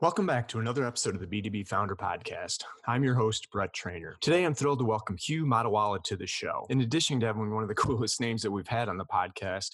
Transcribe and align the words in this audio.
Welcome 0.00 0.26
back 0.26 0.46
to 0.48 0.60
another 0.60 0.86
episode 0.86 1.16
of 1.16 1.20
the 1.20 1.26
B2B 1.26 1.66
Founder 1.66 1.96
Podcast. 1.96 2.62
I'm 2.86 3.02
your 3.02 3.16
host, 3.16 3.50
Brett 3.50 3.72
Trainer. 3.72 4.14
Today, 4.20 4.44
I'm 4.44 4.54
thrilled 4.54 4.78
to 4.78 4.84
welcome 4.84 5.16
Q 5.16 5.44
Motiwala 5.44 6.04
to 6.04 6.16
the 6.16 6.24
show. 6.24 6.66
In 6.70 6.82
addition 6.82 7.18
to 7.18 7.26
having 7.26 7.52
one 7.52 7.64
of 7.64 7.68
the 7.68 7.74
coolest 7.82 8.20
names 8.20 8.42
that 8.42 8.52
we've 8.52 8.68
had 8.68 8.88
on 8.88 8.96
the 8.96 9.04
podcast, 9.06 9.70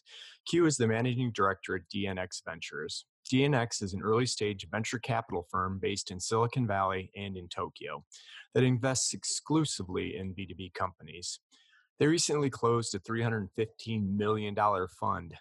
Q 0.49 0.65
is 0.65 0.79
the 0.79 0.87
managing 0.87 1.31
director 1.33 1.77
at 1.77 1.83
DNX 1.95 2.41
Ventures. 2.43 3.05
DNX 3.31 3.83
is 3.83 3.93
an 3.93 4.01
early 4.03 4.25
stage 4.25 4.67
venture 4.71 4.99
capital 4.99 5.47
firm 5.51 5.79
based 5.79 6.11
in 6.11 6.19
Silicon 6.19 6.67
Valley 6.67 7.11
and 7.15 7.37
in 7.37 7.47
Tokyo 7.47 8.03
that 8.55 8.65
invests 8.65 9.13
exclusively 9.13 10.17
in 10.17 10.35
B2B 10.35 10.73
companies. 10.73 11.41
They 11.99 12.07
recently 12.07 12.49
closed 12.49 12.95
a 12.95 12.99
$315 12.99 14.17
million 14.17 14.57
fund 14.99 15.35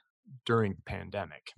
during 0.45 0.73
the 0.73 0.81
pandemic. 0.85 1.53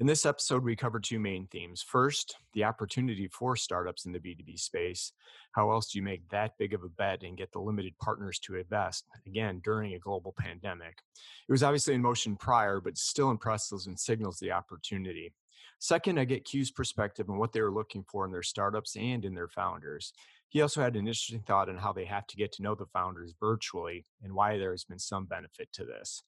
In 0.00 0.06
this 0.06 0.26
episode, 0.26 0.62
we 0.62 0.76
cover 0.76 1.00
two 1.00 1.18
main 1.18 1.48
themes. 1.48 1.82
First, 1.82 2.36
the 2.52 2.62
opportunity 2.62 3.26
for 3.26 3.56
startups 3.56 4.06
in 4.06 4.12
the 4.12 4.20
B2B 4.20 4.56
space. 4.60 5.10
How 5.50 5.72
else 5.72 5.90
do 5.90 5.98
you 5.98 6.04
make 6.04 6.28
that 6.28 6.56
big 6.56 6.72
of 6.72 6.84
a 6.84 6.88
bet 6.88 7.24
and 7.24 7.36
get 7.36 7.50
the 7.50 7.58
limited 7.58 7.98
partners 7.98 8.38
to 8.44 8.54
invest, 8.54 9.06
again, 9.26 9.60
during 9.64 9.94
a 9.94 9.98
global 9.98 10.36
pandemic? 10.38 11.02
It 11.48 11.50
was 11.50 11.64
obviously 11.64 11.94
in 11.94 12.02
motion 12.02 12.36
prior, 12.36 12.80
but 12.80 12.96
still 12.96 13.32
impresses 13.32 13.88
and 13.88 13.98
signals 13.98 14.38
the 14.38 14.52
opportunity. 14.52 15.32
Second, 15.80 16.20
I 16.20 16.26
get 16.26 16.44
Q's 16.44 16.70
perspective 16.70 17.28
on 17.28 17.38
what 17.38 17.52
they 17.52 17.60
were 17.60 17.74
looking 17.74 18.04
for 18.04 18.24
in 18.24 18.30
their 18.30 18.44
startups 18.44 18.94
and 18.96 19.24
in 19.24 19.34
their 19.34 19.48
founders. 19.48 20.12
He 20.48 20.62
also 20.62 20.80
had 20.80 20.94
an 20.94 21.08
interesting 21.08 21.40
thought 21.40 21.68
on 21.68 21.76
how 21.76 21.92
they 21.92 22.04
have 22.04 22.28
to 22.28 22.36
get 22.36 22.52
to 22.52 22.62
know 22.62 22.76
the 22.76 22.86
founders 22.86 23.34
virtually 23.40 24.06
and 24.22 24.32
why 24.32 24.58
there 24.58 24.70
has 24.70 24.84
been 24.84 25.00
some 25.00 25.26
benefit 25.26 25.70
to 25.72 25.84
this. 25.84 26.22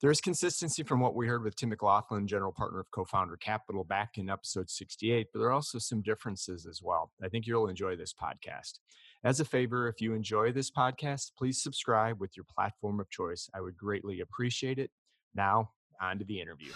There 0.00 0.10
is 0.10 0.20
consistency 0.20 0.82
from 0.82 1.00
what 1.00 1.14
we 1.14 1.26
heard 1.26 1.44
with 1.44 1.56
Tim 1.56 1.70
McLaughlin, 1.70 2.26
general 2.26 2.52
partner 2.52 2.80
of 2.80 2.90
Co-Founder 2.90 3.36
Capital, 3.36 3.84
back 3.84 4.18
in 4.18 4.28
episode 4.28 4.68
68, 4.68 5.28
but 5.32 5.38
there 5.38 5.48
are 5.48 5.52
also 5.52 5.78
some 5.78 6.02
differences 6.02 6.66
as 6.66 6.80
well. 6.82 7.12
I 7.22 7.28
think 7.28 7.46
you'll 7.46 7.68
enjoy 7.68 7.96
this 7.96 8.12
podcast. 8.12 8.80
As 9.22 9.40
a 9.40 9.44
favor, 9.44 9.88
if 9.88 10.00
you 10.00 10.12
enjoy 10.12 10.52
this 10.52 10.70
podcast, 10.70 11.30
please 11.38 11.62
subscribe 11.62 12.20
with 12.20 12.36
your 12.36 12.44
platform 12.44 13.00
of 13.00 13.08
choice. 13.08 13.48
I 13.54 13.60
would 13.60 13.76
greatly 13.76 14.20
appreciate 14.20 14.78
it. 14.78 14.90
Now, 15.34 15.70
on 16.02 16.18
to 16.18 16.24
the 16.24 16.40
interview. 16.40 16.72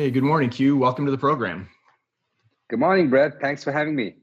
Hey, 0.00 0.10
good 0.10 0.22
morning, 0.22 0.48
Q. 0.48 0.78
Welcome 0.78 1.04
to 1.04 1.10
the 1.10 1.18
program. 1.18 1.68
Good 2.70 2.78
morning, 2.78 3.10
Brett. 3.10 3.38
Thanks 3.38 3.62
for 3.62 3.70
having 3.70 3.94
me. 3.94 4.14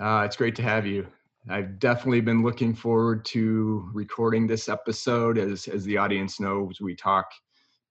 Uh, 0.00 0.22
it's 0.24 0.34
great 0.34 0.56
to 0.56 0.62
have 0.62 0.86
you. 0.86 1.06
I've 1.50 1.78
definitely 1.78 2.22
been 2.22 2.42
looking 2.42 2.72
forward 2.72 3.22
to 3.26 3.86
recording 3.92 4.46
this 4.46 4.66
episode. 4.66 5.36
As 5.36 5.68
as 5.68 5.84
the 5.84 5.98
audience 5.98 6.40
knows, 6.40 6.80
we 6.80 6.96
talk 6.96 7.30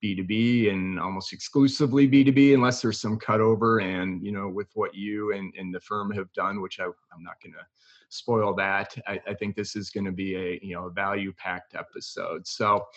B2B 0.04 0.72
and 0.72 1.00
almost 1.00 1.34
exclusively 1.34 2.10
B2B, 2.10 2.56
unless 2.56 2.82
there's 2.82 3.00
some 3.00 3.20
cutover. 3.20 3.84
And 3.84 4.26
you 4.26 4.32
know, 4.32 4.50
with 4.50 4.70
what 4.74 4.96
you 4.96 5.32
and, 5.34 5.54
and 5.56 5.72
the 5.72 5.82
firm 5.82 6.10
have 6.14 6.34
done, 6.34 6.62
which 6.62 6.80
I, 6.80 6.86
I'm 6.86 7.24
not 7.24 7.40
going 7.44 7.54
to 7.54 7.66
spoil 8.10 8.56
that. 8.56 8.96
I, 9.06 9.22
I 9.28 9.36
think 9.36 9.56
this 9.56 9.76
is 9.76 9.92
going 9.92 10.06
to 10.06 10.12
be 10.12 10.36
a 10.36 10.60
you 10.64 10.74
know 10.74 10.88
a 10.88 10.90
value 10.90 11.32
packed 11.38 11.76
episode. 11.76 12.48
So 12.48 12.88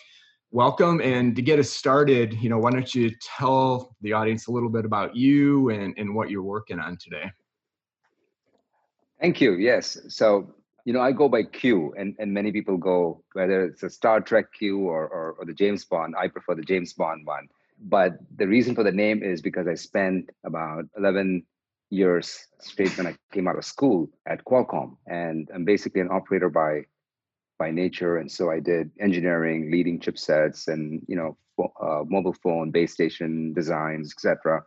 welcome. 0.51 0.99
And 1.01 1.35
to 1.35 1.41
get 1.41 1.59
us 1.59 1.69
started, 1.69 2.33
you 2.33 2.49
know, 2.49 2.57
why 2.57 2.71
don't 2.71 2.93
you 2.93 3.11
tell 3.21 3.95
the 4.01 4.13
audience 4.13 4.47
a 4.47 4.51
little 4.51 4.69
bit 4.69 4.85
about 4.85 5.15
you 5.15 5.69
and, 5.69 5.93
and 5.97 6.15
what 6.15 6.29
you're 6.29 6.43
working 6.43 6.79
on 6.79 6.97
today? 6.97 7.31
Thank 9.19 9.41
you. 9.41 9.53
Yes. 9.53 9.97
So, 10.07 10.53
you 10.85 10.93
know, 10.93 11.01
I 11.01 11.11
go 11.11 11.27
by 11.27 11.43
Q, 11.43 11.93
and, 11.97 12.15
and 12.19 12.33
many 12.33 12.51
people 12.51 12.77
go, 12.77 13.21
whether 13.33 13.65
it's 13.65 13.83
a 13.83 13.89
Star 13.89 14.21
Trek 14.21 14.45
Q 14.57 14.79
or, 14.79 15.07
or, 15.07 15.33
or 15.33 15.45
the 15.45 15.53
James 15.53 15.85
Bond, 15.85 16.15
I 16.17 16.29
prefer 16.29 16.55
the 16.55 16.63
James 16.63 16.93
Bond 16.93 17.25
one. 17.25 17.47
But 17.81 18.17
the 18.35 18.47
reason 18.47 18.75
for 18.75 18.83
the 18.83 18.91
name 18.91 19.21
is 19.21 19.41
because 19.41 19.67
I 19.67 19.75
spent 19.75 20.29
about 20.45 20.85
11 20.97 21.45
years 21.89 22.47
straight 22.59 22.97
when 22.97 23.07
I 23.07 23.15
came 23.31 23.47
out 23.47 23.57
of 23.57 23.65
school 23.65 24.09
at 24.25 24.43
Qualcomm. 24.45 24.97
And 25.07 25.49
I'm 25.53 25.65
basically 25.65 26.01
an 26.01 26.09
operator 26.11 26.49
by 26.49 26.85
by 27.59 27.69
nature, 27.69 28.17
and 28.17 28.31
so 28.31 28.49
I 28.49 28.59
did 28.59 28.89
engineering, 28.99 29.69
leading 29.69 29.99
chipsets, 29.99 30.67
and 30.67 31.03
you 31.07 31.15
know, 31.15 31.37
uh, 31.79 32.03
mobile 32.07 32.35
phone, 32.41 32.71
base 32.71 32.93
station 32.93 33.53
designs, 33.53 34.13
etc. 34.13 34.63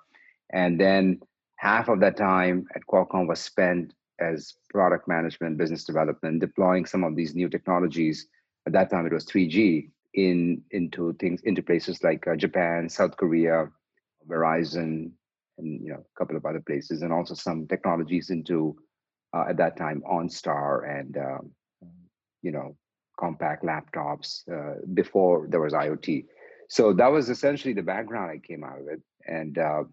And 0.51 0.79
then 0.79 1.21
half 1.57 1.89
of 1.89 2.01
that 2.01 2.17
time 2.17 2.67
at 2.77 2.83
Qualcomm 2.87 3.27
was 3.27 3.41
spent 3.41 3.95
as 4.21 4.55
product 4.71 5.09
management, 5.09 5.59
business 5.59 5.85
development, 5.85 6.41
deploying 6.41 6.85
some 6.87 7.03
of 7.03 7.17
these 7.17 7.35
new 7.35 7.49
technologies. 7.49 8.29
At 8.67 8.75
that 8.75 8.91
time, 8.91 9.07
it 9.07 9.13
was 9.13 9.27
3G 9.27 9.91
in 10.15 10.63
into 10.71 11.15
things 11.15 11.41
into 11.43 11.63
places 11.63 12.05
like 12.05 12.27
uh, 12.29 12.37
Japan, 12.37 12.89
South 12.89 13.17
Korea, 13.17 13.69
Verizon, 14.29 15.11
and 15.59 15.81
you 15.83 15.91
know 15.91 16.05
a 16.05 16.19
couple 16.19 16.37
of 16.37 16.45
other 16.45 16.61
places, 16.61 17.03
and 17.03 17.13
also 17.13 17.35
some 17.35 17.67
technologies 17.67 18.31
into 18.31 18.77
uh, 19.35 19.47
at 19.49 19.57
that 19.57 19.77
time 19.77 20.03
OnStar 20.11 21.01
and 21.01 21.17
um, 21.17 21.51
you 22.43 22.53
know 22.53 22.77
compact 23.19 23.65
laptops 23.65 24.43
uh, 24.51 24.81
before 24.95 25.47
there 25.49 25.61
was 25.61 25.73
IoT. 25.73 26.27
So 26.69 26.93
that 26.95 27.09
was 27.09 27.29
essentially 27.29 27.75
the 27.75 27.83
background 27.83 28.31
I 28.31 28.39
came 28.39 28.65
out 28.65 28.81
of 28.81 28.89
it. 28.89 29.03
And 29.27 29.59
uh, 29.59 29.85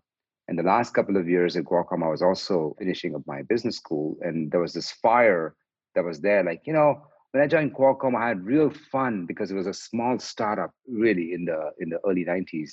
and 0.48 0.58
the 0.58 0.64
last 0.64 0.96
couple 0.96 1.16
of 1.16 1.30
years 1.30 1.56
at 1.56 1.66
Qualcomm, 1.66 2.04
I 2.04 2.10
was 2.10 2.24
also 2.24 2.76
finishing 2.80 3.14
up 3.16 3.22
my 3.28 3.44
business 3.44 3.76
school, 3.76 4.18
and 4.22 4.50
there 4.50 4.60
was 4.60 4.74
this 4.74 4.92
fire 4.92 5.56
that 5.94 6.04
was 6.04 6.22
there. 6.22 6.44
Like 6.44 6.62
you 6.66 6.74
know, 6.74 7.04
when 7.32 7.44
I 7.44 7.48
joined 7.48 7.76
Qualcomm, 7.76 8.16
I 8.16 8.30
had 8.30 8.44
real 8.44 8.72
fun 8.92 9.28
because 9.28 9.52
it 9.52 9.56
was 9.56 9.68
a 9.68 9.74
small 9.74 10.18
startup, 10.18 10.72
really 10.88 11.34
in 11.34 11.46
the 11.46 11.72
in 11.80 11.90
the 11.90 12.00
early 12.04 12.26
'90s, 12.26 12.72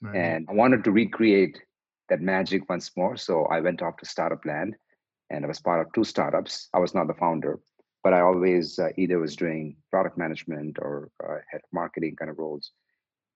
right. 0.00 0.16
and 0.16 0.46
I 0.50 0.52
wanted 0.52 0.82
to 0.82 0.90
recreate 0.90 1.60
that 2.08 2.20
magic 2.20 2.68
once 2.68 2.90
more. 2.96 3.16
So 3.16 3.44
I 3.44 3.60
went 3.60 3.82
off 3.82 3.98
to 3.98 4.06
startup 4.06 4.44
land, 4.44 4.74
and 5.30 5.44
I 5.44 5.48
was 5.48 5.60
part 5.60 5.86
of 5.86 5.92
two 5.92 6.04
startups. 6.04 6.68
I 6.74 6.80
was 6.80 6.92
not 6.92 7.06
the 7.06 7.14
founder, 7.14 7.60
but 8.02 8.12
I 8.12 8.20
always 8.20 8.78
uh, 8.78 8.88
either 8.96 9.18
was 9.18 9.36
doing 9.36 9.76
product 9.90 10.18
management 10.18 10.78
or 10.80 11.10
uh, 11.22 11.36
head 11.50 11.62
marketing 11.72 12.16
kind 12.16 12.30
of 12.30 12.38
roles. 12.38 12.72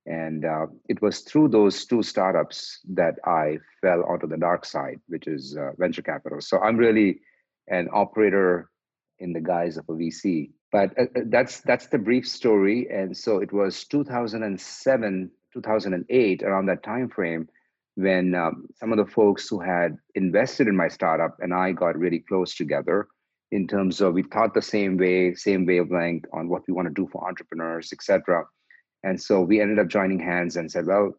And 0.06 0.44
uh, 0.44 0.66
it 0.88 1.02
was 1.02 1.20
through 1.20 1.48
those 1.48 1.84
two 1.84 2.02
startups 2.02 2.80
that 2.90 3.16
I 3.24 3.58
fell 3.80 4.04
onto 4.04 4.28
the 4.28 4.36
dark 4.36 4.64
side, 4.64 5.00
which 5.08 5.26
is 5.26 5.56
uh, 5.56 5.72
venture 5.78 6.02
capital. 6.02 6.40
So 6.40 6.60
I'm 6.60 6.76
really 6.76 7.20
an 7.68 7.88
operator 7.92 8.70
in 9.18 9.32
the 9.32 9.40
guise 9.40 9.76
of 9.76 9.84
a 9.88 9.92
VC. 9.92 10.50
But 10.70 10.96
uh, 10.98 11.04
uh, 11.16 11.22
that's 11.26 11.60
that's 11.60 11.86
the 11.86 11.98
brief 11.98 12.28
story. 12.28 12.88
And 12.90 13.16
so 13.16 13.38
it 13.38 13.52
was 13.52 13.84
2007, 13.84 15.30
2008, 15.54 16.42
around 16.42 16.66
that 16.66 16.82
time 16.82 17.08
frame, 17.08 17.48
when 17.96 18.34
um, 18.34 18.66
some 18.74 18.92
of 18.92 18.98
the 18.98 19.06
folks 19.06 19.48
who 19.48 19.58
had 19.58 19.96
invested 20.14 20.68
in 20.68 20.76
my 20.76 20.88
startup 20.88 21.36
and 21.40 21.54
I 21.54 21.72
got 21.72 21.98
really 21.98 22.20
close 22.20 22.54
together 22.54 23.08
in 23.52 23.66
terms 23.66 24.00
of 24.00 24.14
we 24.14 24.22
thought 24.22 24.54
the 24.54 24.62
same 24.62 24.96
way, 24.96 25.34
same 25.34 25.66
wavelength 25.66 26.24
on 26.32 26.48
what 26.48 26.62
we 26.66 26.74
want 26.74 26.88
to 26.88 26.94
do 26.94 27.08
for 27.12 27.26
entrepreneurs, 27.26 27.92
etc. 27.92 28.44
And 29.02 29.20
so 29.20 29.40
we 29.40 29.60
ended 29.60 29.78
up 29.78 29.88
joining 29.88 30.18
hands 30.18 30.56
and 30.56 30.70
said, 30.70 30.86
well, 30.86 31.12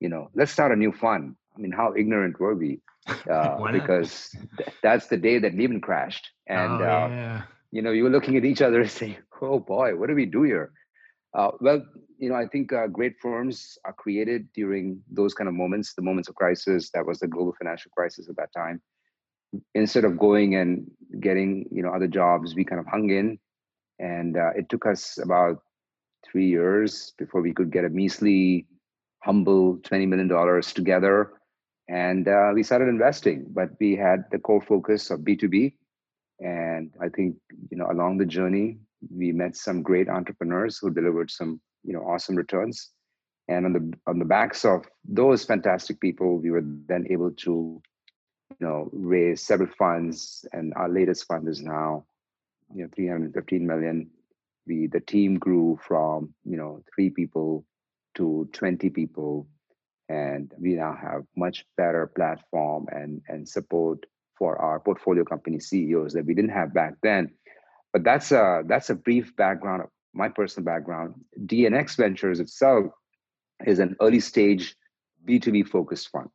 you 0.00 0.08
know, 0.08 0.30
let's 0.34 0.52
start 0.52 0.72
a 0.72 0.76
new 0.76 0.92
fund. 0.92 1.34
I 1.56 1.60
mean, 1.60 1.72
how 1.72 1.94
ignorant 1.96 2.38
were 2.38 2.54
we? 2.54 2.80
Uh, 3.30 3.70
because 3.70 4.34
th- 4.56 4.70
that's 4.82 5.08
the 5.08 5.16
day 5.18 5.38
that 5.38 5.54
Lehman 5.54 5.82
crashed, 5.82 6.30
and 6.46 6.80
oh, 6.80 6.84
uh, 6.84 7.08
yeah. 7.08 7.42
you 7.70 7.82
know, 7.82 7.90
you 7.90 8.02
were 8.02 8.08
looking 8.08 8.38
at 8.38 8.46
each 8.46 8.62
other 8.62 8.80
and 8.80 8.90
saying, 9.00 9.16
"Oh 9.42 9.58
boy, 9.58 9.94
what 9.94 10.08
do 10.08 10.14
we 10.14 10.24
do 10.24 10.42
here?" 10.42 10.72
Uh, 11.36 11.50
well, 11.60 11.84
you 12.16 12.30
know, 12.30 12.34
I 12.34 12.46
think 12.46 12.72
uh, 12.72 12.86
great 12.86 13.16
firms 13.20 13.76
are 13.84 13.92
created 13.92 14.48
during 14.54 15.02
those 15.10 15.34
kind 15.34 15.48
of 15.48 15.54
moments, 15.54 15.92
the 15.92 16.00
moments 16.00 16.30
of 16.30 16.34
crisis. 16.34 16.88
That 16.94 17.04
was 17.04 17.18
the 17.18 17.28
global 17.28 17.54
financial 17.58 17.90
crisis 17.94 18.26
at 18.30 18.36
that 18.36 18.54
time 18.56 18.80
instead 19.74 20.04
of 20.04 20.18
going 20.18 20.54
and 20.56 20.90
getting 21.20 21.66
you 21.70 21.82
know 21.82 21.90
other 21.90 22.08
jobs 22.08 22.54
we 22.54 22.64
kind 22.64 22.80
of 22.80 22.86
hung 22.86 23.10
in. 23.10 23.38
And 23.98 24.36
uh, 24.36 24.50
it 24.56 24.68
took 24.68 24.86
us 24.86 25.18
about 25.22 25.58
three 26.26 26.48
years 26.48 27.12
before 27.18 27.42
we 27.42 27.52
could 27.52 27.70
get 27.70 27.84
a 27.84 27.88
measly 27.88 28.66
humble 29.22 29.78
20 29.84 30.06
million 30.06 30.28
dollars 30.28 30.72
together. 30.72 31.32
And 31.88 32.26
uh, 32.28 32.52
we 32.54 32.62
started 32.62 32.88
investing 32.88 33.46
but 33.48 33.70
we 33.78 33.94
had 33.94 34.24
the 34.32 34.38
core 34.38 34.62
focus 34.62 35.10
of 35.10 35.20
b2b 35.20 35.74
and 36.40 36.90
i 37.00 37.08
think 37.10 37.36
you 37.70 37.76
know 37.76 37.86
along 37.92 38.16
the 38.16 38.24
journey 38.24 38.78
we 39.10 39.32
met 39.32 39.56
some 39.56 39.82
great 39.82 40.08
entrepreneurs 40.08 40.78
who 40.78 40.90
delivered 40.90 41.30
some 41.30 41.60
you 41.82 41.92
know 41.92 42.00
awesome 42.00 42.36
returns. 42.36 42.90
And 43.48 43.66
on 43.66 43.72
the 43.74 43.92
on 44.06 44.18
the 44.18 44.24
backs 44.24 44.64
of 44.64 44.86
those 45.04 45.44
fantastic 45.44 46.00
people 46.00 46.38
we 46.38 46.50
were 46.50 46.64
then 46.64 47.06
able 47.10 47.30
to 47.44 47.82
you 48.50 48.66
know, 48.66 48.88
raised 48.92 49.44
several 49.44 49.68
funds, 49.78 50.44
and 50.52 50.72
our 50.74 50.88
latest 50.88 51.26
fund 51.26 51.48
is 51.48 51.62
now, 51.62 52.04
you 52.74 52.82
know, 52.82 52.90
315 52.94 53.66
million. 53.66 54.10
We 54.66 54.86
the 54.86 55.00
team 55.00 55.38
grew 55.38 55.78
from 55.86 56.34
you 56.44 56.56
know 56.56 56.82
three 56.94 57.10
people 57.10 57.64
to 58.16 58.48
20 58.52 58.90
people, 58.90 59.46
and 60.08 60.52
we 60.58 60.74
now 60.74 60.96
have 61.00 61.24
much 61.36 61.66
better 61.76 62.06
platform 62.06 62.86
and 62.90 63.22
and 63.28 63.48
support 63.48 64.06
for 64.38 64.58
our 64.58 64.80
portfolio 64.80 65.24
company 65.24 65.60
CEOs 65.60 66.12
that 66.14 66.26
we 66.26 66.34
didn't 66.34 66.50
have 66.50 66.74
back 66.74 66.94
then. 67.02 67.30
But 67.92 68.04
that's 68.04 68.32
a 68.32 68.62
that's 68.66 68.90
a 68.90 68.94
brief 68.94 69.36
background 69.36 69.82
of 69.82 69.88
my 70.14 70.28
personal 70.28 70.64
background. 70.64 71.14
DNX 71.44 71.96
Ventures 71.96 72.40
itself 72.40 72.86
is 73.66 73.78
an 73.78 73.96
early 74.00 74.20
stage 74.20 74.74
B2B 75.26 75.68
focused 75.68 76.10
fund. 76.10 76.28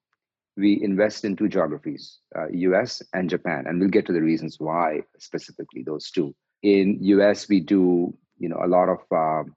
We 0.59 0.83
invest 0.83 1.23
in 1.23 1.35
two 1.35 1.47
geographies, 1.47 2.19
uh, 2.38 2.50
US 2.50 3.01
and 3.13 3.29
Japan, 3.29 3.65
and 3.67 3.79
we'll 3.79 3.89
get 3.89 4.06
to 4.07 4.13
the 4.13 4.21
reasons 4.21 4.59
why 4.59 5.01
specifically 5.17 5.83
those 5.83 6.11
two. 6.11 6.35
In 6.61 6.97
US, 7.01 7.47
we 7.47 7.59
do 7.61 8.13
you 8.38 8.50
know 8.50 8.61
a 8.63 8.67
lot 8.67 8.89
of 8.89 9.00
um, 9.11 9.56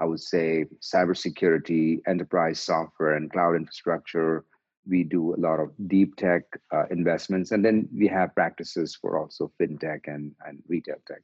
I 0.00 0.06
would 0.06 0.20
say 0.20 0.64
cybersecurity, 0.80 2.00
enterprise 2.06 2.58
software, 2.58 3.16
and 3.16 3.30
cloud 3.30 3.54
infrastructure. 3.54 4.46
We 4.88 5.04
do 5.04 5.34
a 5.34 5.40
lot 5.40 5.60
of 5.60 5.72
deep 5.88 6.16
tech 6.16 6.42
uh, 6.74 6.84
investments, 6.90 7.52
and 7.52 7.62
then 7.62 7.88
we 7.94 8.08
have 8.08 8.34
practices 8.34 8.96
for 8.96 9.18
also 9.18 9.52
fintech 9.60 10.00
and, 10.06 10.32
and 10.46 10.62
retail 10.68 10.96
tech. 11.06 11.20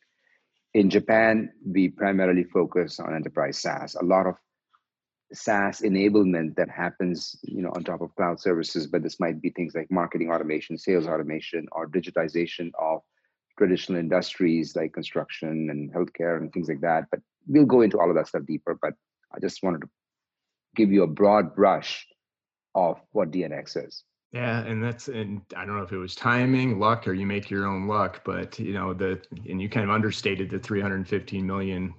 In 0.75 0.91
Japan, 0.91 1.51
we 1.65 1.89
primarily 1.89 2.45
focus 2.45 3.01
on 3.01 3.15
enterprise 3.15 3.59
SaaS. 3.59 3.95
A 3.95 4.05
lot 4.05 4.27
of 4.27 4.35
SaaS 5.33 5.81
enablement 5.81 6.55
that 6.57 6.71
happens, 6.71 7.37
you 7.43 7.63
know, 7.63 7.73
on 7.75 7.83
top 7.83 8.01
of 8.01 8.15
cloud 8.15 8.41
services, 8.41 8.87
but 8.87 9.03
this 9.03 9.19
might 9.19 9.41
be 9.41 9.51
things 9.51 9.75
like 9.75 9.91
marketing 9.91 10.31
automation, 10.31 10.79
sales 10.79 11.07
automation, 11.07 11.67
or 11.73 11.89
digitization 11.89 12.71
of 12.79 13.01
traditional 13.59 13.99
industries 13.99 14.77
like 14.77 14.93
construction 14.93 15.69
and 15.71 15.93
healthcare 15.93 16.37
and 16.37 16.53
things 16.53 16.69
like 16.69 16.81
that. 16.81 17.05
But 17.11 17.21
we'll 17.47 17.65
go 17.65 17.81
into 17.81 17.99
all 17.99 18.11
of 18.11 18.17
that 18.17 18.29
stuff 18.29 18.47
deeper. 18.47 18.79
But 18.81 18.95
I 19.35 19.41
just 19.41 19.63
wanted 19.63 19.83
to 19.83 19.89
give 20.77 20.93
you 20.93 21.03
a 21.03 21.09
broad 21.09 21.55
brush 21.55 22.07
of 22.75 23.01
what 23.13 23.31
DNX 23.31 23.87
is. 23.87 24.05
Yeah, 24.33 24.65
and 24.65 24.83
that's 24.83 25.09
and 25.09 25.41
I 25.57 25.65
don't 25.65 25.77
know 25.77 25.83
if 25.83 25.93
it 25.93 25.99
was 25.99 26.15
timing, 26.15 26.79
luck, 26.79 27.09
or 27.09 27.15
you 27.15 27.27
make 27.27 27.49
your 27.49 27.67
own 27.67 27.87
luck, 27.87 28.21
but 28.25 28.59
you 28.59 28.75
know 28.75 28.93
the 28.93 29.21
and 29.49 29.63
you 29.63 29.69
kind 29.69 29.85
of 29.85 29.95
understated 29.95 30.51
the 30.51 30.59
315 30.59 31.47
million 31.47 31.95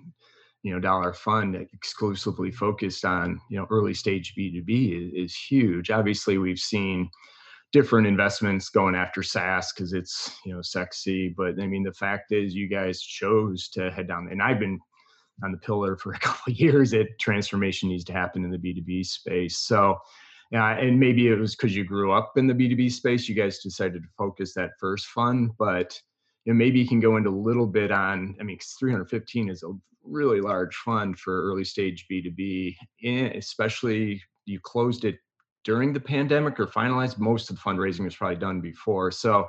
you 0.68 0.74
know 0.74 0.82
dollar 0.82 1.14
fund 1.14 1.56
exclusively 1.56 2.52
focused 2.52 3.06
on 3.06 3.40
you 3.50 3.58
know 3.58 3.66
early 3.72 3.94
stage 3.94 4.34
B2B 4.38 5.16
is, 5.16 5.32
is 5.32 5.36
huge. 5.36 5.90
Obviously, 5.90 6.38
we've 6.38 6.60
seen 6.60 7.10
different 7.72 8.06
investments 8.06 8.68
going 8.68 8.94
after 8.94 9.24
SaaS 9.24 9.72
because 9.72 9.94
it's 9.94 10.30
you 10.46 10.54
know 10.54 10.62
sexy. 10.62 11.34
But 11.38 11.58
I 11.62 11.68
mean, 11.68 11.84
the 11.84 11.94
fact 11.94 12.34
is, 12.34 12.54
you 12.54 12.68
guys 12.68 13.02
chose 13.02 13.70
to 13.70 13.90
head 13.92 14.10
down, 14.10 14.28
and 14.30 14.42
I've 14.42 14.60
been 14.60 14.78
on 15.42 15.54
the 15.54 15.58
pillar 15.58 15.96
for 15.96 16.12
a 16.14 16.20
couple 16.20 16.52
of 16.52 16.60
years 16.60 16.92
that 16.92 17.18
transformation 17.18 17.88
needs 17.88 18.04
to 18.04 18.14
happen 18.14 18.44
in 18.44 18.52
the 18.52 18.58
B2B 18.58 19.06
space. 19.06 19.60
So, 19.60 19.98
yeah, 20.52 20.78
and 20.78 21.00
maybe 21.00 21.30
it 21.30 21.40
was 21.40 21.56
because 21.56 21.78
you 21.78 21.86
grew 21.86 22.12
up 22.12 22.34
in 22.36 22.46
the 22.46 22.54
B2B 22.54 22.92
space, 22.92 23.30
you 23.30 23.36
guys 23.36 23.60
decided 23.60 24.02
to 24.02 24.10
focus 24.18 24.54
that 24.56 24.72
first 24.82 25.06
fund, 25.08 25.52
but 25.58 25.98
you 26.44 26.52
know, 26.52 26.58
maybe 26.58 26.80
you 26.80 26.88
can 26.88 27.00
go 27.00 27.16
into 27.16 27.30
a 27.30 27.32
little 27.32 27.68
bit 27.68 27.92
on, 27.92 28.36
I 28.40 28.44
mean, 28.44 28.58
315 28.80 29.50
is 29.50 29.64
a 29.64 29.72
really 30.10 30.42
large 30.42 30.76
fund 30.76 31.18
for 31.20 31.44
early 31.44 31.64
stage 31.64 32.06
B2B, 32.12 32.76
eh, 33.04 33.32
especially 33.36 34.22
you 34.46 34.60
closed 34.60 35.06
it 35.06 35.18
during 35.64 35.92
the 35.92 36.00
pandemic 36.00 36.60
or 36.60 36.68
finalized 36.68 37.20
most 37.20 37.50
of 37.50 37.58
the 37.58 37.62
fundraising 37.62 38.06
was 38.06 38.16
probably 38.16 38.38
done 38.38 38.62
before. 38.62 39.12
So 39.12 39.48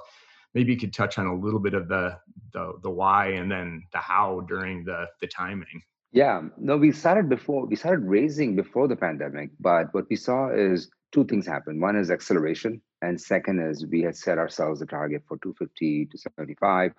maybe 0.54 0.72
you 0.72 0.78
could 0.78 0.92
touch 0.92 1.18
on 1.18 1.26
a 1.26 1.34
little 1.34 1.60
bit 1.60 1.74
of 1.74 1.88
the 1.88 2.18
the, 2.52 2.72
the 2.82 2.90
why 2.90 3.28
and 3.28 3.50
then 3.50 3.82
the 3.92 3.98
how 3.98 4.40
during 4.48 4.84
the 4.84 5.06
the 5.20 5.26
timing. 5.26 5.82
Yeah 6.12 6.42
no 6.58 6.76
we 6.76 6.90
started 6.92 7.28
before 7.28 7.66
we 7.66 7.76
started 7.76 8.04
raising 8.04 8.56
before 8.56 8.88
the 8.88 8.96
pandemic 8.96 9.50
but 9.60 9.92
what 9.92 10.06
we 10.10 10.16
saw 10.16 10.50
is 10.50 10.90
two 11.12 11.24
things 11.24 11.46
happen. 11.46 11.80
One 11.80 11.96
is 11.96 12.10
acceleration 12.10 12.82
and 13.02 13.20
second 13.20 13.60
is 13.60 13.86
we 13.86 14.02
had 14.02 14.16
set 14.16 14.38
ourselves 14.38 14.82
a 14.82 14.86
target 14.86 15.22
for 15.28 15.38
250 15.38 16.06
to 16.06 16.18
75 16.18 16.92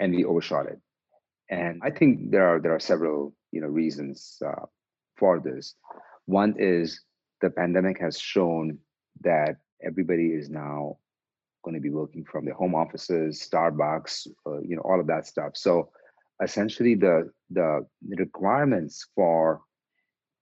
and 0.00 0.14
we 0.14 0.24
overshot 0.24 0.66
it 0.66 0.80
and 1.50 1.80
i 1.82 1.90
think 1.90 2.30
there 2.30 2.46
are 2.46 2.60
there 2.60 2.74
are 2.74 2.80
several 2.80 3.34
you 3.52 3.60
know 3.60 3.68
reasons 3.68 4.40
uh, 4.44 4.66
for 5.16 5.40
this 5.40 5.74
one 6.26 6.54
is 6.58 7.00
the 7.40 7.50
pandemic 7.50 8.00
has 8.00 8.18
shown 8.18 8.78
that 9.22 9.56
everybody 9.82 10.28
is 10.28 10.50
now 10.50 10.98
going 11.62 11.74
to 11.74 11.80
be 11.80 11.90
working 11.90 12.24
from 12.24 12.44
their 12.44 12.54
home 12.54 12.74
offices, 12.74 13.46
Starbucks, 13.50 14.26
uh, 14.46 14.60
you 14.60 14.76
know, 14.76 14.82
all 14.82 15.00
of 15.00 15.06
that 15.06 15.26
stuff. 15.26 15.52
So 15.54 15.90
essentially, 16.42 16.94
the 16.94 17.30
the 17.50 17.86
requirements 18.02 19.06
for 19.14 19.60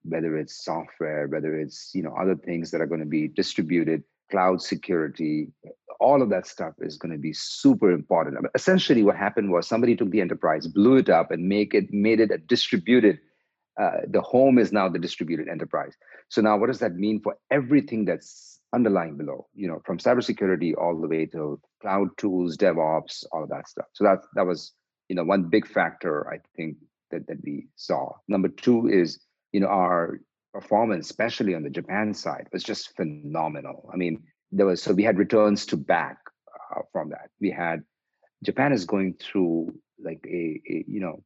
whether 0.03 0.37
it's 0.37 0.63
software, 0.63 1.27
whether 1.27 1.59
it's 1.59 1.91
you 1.93 2.03
know 2.03 2.15
other 2.15 2.35
things 2.35 2.71
that 2.71 2.81
are 2.81 2.87
going 2.87 3.01
to 3.01 3.05
be 3.05 3.27
distributed, 3.27 4.03
cloud 4.31 4.61
security, 4.61 5.49
all 6.07 6.21
of 6.21 6.29
that 6.29 6.47
stuff 6.47 6.73
is 6.79 6.97
going 6.97 7.11
to 7.11 7.17
be 7.29 7.33
super 7.33 7.91
important. 7.91 8.37
Essentially, 8.55 9.03
what 9.03 9.17
happened 9.17 9.51
was 9.51 9.67
somebody 9.67 9.95
took 9.95 10.11
the 10.11 10.21
enterprise, 10.21 10.65
blew 10.65 10.95
it 11.03 11.09
up, 11.09 11.31
and 11.31 11.49
make 11.49 11.73
it 11.73 11.91
made 11.91 12.19
it 12.25 12.31
a 12.31 12.37
distributed 12.37 13.19
uh, 13.77 14.01
the 14.07 14.21
home 14.21 14.57
is 14.57 14.71
now 14.71 14.89
the 14.89 14.99
distributed 15.07 15.47
enterprise. 15.47 15.93
So 16.29 16.41
now, 16.41 16.57
what 16.57 16.67
does 16.67 16.79
that 16.79 16.95
mean 16.95 17.21
for 17.21 17.37
everything 17.51 18.05
that's 18.05 18.59
underlying 18.73 19.17
below? 19.17 19.47
You 19.53 19.67
know, 19.67 19.81
from 19.85 19.99
cybersecurity 19.99 20.71
all 20.75 20.99
the 20.99 21.07
way 21.07 21.25
to 21.27 21.59
cloud 21.81 22.09
tools, 22.17 22.57
DevOps, 22.57 23.23
all 23.31 23.43
of 23.43 23.49
that 23.49 23.67
stuff. 23.67 23.85
So 23.93 24.03
that 24.05 24.19
that 24.35 24.47
was 24.47 24.73
you 25.09 25.15
know 25.15 25.25
one 25.25 25.43
big 25.49 25.67
factor 25.67 26.13
I 26.33 26.39
think 26.55 26.77
that 27.11 27.27
that 27.27 27.43
we 27.43 27.67
saw. 27.75 28.13
Number 28.27 28.49
two 28.49 28.87
is 28.87 29.19
you 29.51 29.59
know 29.59 29.67
our 29.67 30.21
performance, 30.53 31.05
especially 31.09 31.53
on 31.53 31.63
the 31.63 31.77
Japan 31.79 32.13
side, 32.13 32.47
was 32.51 32.63
just 32.63 32.95
phenomenal. 32.95 33.89
I 33.93 33.97
mean, 33.97 34.23
there 34.51 34.65
was 34.65 34.81
so 34.81 34.93
we 34.93 35.03
had 35.03 35.17
returns 35.17 35.65
to 35.67 35.77
back 35.77 36.17
uh, 36.75 36.81
from 36.91 37.09
that. 37.09 37.29
We 37.39 37.51
had 37.51 37.83
Japan 38.43 38.71
is 38.71 38.85
going 38.85 39.15
through 39.19 39.73
like 39.99 40.25
a, 40.25 40.61
a 40.69 40.85
you 40.87 40.99
know 40.99 41.23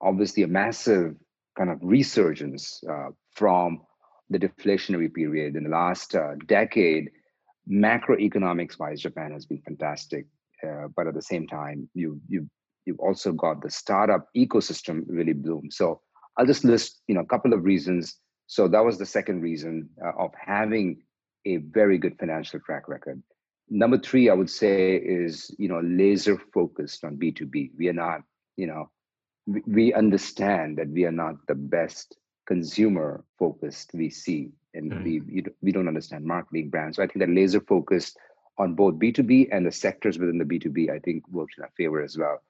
obviously 0.00 0.42
a 0.42 0.48
massive 0.48 1.14
kind 1.56 1.70
of 1.70 1.78
resurgence 1.82 2.82
uh, 2.88 3.08
from 3.32 3.80
the 4.30 4.38
deflationary 4.38 5.12
period 5.12 5.56
in 5.56 5.64
the 5.64 5.70
last 5.70 6.14
uh, 6.14 6.34
decade. 6.46 7.10
Macroeconomics 7.70 8.78
wise, 8.78 9.00
Japan 9.00 9.32
has 9.32 9.46
been 9.46 9.60
fantastic, 9.62 10.26
uh, 10.66 10.88
but 10.96 11.06
at 11.06 11.14
the 11.14 11.22
same 11.22 11.46
time, 11.46 11.88
you 11.94 12.20
you 12.28 12.48
you've 12.86 13.00
also 13.00 13.32
got 13.32 13.62
the 13.62 13.70
startup 13.70 14.28
ecosystem 14.36 15.02
really 15.08 15.32
bloom. 15.34 15.70
So 15.70 16.00
I'll 16.36 16.46
just 16.46 16.64
list 16.64 17.02
you 17.06 17.14
know 17.14 17.20
a 17.20 17.26
couple 17.26 17.52
of 17.52 17.64
reasons. 17.64 18.16
So 18.46 18.66
that 18.68 18.84
was 18.84 18.98
the 18.98 19.06
second 19.06 19.42
reason 19.42 19.90
uh, 20.04 20.12
of 20.18 20.32
having 20.34 21.02
a 21.44 21.56
very 21.56 21.98
good 21.98 22.18
financial 22.18 22.60
track 22.60 22.88
record. 22.88 23.22
Number 23.68 23.98
three, 23.98 24.28
I 24.28 24.34
would 24.34 24.50
say, 24.50 24.96
is 24.96 25.54
you 25.58 25.68
know 25.68 25.80
laser 25.80 26.38
focused 26.52 27.04
on 27.04 27.16
B 27.16 27.32
two 27.32 27.46
B. 27.46 27.70
We 27.76 27.88
are 27.88 27.94
not 27.94 28.22
you 28.56 28.66
know 28.66 28.90
we 29.46 29.92
understand 29.94 30.78
that 30.78 30.88
we 30.88 31.04
are 31.04 31.12
not 31.12 31.34
the 31.46 31.54
best 31.54 32.16
consumer 32.46 33.24
focused 33.38 33.92
VC 33.92 34.50
and 34.74 34.92
mm. 34.92 35.04
we 35.04 35.44
we 35.62 35.72
don't 35.72 35.88
understand 35.88 36.24
marketing 36.24 36.70
brands. 36.70 36.96
So 36.96 37.02
I 37.02 37.06
think 37.06 37.20
that 37.20 37.30
laser 37.30 37.60
focused 37.60 38.18
on 38.58 38.74
both 38.74 38.94
B2B 38.94 39.48
and 39.50 39.64
the 39.64 39.72
sectors 39.72 40.18
within 40.18 40.38
the 40.38 40.44
B2B, 40.44 40.90
I 40.90 40.98
think 40.98 41.26
works 41.28 41.54
in 41.56 41.64
our 41.64 41.70
favor 41.76 42.02
as 42.02 42.18
well. 42.18 42.42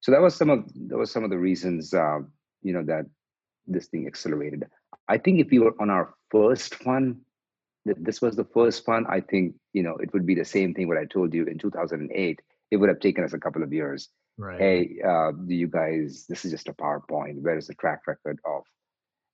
So 0.00 0.12
that 0.12 0.20
was 0.20 0.34
some 0.34 0.50
of 0.50 0.64
that 0.88 0.96
was 0.96 1.10
some 1.10 1.24
of 1.24 1.30
the 1.30 1.38
reasons 1.38 1.92
uh, 1.92 2.20
you 2.62 2.72
know 2.72 2.84
that 2.84 3.06
this 3.66 3.86
thing 3.86 4.06
accelerated. 4.06 4.64
I 5.08 5.18
think 5.18 5.40
if 5.40 5.50
we 5.50 5.58
were 5.58 5.74
on 5.80 5.90
our 5.90 6.14
first 6.30 6.74
fund, 6.76 7.20
this 7.96 8.20
was 8.20 8.36
the 8.36 8.44
first 8.44 8.84
fund, 8.84 9.06
I 9.08 9.20
think 9.20 9.54
you 9.72 9.82
know 9.82 9.96
it 9.96 10.12
would 10.12 10.26
be 10.26 10.34
the 10.34 10.44
same 10.44 10.74
thing 10.74 10.88
what 10.88 10.98
I 10.98 11.04
told 11.04 11.34
you 11.34 11.44
in 11.44 11.58
2008. 11.58 12.40
It 12.70 12.76
would 12.76 12.88
have 12.88 13.00
taken 13.00 13.24
us 13.24 13.32
a 13.32 13.38
couple 13.38 13.62
of 13.62 13.72
years. 13.72 14.08
Right. 14.40 14.60
hey 14.60 15.00
uh, 15.04 15.32
do 15.32 15.52
you 15.52 15.66
guys 15.66 16.24
this 16.28 16.44
is 16.44 16.52
just 16.52 16.68
a 16.68 16.72
powerpoint. 16.72 17.42
Where 17.42 17.58
is 17.58 17.66
the 17.66 17.74
track 17.74 18.02
record 18.06 18.38
of 18.44 18.62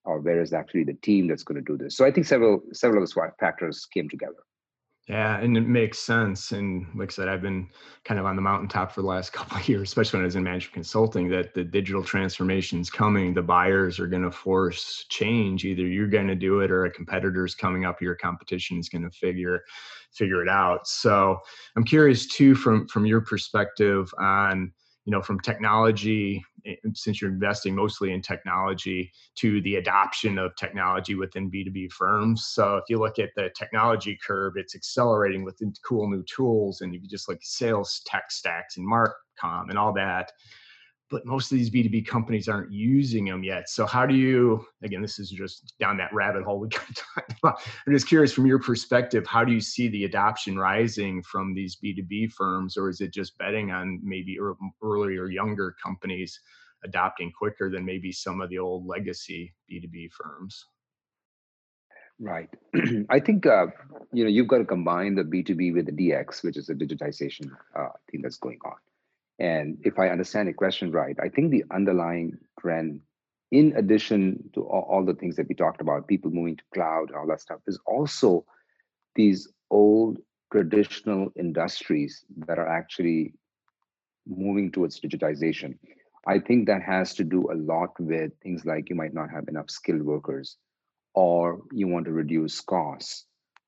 or 0.07 0.21
where 0.21 0.41
is 0.41 0.53
actually 0.55 0.85
the 0.85 0.95
team 0.95 1.29
that's 1.29 1.43
going 1.43 1.63
to 1.63 1.73
do 1.73 1.77
this? 1.77 1.97
So 1.97 2.05
i 2.07 2.11
think 2.11 2.27
several 2.27 2.63
several 2.73 3.03
of 3.03 3.09
those 3.09 3.31
factors 3.39 3.87
came 3.87 4.09
together 4.09 4.43
yeah, 5.07 5.39
and 5.39 5.55
it 5.55 5.67
makes 5.67 5.99
sense. 5.99 6.53
And 6.53 6.87
like 6.95 7.11
I 7.11 7.13
said, 7.13 7.29
I've 7.29 7.43
been 7.43 7.69
kind 8.05 8.19
of 8.19 8.25
on 8.25 8.37
the 8.37 8.43
mountaintop 8.43 8.91
for 8.91 9.03
the 9.03 9.07
last 9.07 9.33
couple 9.35 9.59
of 9.59 9.69
years, 9.69 9.91
especially 9.91 10.19
when 10.19 10.25
I 10.25 10.27
was 10.27 10.37
in 10.37 10.43
management 10.43 10.73
consulting, 10.73 11.29
that 11.29 11.53
the 11.53 11.63
digital 11.63 12.03
transformation 12.03 12.81
is 12.81 12.89
coming. 12.89 13.35
The 13.35 13.43
buyers 13.43 14.01
are 14.01 14.07
going 14.07 14.23
to 14.23 14.31
force 14.31 15.05
change. 15.11 15.67
Either 15.67 15.83
you're 15.83 16.09
going 16.09 16.29
to 16.29 16.35
do 16.35 16.61
it 16.61 16.71
or 16.71 16.87
a 16.87 16.91
competitor's 16.91 17.55
coming 17.55 17.85
up, 17.85 18.01
your 18.01 18.15
competition 18.15 18.79
is 18.79 18.89
going 18.89 19.03
to 19.03 19.11
figure 19.11 19.63
figure 20.13 20.43
it 20.43 20.49
out. 20.49 20.87
So 20.87 21.39
I'm 21.77 21.85
curious 21.85 22.27
too, 22.27 22.55
from 22.55 22.89
from 22.89 23.05
your 23.05 23.21
perspective 23.21 24.11
on 24.19 24.73
you 25.05 25.11
know 25.11 25.21
from 25.21 25.41
technology 25.41 26.45
eh, 26.67 26.75
since 26.95 27.21
you're 27.21 27.31
investing 27.31 27.75
mostly 27.75 28.13
in 28.13 28.23
technology 28.23 29.13
to 29.37 29.61
the 29.63 29.77
adoption 29.77 30.39
of 30.39 30.55
technology 30.57 31.15
within 31.15 31.51
b2b 31.51 31.93
firms. 31.93 32.47
So 32.47 32.77
if 32.77 32.85
you 32.89 32.99
look 32.99 33.19
at 33.19 33.31
the 33.37 33.51
technology 33.57 34.19
curve 34.27 34.55
it's 34.57 34.75
accelerating 34.75 35.45
with 35.45 35.61
cool 35.87 36.09
new 36.11 36.25
tools 36.25 36.81
and 36.81 36.95
you 36.95 37.01
just 37.09 37.29
like 37.29 37.41
sales 37.43 38.03
tech 38.07 38.31
stacks 38.31 38.77
and 38.77 38.87
marcom 38.87 39.69
and 39.69 39.79
all 39.79 39.93
that 39.95 40.33
but 41.11 41.27
most 41.27 41.53
of 41.53 41.59
these 41.59 41.71
B2B 41.71 42.07
companies 42.07 42.49
aren't 42.49 42.73
using 42.73 43.27
them 43.27 43.45
yet. 43.45 43.69
So 43.69 43.87
how 43.87 44.07
do 44.07 44.15
you 44.15 44.67
again 44.83 45.03
this 45.03 45.19
is 45.19 45.31
just 45.31 45.75
down 45.79 45.97
that 45.99 46.13
rabbit 46.13 46.45
hole 46.45 46.59
we 46.59 46.69
got 46.69 46.87
talked 46.95 47.35
about. 47.43 47.61
I'm 47.87 47.93
just 47.93 48.09
curious 48.09 48.33
from 48.33 48.47
your 48.47 48.59
perspective, 48.59 49.27
how 49.27 49.45
do 49.45 49.53
you 49.53 49.61
see 49.61 49.89
the 49.89 50.05
adoption 50.05 50.59
rising 50.59 51.23
from 51.23 51.55
these 51.55 51.77
B2B 51.83 52.33
firms 52.33 52.77
or 52.77 52.89
is 52.89 53.01
it 53.01 53.13
just 53.13 53.37
betting 53.39 53.71
on 53.71 54.01
maybe 54.03 54.39
earlier 54.83 55.29
younger 55.29 55.75
companies 55.83 56.41
adopting 56.85 57.33
quicker 57.37 57.71
than 57.71 57.85
maybe 57.85 58.13
some 58.13 58.41
of 58.41 58.51
the 58.51 58.59
old 58.59 58.87
legacy 58.87 59.55
B2B 59.71 60.11
firms? 60.13 60.67
Right. 62.21 62.49
I 63.11 63.19
think 63.19 63.45
uh, 63.47 63.67
you 64.13 64.23
know 64.25 64.31
you've 64.31 64.49
got 64.49 64.59
to 64.59 64.65
combine 64.65 65.17
the 65.17 65.25
B2B 65.25 65.75
with 65.75 65.87
the 65.87 65.93
DX, 65.93 66.45
which 66.45 66.57
is 66.57 66.67
the 66.67 66.75
digitization 66.75 67.51
uh, 67.77 67.89
thing 68.11 68.23
that's 68.23 68.37
going 68.37 68.59
on. 68.65 68.77
And 69.39 69.79
if 69.85 69.99
I 69.99 70.09
understand 70.09 70.49
the 70.49 70.53
question 70.53 70.93
right, 70.93 71.17
I 71.21 71.29
think 71.29 71.51
the 71.51 71.65
underlying 71.71 72.39
trend, 72.61 73.01
in 73.51 73.75
addition 73.77 74.51
to 74.55 74.63
all, 74.63 74.87
all 74.89 75.05
the 75.05 75.15
things 75.15 75.37
that 75.37 75.49
we 75.49 75.55
talked 75.55 75.81
about, 75.81 76.07
people 76.07 76.31
moving 76.31 76.57
to 76.57 76.65
cloud 76.73 77.09
and 77.09 77.17
all 77.17 77.27
that 77.29 77.41
stuff, 77.41 77.61
is 77.67 77.79
also 77.87 78.45
these 79.15 79.49
old 79.71 80.19
traditional 80.53 81.31
industries 81.37 82.25
that 82.47 82.59
are 82.59 82.69
actually 82.69 83.35
moving 84.27 84.71
towards 84.71 85.01
digitization. 85.01 85.77
I 86.27 86.39
think 86.39 86.67
that 86.67 86.83
has 86.83 87.15
to 87.15 87.25
do 87.25 87.51
a 87.51 87.55
lot 87.55 87.99
with 87.99 88.33
things 88.43 88.65
like 88.65 88.89
you 88.89 88.97
might 88.97 89.13
not 89.13 89.31
have 89.31 89.49
enough 89.49 89.71
skilled 89.71 90.03
workers, 90.03 90.57
or 91.15 91.61
you 91.73 91.89
want 91.89 92.07
to 92.07 92.13
reduce 92.13 92.61
costs, 92.61 93.27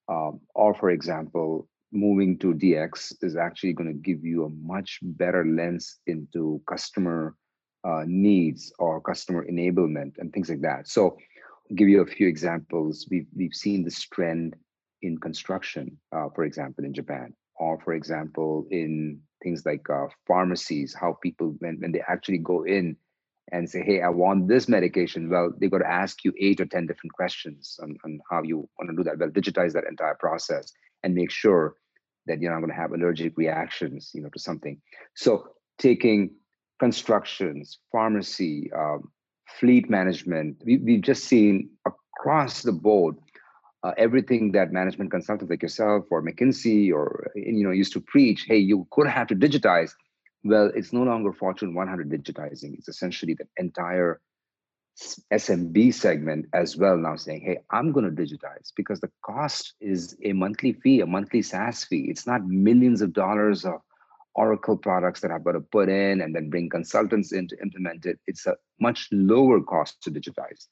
um, 0.08 0.40
or 0.54 0.74
for 0.74 0.90
example, 0.90 1.68
moving 1.92 2.38
to 2.38 2.54
DX 2.54 3.14
is 3.22 3.36
actually 3.36 3.72
going 3.72 3.88
to 3.88 3.98
give 3.98 4.24
you 4.24 4.44
a 4.44 4.50
much 4.50 4.98
better 5.02 5.44
lens 5.44 5.98
into 6.06 6.60
customer 6.68 7.36
uh, 7.84 8.02
needs 8.06 8.72
or 8.78 9.00
customer 9.00 9.46
enablement 9.46 10.12
and 10.18 10.32
things 10.32 10.48
like 10.48 10.62
that. 10.62 10.88
So, 10.88 11.16
I'll 11.70 11.76
give 11.76 11.88
you 11.88 12.02
a 12.02 12.06
few 12.06 12.28
examples. 12.28 13.06
We've 13.10 13.26
we've 13.34 13.54
seen 13.54 13.84
this 13.84 14.00
trend 14.02 14.54
in 15.02 15.18
construction, 15.18 15.98
uh, 16.12 16.28
for 16.34 16.44
example, 16.44 16.84
in 16.84 16.94
Japan, 16.94 17.32
or 17.56 17.80
for 17.80 17.94
example, 17.94 18.66
in 18.70 19.20
things 19.42 19.64
like 19.66 19.88
uh, 19.90 20.06
pharmacies. 20.26 20.94
How 20.94 21.18
people 21.22 21.56
when 21.58 21.78
when 21.80 21.92
they 21.92 22.02
actually 22.08 22.38
go 22.38 22.62
in 22.64 22.96
and 23.52 23.68
say, 23.68 23.82
"Hey, 23.82 24.00
I 24.00 24.08
want 24.08 24.48
this 24.48 24.68
medication," 24.68 25.28
well, 25.28 25.52
they've 25.58 25.70
got 25.70 25.78
to 25.78 25.90
ask 25.90 26.24
you 26.24 26.32
eight 26.40 26.60
or 26.60 26.66
ten 26.66 26.86
different 26.86 27.12
questions 27.12 27.78
on, 27.82 27.96
on 28.04 28.20
how 28.30 28.42
you 28.42 28.68
want 28.78 28.90
to 28.90 28.96
do 28.96 29.04
that. 29.04 29.18
Well, 29.18 29.30
digitize 29.30 29.72
that 29.72 29.86
entire 29.88 30.14
process 30.14 30.72
and 31.06 31.14
make 31.14 31.30
sure 31.30 31.76
that 32.26 32.40
you're 32.40 32.52
not 32.52 32.58
going 32.58 32.70
to 32.70 32.76
have 32.76 32.90
allergic 32.90 33.38
reactions, 33.38 34.10
you 34.12 34.20
know, 34.20 34.28
to 34.30 34.40
something. 34.40 34.76
So 35.14 35.50
taking 35.78 36.34
constructions, 36.80 37.78
pharmacy, 37.92 38.72
um, 38.76 39.12
fleet 39.60 39.88
management, 39.88 40.60
we, 40.64 40.78
we've 40.78 41.00
just 41.00 41.24
seen 41.24 41.70
across 41.86 42.62
the 42.62 42.72
board 42.72 43.14
uh, 43.84 43.92
everything 43.96 44.50
that 44.50 44.72
management 44.72 45.12
consultants 45.12 45.48
like 45.48 45.62
yourself 45.62 46.06
or 46.10 46.20
McKinsey 46.20 46.92
or 46.92 47.30
you 47.36 47.62
know 47.62 47.70
used 47.70 47.92
to 47.92 48.00
preach. 48.00 48.44
Hey, 48.48 48.58
you 48.58 48.84
could 48.90 49.06
have 49.06 49.28
to 49.28 49.36
digitize. 49.36 49.92
Well, 50.42 50.72
it's 50.74 50.92
no 50.92 51.04
longer 51.04 51.32
Fortune 51.32 51.72
100 51.72 52.10
digitizing. 52.10 52.74
It's 52.78 52.88
essentially 52.88 53.34
the 53.34 53.46
entire 53.58 54.20
SMB 55.32 55.92
segment 55.92 56.46
as 56.54 56.76
well 56.76 56.96
now 56.96 57.16
saying, 57.16 57.42
hey, 57.42 57.58
I'm 57.70 57.92
going 57.92 58.06
to 58.06 58.22
digitize 58.22 58.72
because 58.76 59.00
the 59.00 59.10
cost 59.22 59.74
is 59.80 60.16
a 60.24 60.32
monthly 60.32 60.72
fee, 60.72 61.00
a 61.00 61.06
monthly 61.06 61.42
SaaS 61.42 61.84
fee. 61.84 62.06
It's 62.08 62.26
not 62.26 62.46
millions 62.46 63.02
of 63.02 63.12
dollars 63.12 63.64
of 63.64 63.80
Oracle 64.34 64.76
products 64.76 65.20
that 65.20 65.30
I've 65.30 65.44
got 65.44 65.52
to 65.52 65.60
put 65.60 65.88
in 65.88 66.20
and 66.20 66.34
then 66.34 66.50
bring 66.50 66.70
consultants 66.70 67.32
in 67.32 67.48
to 67.48 67.60
implement 67.60 68.06
it. 68.06 68.18
It's 68.26 68.46
a 68.46 68.56
much 68.80 69.08
lower 69.12 69.60
cost 69.60 70.02
to 70.02 70.10
digitize. 70.10 70.66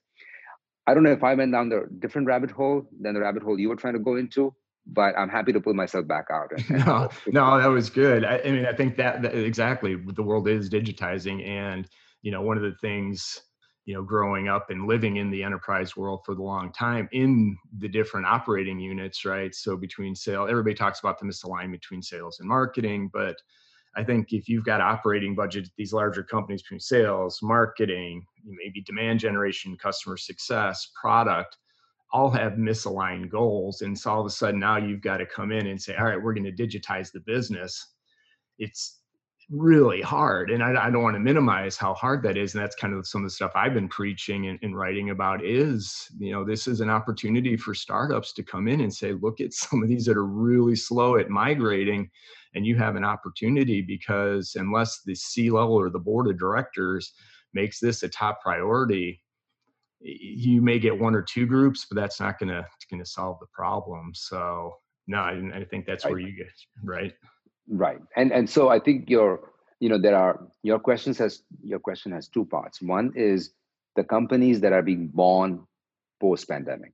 I 0.86 0.94
don't 0.94 1.02
know 1.02 1.12
if 1.12 1.24
I 1.24 1.34
went 1.34 1.52
down 1.52 1.68
the 1.70 1.88
different 1.98 2.26
rabbit 2.26 2.50
hole 2.50 2.86
than 3.00 3.14
the 3.14 3.20
rabbit 3.20 3.42
hole 3.42 3.58
you 3.58 3.68
were 3.68 3.76
trying 3.76 3.94
to 3.94 3.98
go 3.98 4.16
into, 4.16 4.54
but 4.86 5.18
I'm 5.18 5.30
happy 5.30 5.52
to 5.52 5.60
pull 5.60 5.74
myself 5.74 6.06
back 6.06 6.26
out. 6.30 6.50
No, 6.70 7.08
no, 7.26 7.58
that 7.58 7.66
was 7.66 7.88
good. 7.88 8.24
I, 8.24 8.38
I 8.44 8.50
mean, 8.50 8.66
I 8.66 8.74
think 8.74 8.96
that, 8.98 9.22
that 9.22 9.34
exactly 9.34 9.96
the 9.96 10.22
world 10.22 10.46
is 10.48 10.68
digitizing, 10.68 11.46
and 11.46 11.86
you 12.22 12.30
know, 12.30 12.42
one 12.42 12.56
of 12.58 12.62
the 12.62 12.74
things 12.82 13.40
you 13.84 13.94
know 13.94 14.02
growing 14.02 14.48
up 14.48 14.70
and 14.70 14.86
living 14.86 15.16
in 15.16 15.30
the 15.30 15.42
enterprise 15.42 15.96
world 15.96 16.20
for 16.24 16.34
the 16.34 16.42
long 16.42 16.72
time 16.72 17.08
in 17.12 17.56
the 17.78 17.88
different 17.88 18.26
operating 18.26 18.78
units 18.80 19.24
right? 19.24 19.54
So 19.54 19.76
between 19.76 20.14
sale 20.14 20.46
everybody 20.48 20.74
talks 20.74 21.00
about 21.00 21.18
the 21.18 21.26
misalignment 21.26 21.72
between 21.72 22.02
sales 22.02 22.40
and 22.40 22.48
marketing 22.48 23.10
but 23.12 23.36
i 23.96 24.02
think 24.02 24.32
if 24.32 24.48
you've 24.48 24.64
got 24.64 24.80
operating 24.80 25.34
budget 25.34 25.68
these 25.76 25.92
larger 25.92 26.22
companies 26.22 26.62
between 26.62 26.80
sales 26.80 27.40
marketing 27.42 28.24
maybe 28.44 28.80
demand 28.82 29.20
generation 29.20 29.76
customer 29.76 30.16
success 30.16 30.90
product 31.00 31.56
all 32.14 32.30
have 32.30 32.52
misaligned 32.52 33.28
goals. 33.28 33.82
And 33.82 33.98
so 33.98 34.12
all 34.12 34.20
of 34.20 34.26
a 34.26 34.30
sudden 34.30 34.60
now 34.60 34.76
you've 34.76 35.00
got 35.00 35.16
to 35.16 35.26
come 35.26 35.50
in 35.50 35.66
and 35.66 35.82
say 35.82 35.96
all 35.96 36.06
right 36.06 36.22
we're 36.22 36.32
going 36.32 36.44
to 36.44 36.52
digitize 36.52 37.10
the 37.10 37.20
business. 37.20 37.94
It's 38.58 39.00
really 39.50 40.00
hard 40.00 40.50
and 40.50 40.62
I, 40.62 40.86
I, 40.86 40.90
don't 40.90 41.02
want 41.02 41.16
to 41.16 41.20
minimize 41.20 41.76
how 41.76 41.92
hard 41.92 42.22
that 42.22 42.38
is 42.38 42.54
and 42.54 42.62
that's 42.62 42.76
kind 42.76 42.94
of 42.94 43.06
some 43.06 43.22
of 43.22 43.26
the 43.26 43.34
stuff 43.34 43.52
i've 43.54 43.74
been 43.74 43.88
preaching 43.88 44.48
and, 44.48 44.58
and, 44.62 44.76
writing 44.76 45.10
about 45.10 45.44
is 45.44 46.08
you 46.18 46.32
know 46.32 46.44
this 46.44 46.66
is 46.66 46.80
an 46.80 46.88
opportunity 46.88 47.54
for 47.56 47.74
startups 47.74 48.32
to 48.32 48.42
come 48.42 48.68
in 48.68 48.80
and 48.80 48.92
say 48.92 49.12
look 49.12 49.42
at 49.42 49.52
some 49.52 49.82
of 49.82 49.88
these 49.88 50.06
that 50.06 50.16
are 50.16 50.24
really 50.24 50.74
slow 50.74 51.16
at 51.16 51.28
migrating 51.28 52.10
and 52.54 52.64
you 52.64 52.74
have 52.76 52.96
an 52.96 53.04
opportunity 53.04 53.82
because 53.82 54.56
unless 54.56 55.02
the 55.04 55.14
c 55.14 55.50
level 55.50 55.74
or 55.74 55.90
the 55.90 55.98
board 55.98 56.26
of 56.28 56.38
directors 56.38 57.12
makes 57.52 57.78
this 57.78 58.02
a 58.02 58.08
top 58.08 58.40
priority 58.40 59.20
you 60.00 60.60
may 60.60 60.78
get 60.78 60.98
one 60.98 61.14
or 61.14 61.22
two 61.22 61.46
groups 61.46 61.86
but 61.88 61.96
that's 61.96 62.20
not 62.20 62.38
going 62.38 62.50
to 62.50 62.66
going 62.90 63.02
to 63.02 63.10
solve 63.10 63.38
the 63.40 63.46
problem. 63.52 64.12
So 64.14 64.74
no 65.06 65.18
I, 65.18 65.40
I 65.54 65.64
think 65.64 65.86
that's 65.86 66.04
where 66.04 66.18
you 66.18 66.36
get 66.36 66.46
right 66.82 67.12
Right. 67.68 68.00
And 68.16 68.32
and 68.32 68.48
so 68.48 68.68
I 68.68 68.78
think 68.78 69.08
your 69.08 69.50
you 69.80 69.88
know 69.88 69.98
there 69.98 70.16
are 70.16 70.46
your 70.62 70.78
questions 70.78 71.18
has 71.18 71.42
your 71.62 71.78
question 71.78 72.12
has 72.12 72.28
two 72.28 72.44
parts. 72.44 72.82
One 72.82 73.12
is 73.16 73.50
the 73.96 74.04
companies 74.04 74.60
that 74.60 74.72
are 74.72 74.82
being 74.82 75.08
born 75.08 75.66
post 76.20 76.48
pandemic. 76.48 76.92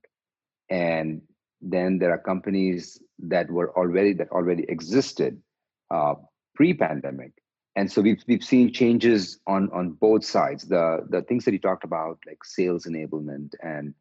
And 0.69 1.21
then 1.61 1.99
there 1.99 2.11
are 2.11 2.17
companies 2.17 2.99
that 3.19 3.49
were 3.49 3.75
already 3.77 4.13
that 4.13 4.29
already 4.31 4.65
existed 4.67 5.41
uh, 5.89 6.15
pre-pandemic 6.55 7.33
and 7.75 7.91
so 7.91 8.01
we've 8.01 8.23
we've 8.27 8.43
seen 8.43 8.71
changes 8.73 9.39
on 9.47 9.69
on 9.71 9.91
both 9.91 10.25
sides 10.25 10.67
the 10.67 11.05
the 11.09 11.21
things 11.23 11.45
that 11.45 11.53
you 11.53 11.59
talked 11.59 11.83
about 11.83 12.19
like 12.25 12.43
sales 12.43 12.85
enablement 12.85 13.53
and 13.63 13.93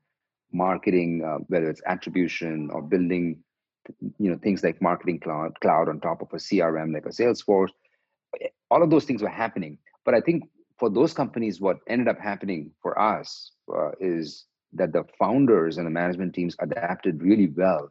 marketing 0.53 1.23
uh, 1.25 1.39
whether 1.49 1.71
it's 1.71 1.83
attribution 1.87 2.71
or 2.73 2.83
building 2.83 3.39
you 4.18 4.30
know 4.30 4.38
things 4.38 4.62
like 4.62 4.80
marketing 4.80 5.20
cloud 5.20 5.59
cloud 5.61 5.88
on 5.88 6.00
top 6.00 6.23
of 6.23 6.28
a 6.32 6.37
crm 6.37 6.92
like 6.94 7.06
a 7.06 7.11
salesforce. 7.11 7.70
All 8.70 8.82
of 8.82 8.90
those 8.90 9.04
things 9.04 9.23
were 9.23 9.28
happening. 9.28 9.78
But 10.04 10.14
i 10.14 10.20
think 10.20 10.44
for 10.78 10.90
those 10.90 11.12
companies 11.12 11.61
what 11.61 11.78
ended 11.88 12.09
up 12.09 12.18
happening 12.18 12.70
for 12.82 12.99
us 12.99 13.52
uh, 13.75 13.90
is 14.00 14.47
that 14.73 14.92
the 14.92 15.04
founders 15.18 15.76
and 15.76 15.87
the 15.87 15.90
management 15.90 16.35
teams 16.35 16.56
adapted 16.61 17.23
really 17.23 17.49
well 17.49 17.90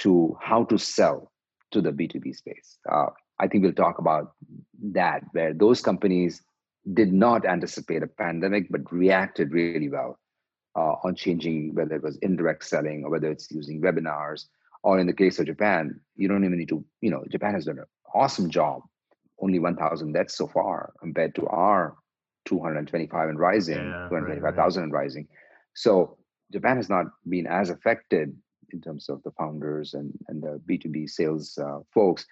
to 0.00 0.36
how 0.40 0.64
to 0.64 0.76
sell 0.78 1.30
to 1.70 1.80
the 1.80 1.90
b2b 1.90 2.34
space. 2.34 2.78
Uh, 2.90 3.06
i 3.38 3.46
think 3.46 3.62
we'll 3.62 3.72
talk 3.72 3.98
about 3.98 4.32
that 4.82 5.22
where 5.32 5.54
those 5.54 5.80
companies 5.80 6.42
did 6.94 7.12
not 7.12 7.44
anticipate 7.46 8.02
a 8.02 8.06
pandemic 8.06 8.66
but 8.70 8.92
reacted 8.92 9.52
really 9.52 9.88
well 9.88 10.18
uh, 10.76 10.94
on 11.04 11.14
changing 11.14 11.74
whether 11.74 11.96
it 11.96 12.02
was 12.02 12.18
indirect 12.18 12.64
selling 12.64 13.02
or 13.04 13.10
whether 13.10 13.30
it's 13.30 13.50
using 13.50 13.80
webinars 13.80 14.46
or 14.86 15.00
in 15.00 15.08
the 15.08 15.12
case 15.12 15.40
of 15.40 15.46
Japan, 15.46 15.98
you 16.14 16.28
don't 16.28 16.44
even 16.44 16.58
need 16.58 16.68
to, 16.68 16.84
you 17.00 17.10
know, 17.10 17.24
Japan 17.28 17.54
has 17.54 17.64
done 17.64 17.80
an 17.80 17.86
awesome 18.14 18.48
job. 18.48 18.82
Only 19.42 19.58
1,000 19.58 20.12
deaths 20.12 20.36
so 20.36 20.46
far 20.46 20.92
compared 21.00 21.34
to 21.34 21.46
our 21.48 21.96
225 22.44 23.28
and 23.28 23.36
rising, 23.36 23.74
yeah, 23.74 24.06
225,000 24.08 24.44
right, 24.44 24.54
right. 24.54 24.84
and 24.84 24.92
rising. 24.92 25.26
So 25.74 26.16
Japan 26.52 26.76
has 26.76 26.88
not 26.88 27.06
been 27.28 27.48
as 27.48 27.68
affected 27.68 28.32
in 28.70 28.80
terms 28.80 29.08
of 29.08 29.20
the 29.24 29.32
founders 29.32 29.92
and, 29.94 30.16
and 30.28 30.40
the 30.40 30.60
B2B 30.70 31.10
sales 31.10 31.58
uh, 31.58 31.80
folks. 31.92 32.24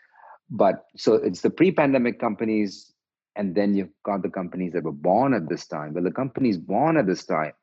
But 0.49 0.85
so 0.97 1.15
it's 1.15 1.41
the 1.41 1.51
pre 1.51 1.73
pandemic 1.73 2.21
companies, 2.21 2.93
and 3.35 3.53
then 3.57 3.75
you've 3.75 3.97
got 4.05 4.23
the 4.23 4.31
companies 4.31 4.75
that 4.75 4.85
were 4.85 4.93
born 4.93 5.35
at 5.35 5.49
this 5.49 5.67
time. 5.67 5.93
Well, 5.93 6.05
the 6.05 6.13
companies 6.13 6.57
born 6.57 6.99
at 6.99 7.09
this 7.09 7.25
time 7.27 7.55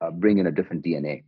uh, 0.00 0.10
bring 0.12 0.38
in 0.38 0.46
a 0.46 0.50
different 0.50 0.82
DNA 0.82 1.24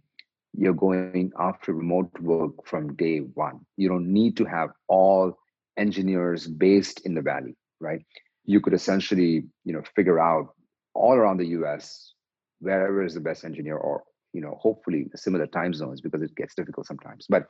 you're 0.58 0.74
going 0.74 1.32
after 1.38 1.72
remote 1.72 2.10
work 2.20 2.66
from 2.66 2.94
day 2.96 3.18
one. 3.18 3.60
You 3.76 3.88
don't 3.88 4.12
need 4.12 4.36
to 4.38 4.44
have 4.44 4.70
all 4.88 5.38
engineers 5.76 6.46
based 6.46 7.04
in 7.04 7.14
the 7.14 7.22
valley, 7.22 7.56
right? 7.80 8.00
You 8.44 8.60
could 8.60 8.74
essentially, 8.74 9.44
you 9.64 9.72
know, 9.72 9.82
figure 9.94 10.18
out 10.18 10.54
all 10.94 11.14
around 11.14 11.38
the 11.38 11.48
US 11.58 12.14
wherever 12.60 13.04
is 13.04 13.14
the 13.14 13.20
best 13.20 13.44
engineer 13.44 13.76
or 13.76 14.02
you 14.32 14.40
know 14.40 14.58
hopefully 14.60 15.06
similar 15.14 15.46
time 15.46 15.74
zones 15.74 16.00
because 16.00 16.22
it 16.22 16.34
gets 16.34 16.54
difficult 16.54 16.86
sometimes 16.86 17.26
but 17.28 17.46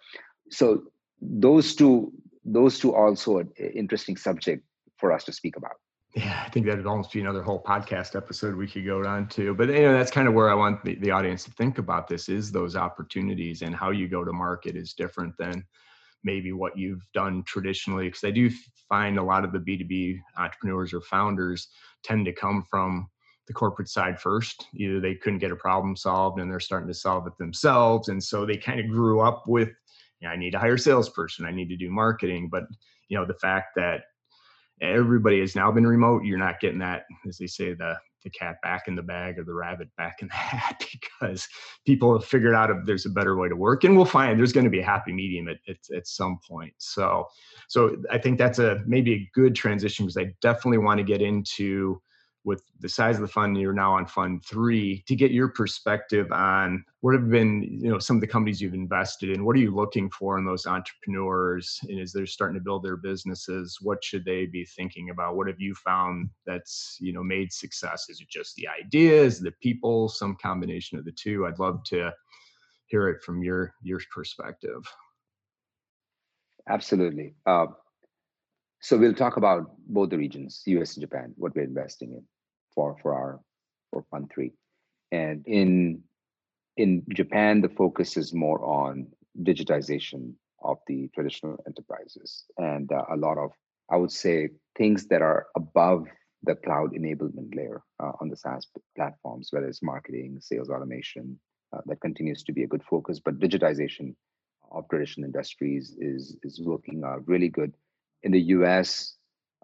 so 0.50 0.82
those 1.20 1.74
two 1.74 2.12
those 2.44 2.78
two 2.78 2.94
also 2.94 3.42
interesting 3.74 4.16
subject 4.16 4.62
for 4.98 5.12
us 5.12 5.24
to 5.24 5.32
speak 5.32 5.56
about 5.56 5.76
Yeah, 6.16 6.44
I 6.46 6.48
think 6.48 6.64
that'd 6.64 6.86
almost 6.86 7.12
be 7.12 7.20
another 7.20 7.42
whole 7.42 7.62
podcast 7.62 8.16
episode 8.16 8.56
we 8.56 8.66
could 8.66 8.86
go 8.86 9.04
on 9.04 9.28
to. 9.28 9.52
But 9.52 9.68
you 9.68 9.82
know, 9.82 9.92
that's 9.92 10.10
kind 10.10 10.26
of 10.26 10.32
where 10.32 10.48
I 10.48 10.54
want 10.54 10.82
the, 10.82 10.94
the 10.94 11.10
audience 11.10 11.44
to 11.44 11.50
think 11.50 11.76
about 11.76 12.08
this 12.08 12.30
is 12.30 12.50
those 12.50 12.74
opportunities 12.74 13.60
and 13.60 13.76
how 13.76 13.90
you 13.90 14.08
go 14.08 14.24
to 14.24 14.32
market 14.32 14.76
is 14.76 14.94
different 14.94 15.34
than 15.38 15.62
maybe 16.24 16.52
what 16.52 16.78
you've 16.78 17.06
done 17.12 17.42
traditionally. 17.46 18.06
Because 18.06 18.24
I 18.24 18.30
do 18.30 18.50
find 18.88 19.18
a 19.18 19.22
lot 19.22 19.44
of 19.44 19.52
the 19.52 19.58
B2B 19.58 20.18
entrepreneurs 20.38 20.94
or 20.94 21.02
founders 21.02 21.68
tend 22.02 22.24
to 22.24 22.32
come 22.32 22.64
from 22.70 23.10
the 23.46 23.52
corporate 23.52 23.90
side 23.90 24.18
first. 24.18 24.68
Either 24.74 25.00
they 25.00 25.16
couldn't 25.16 25.40
get 25.40 25.52
a 25.52 25.56
problem 25.56 25.96
solved 25.96 26.40
and 26.40 26.50
they're 26.50 26.60
starting 26.60 26.88
to 26.88 26.94
solve 26.94 27.26
it 27.26 27.36
themselves. 27.36 28.08
And 28.08 28.24
so 28.24 28.46
they 28.46 28.56
kind 28.56 28.80
of 28.80 28.88
grew 28.88 29.20
up 29.20 29.44
with, 29.46 29.68
you 30.20 30.28
know, 30.28 30.32
I 30.32 30.36
need 30.36 30.52
to 30.52 30.58
hire 30.58 30.76
a 30.76 30.78
salesperson, 30.78 31.44
I 31.44 31.50
need 31.50 31.68
to 31.68 31.76
do 31.76 31.90
marketing. 31.90 32.48
But 32.50 32.64
you 33.10 33.18
know, 33.18 33.26
the 33.26 33.34
fact 33.34 33.74
that 33.76 34.00
everybody 34.80 35.40
has 35.40 35.56
now 35.56 35.70
been 35.70 35.86
remote 35.86 36.24
you're 36.24 36.38
not 36.38 36.60
getting 36.60 36.78
that 36.78 37.04
as 37.26 37.38
they 37.38 37.46
say 37.46 37.74
the 37.74 37.94
the 38.26 38.30
cat 38.30 38.56
back 38.60 38.88
in 38.88 38.96
the 38.96 39.02
bag 39.02 39.38
or 39.38 39.44
the 39.44 39.54
rabbit 39.54 39.88
back 39.96 40.20
in 40.20 40.26
the 40.26 40.34
hat 40.34 40.84
because 40.92 41.46
people 41.86 42.12
have 42.12 42.28
figured 42.28 42.56
out 42.56 42.70
if 42.70 42.78
there's 42.84 43.06
a 43.06 43.10
better 43.10 43.36
way 43.36 43.48
to 43.48 43.54
work 43.54 43.84
and 43.84 43.96
we'll 43.96 44.04
find 44.04 44.36
there's 44.36 44.52
going 44.52 44.64
to 44.64 44.70
be 44.70 44.80
a 44.80 44.84
happy 44.84 45.12
medium 45.12 45.46
at, 45.46 45.58
at, 45.68 45.76
at 45.96 46.08
some 46.08 46.38
point. 46.46 46.74
So 46.78 47.26
so 47.68 47.96
i 48.10 48.18
think 48.18 48.36
that's 48.36 48.58
a 48.58 48.82
maybe 48.86 49.14
a 49.14 49.30
good 49.32 49.54
transition 49.54 50.04
because 50.04 50.16
i 50.16 50.32
definitely 50.42 50.78
want 50.78 50.98
to 50.98 51.04
get 51.04 51.22
into 51.22 52.00
with 52.46 52.62
the 52.80 52.88
size 52.88 53.16
of 53.16 53.22
the 53.22 53.28
fund 53.28 53.58
you're 53.58 53.74
now 53.74 53.92
on 53.92 54.06
fund 54.06 54.42
three 54.44 55.04
to 55.06 55.14
get 55.14 55.32
your 55.32 55.48
perspective 55.48 56.30
on 56.32 56.82
what 57.00 57.14
have 57.14 57.28
been 57.28 57.62
you 57.62 57.90
know 57.90 57.98
some 57.98 58.16
of 58.16 58.20
the 58.22 58.26
companies 58.26 58.60
you've 58.60 58.72
invested 58.72 59.30
in 59.30 59.44
what 59.44 59.54
are 59.56 59.60
you 59.60 59.74
looking 59.74 60.08
for 60.10 60.38
in 60.38 60.46
those 60.46 60.64
entrepreneurs 60.64 61.78
and 61.88 62.00
as 62.00 62.12
they're 62.12 62.24
starting 62.24 62.56
to 62.56 62.64
build 62.64 62.82
their 62.82 62.96
businesses 62.96 63.78
what 63.82 64.02
should 64.02 64.24
they 64.24 64.46
be 64.46 64.64
thinking 64.64 65.10
about? 65.10 65.36
What 65.36 65.46
have 65.48 65.60
you 65.60 65.74
found 65.74 66.30
that's 66.46 66.96
you 67.00 67.12
know 67.12 67.22
made 67.22 67.52
success? 67.52 68.06
Is 68.08 68.20
it 68.20 68.28
just 68.28 68.54
the 68.56 68.68
ideas 68.68 69.40
the 69.40 69.52
people 69.62 70.08
some 70.08 70.36
combination 70.40 70.98
of 70.98 71.04
the 71.04 71.12
two? 71.12 71.46
I'd 71.46 71.58
love 71.58 71.82
to 71.84 72.12
hear 72.86 73.08
it 73.08 73.22
from 73.22 73.42
your 73.42 73.74
your 73.82 74.00
perspective. 74.12 74.86
Absolutely. 76.68 77.34
Uh, 77.46 77.66
so 78.80 78.98
we'll 78.98 79.14
talk 79.14 79.36
about 79.36 79.70
both 79.88 80.10
the 80.10 80.18
regions 80.18 80.62
us 80.66 80.96
and 80.96 81.02
japan 81.02 81.32
what 81.36 81.54
we're 81.56 81.64
investing 81.64 82.12
in 82.12 82.22
for 82.76 82.96
for 83.02 83.14
our 83.14 83.40
for 83.90 84.04
Fund 84.12 84.30
Three, 84.32 84.52
and 85.10 85.44
in 85.46 86.04
in 86.76 87.02
Japan, 87.12 87.60
the 87.62 87.70
focus 87.70 88.16
is 88.16 88.32
more 88.32 88.64
on 88.64 89.08
digitization 89.42 90.34
of 90.62 90.78
the 90.86 91.08
traditional 91.14 91.58
enterprises 91.66 92.44
and 92.58 92.90
uh, 92.92 93.04
a 93.10 93.16
lot 93.16 93.38
of 93.38 93.50
I 93.90 93.96
would 93.96 94.12
say 94.12 94.50
things 94.76 95.06
that 95.08 95.22
are 95.22 95.46
above 95.56 96.06
the 96.42 96.56
cloud 96.56 96.92
enablement 96.92 97.54
layer 97.54 97.82
uh, 98.02 98.12
on 98.20 98.28
the 98.28 98.36
SaaS 98.36 98.66
platforms, 98.96 99.48
whether 99.50 99.66
it's 99.66 99.82
marketing, 99.82 100.38
sales 100.40 100.70
automation, 100.70 101.38
uh, 101.72 101.80
that 101.86 102.00
continues 102.00 102.42
to 102.44 102.52
be 102.52 102.62
a 102.64 102.66
good 102.66 102.82
focus. 102.82 103.20
But 103.20 103.38
digitization 103.38 104.14
of 104.70 104.88
traditional 104.88 105.26
industries 105.26 105.96
is 105.98 106.36
is 106.42 106.60
looking 106.62 107.04
uh, 107.04 107.18
really 107.26 107.48
good. 107.48 107.74
In 108.22 108.32
the 108.32 108.40
U.S., 108.56 109.16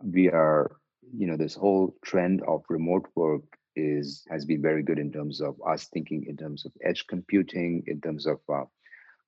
we 0.02 0.28
are 0.28 0.76
you 1.16 1.26
know 1.26 1.36
this 1.36 1.54
whole 1.54 1.94
trend 2.04 2.42
of 2.46 2.62
remote 2.68 3.06
work 3.14 3.42
is 3.74 4.24
has 4.30 4.44
been 4.44 4.62
very 4.62 4.82
good 4.82 4.98
in 4.98 5.10
terms 5.10 5.40
of 5.40 5.56
us 5.66 5.88
thinking 5.92 6.24
in 6.28 6.36
terms 6.36 6.66
of 6.66 6.72
edge 6.84 7.06
computing 7.06 7.82
in 7.86 8.00
terms 8.00 8.26
of 8.26 8.38
uh, 8.52 8.64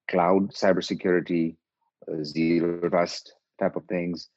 cloud 0.09 0.53
cybersecurity 0.53 1.57
uh, 2.11 2.23
zero 2.23 2.89
trust 2.89 3.35
type 3.59 3.77
of 3.77 3.85
things 3.87 4.29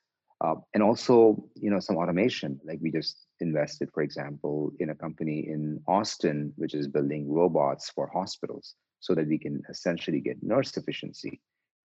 uh, 0.41 0.55
and 0.73 0.83
also 0.83 1.43
you 1.55 1.69
know 1.69 1.79
some 1.79 1.97
automation. 1.97 2.59
Like 2.63 2.79
we 2.81 2.91
just 2.91 3.25
invested 3.39 3.89
for 3.93 4.03
example 4.03 4.71
in 4.79 4.89
a 4.89 4.95
company 4.95 5.47
in 5.47 5.79
austin 5.87 6.53
which 6.55 6.73
is 6.73 6.87
building 6.87 7.31
robots 7.31 7.91
for 7.91 8.09
hospitals 8.11 8.75
so 8.99 9.13
that 9.13 9.27
we 9.27 9.37
can 9.37 9.61
essentially 9.69 10.19
get 10.19 10.41
nurse 10.41 10.75
efficiency. 10.77 11.39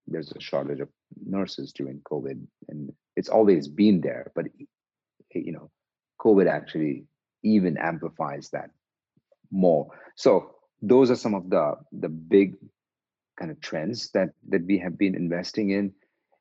There's 0.07 0.33
a 0.33 0.41
shortage 0.41 0.81
of 0.81 0.89
nurses 1.25 1.73
during 1.73 2.01
covid 2.11 2.45
and 2.69 2.93
it's 3.17 3.29
always 3.29 3.69
been 3.69 4.01
there 4.01 4.33
but 4.35 4.47
you 5.35 5.53
know, 5.53 5.71
COVID 6.21 6.49
actually 6.49 7.05
even 7.43 7.77
amplifies 7.77 8.51
that 8.51 8.71
more. 9.51 9.89
So 10.17 10.55
those 10.81 11.11
are 11.11 11.17
some 11.17 11.35
of 11.35 11.51
the 11.51 11.75
the 11.93 12.09
big 12.09 12.55
kind 13.39 13.51
of 13.51 13.61
trends 13.61 14.11
that 14.11 14.31
that 14.49 14.65
we 14.65 14.79
have 14.79 14.99
been 14.99 15.15
investing 15.15 15.71
in. 15.71 15.93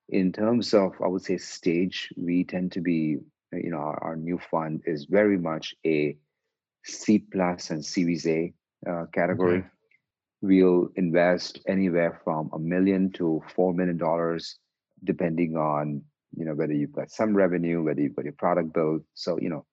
In 0.09 0.33
terms 0.33 0.73
of, 0.73 0.91
I 1.01 1.07
would 1.07 1.23
say, 1.23 1.37
stage, 1.37 2.09
we 2.17 2.43
tend 2.43 2.73
to 2.73 2.81
be, 2.81 3.17
you 3.53 3.71
know, 3.71 3.77
our, 3.77 4.03
our 4.03 4.15
new 4.17 4.37
fund 4.51 4.81
is 4.85 5.05
very 5.05 5.37
much 5.37 5.73
a 5.85 6.17
seed 6.83 7.31
plus 7.31 7.69
and 7.69 7.85
Series 7.85 8.27
A 8.27 8.53
uh, 8.89 9.05
category. 9.13 9.59
Okay. 9.59 9.67
We'll 10.41 10.89
invest 10.95 11.61
anywhere 11.65 12.19
from 12.25 12.49
a 12.51 12.59
million 12.59 13.11
to 13.13 13.41
four 13.55 13.73
million 13.73 13.97
dollars, 13.97 14.57
depending 15.03 15.55
on 15.55 16.01
you 16.35 16.45
know 16.45 16.53
whether 16.53 16.73
you've 16.73 16.93
got 16.93 17.11
some 17.11 17.35
revenue 17.35 17.83
whether 17.83 18.01
you've 18.01 18.15
got 18.15 18.25
your 18.25 18.33
product 18.33 18.73
built. 18.73 19.03
So 19.13 19.39
you 19.39 19.49
know 19.49 19.65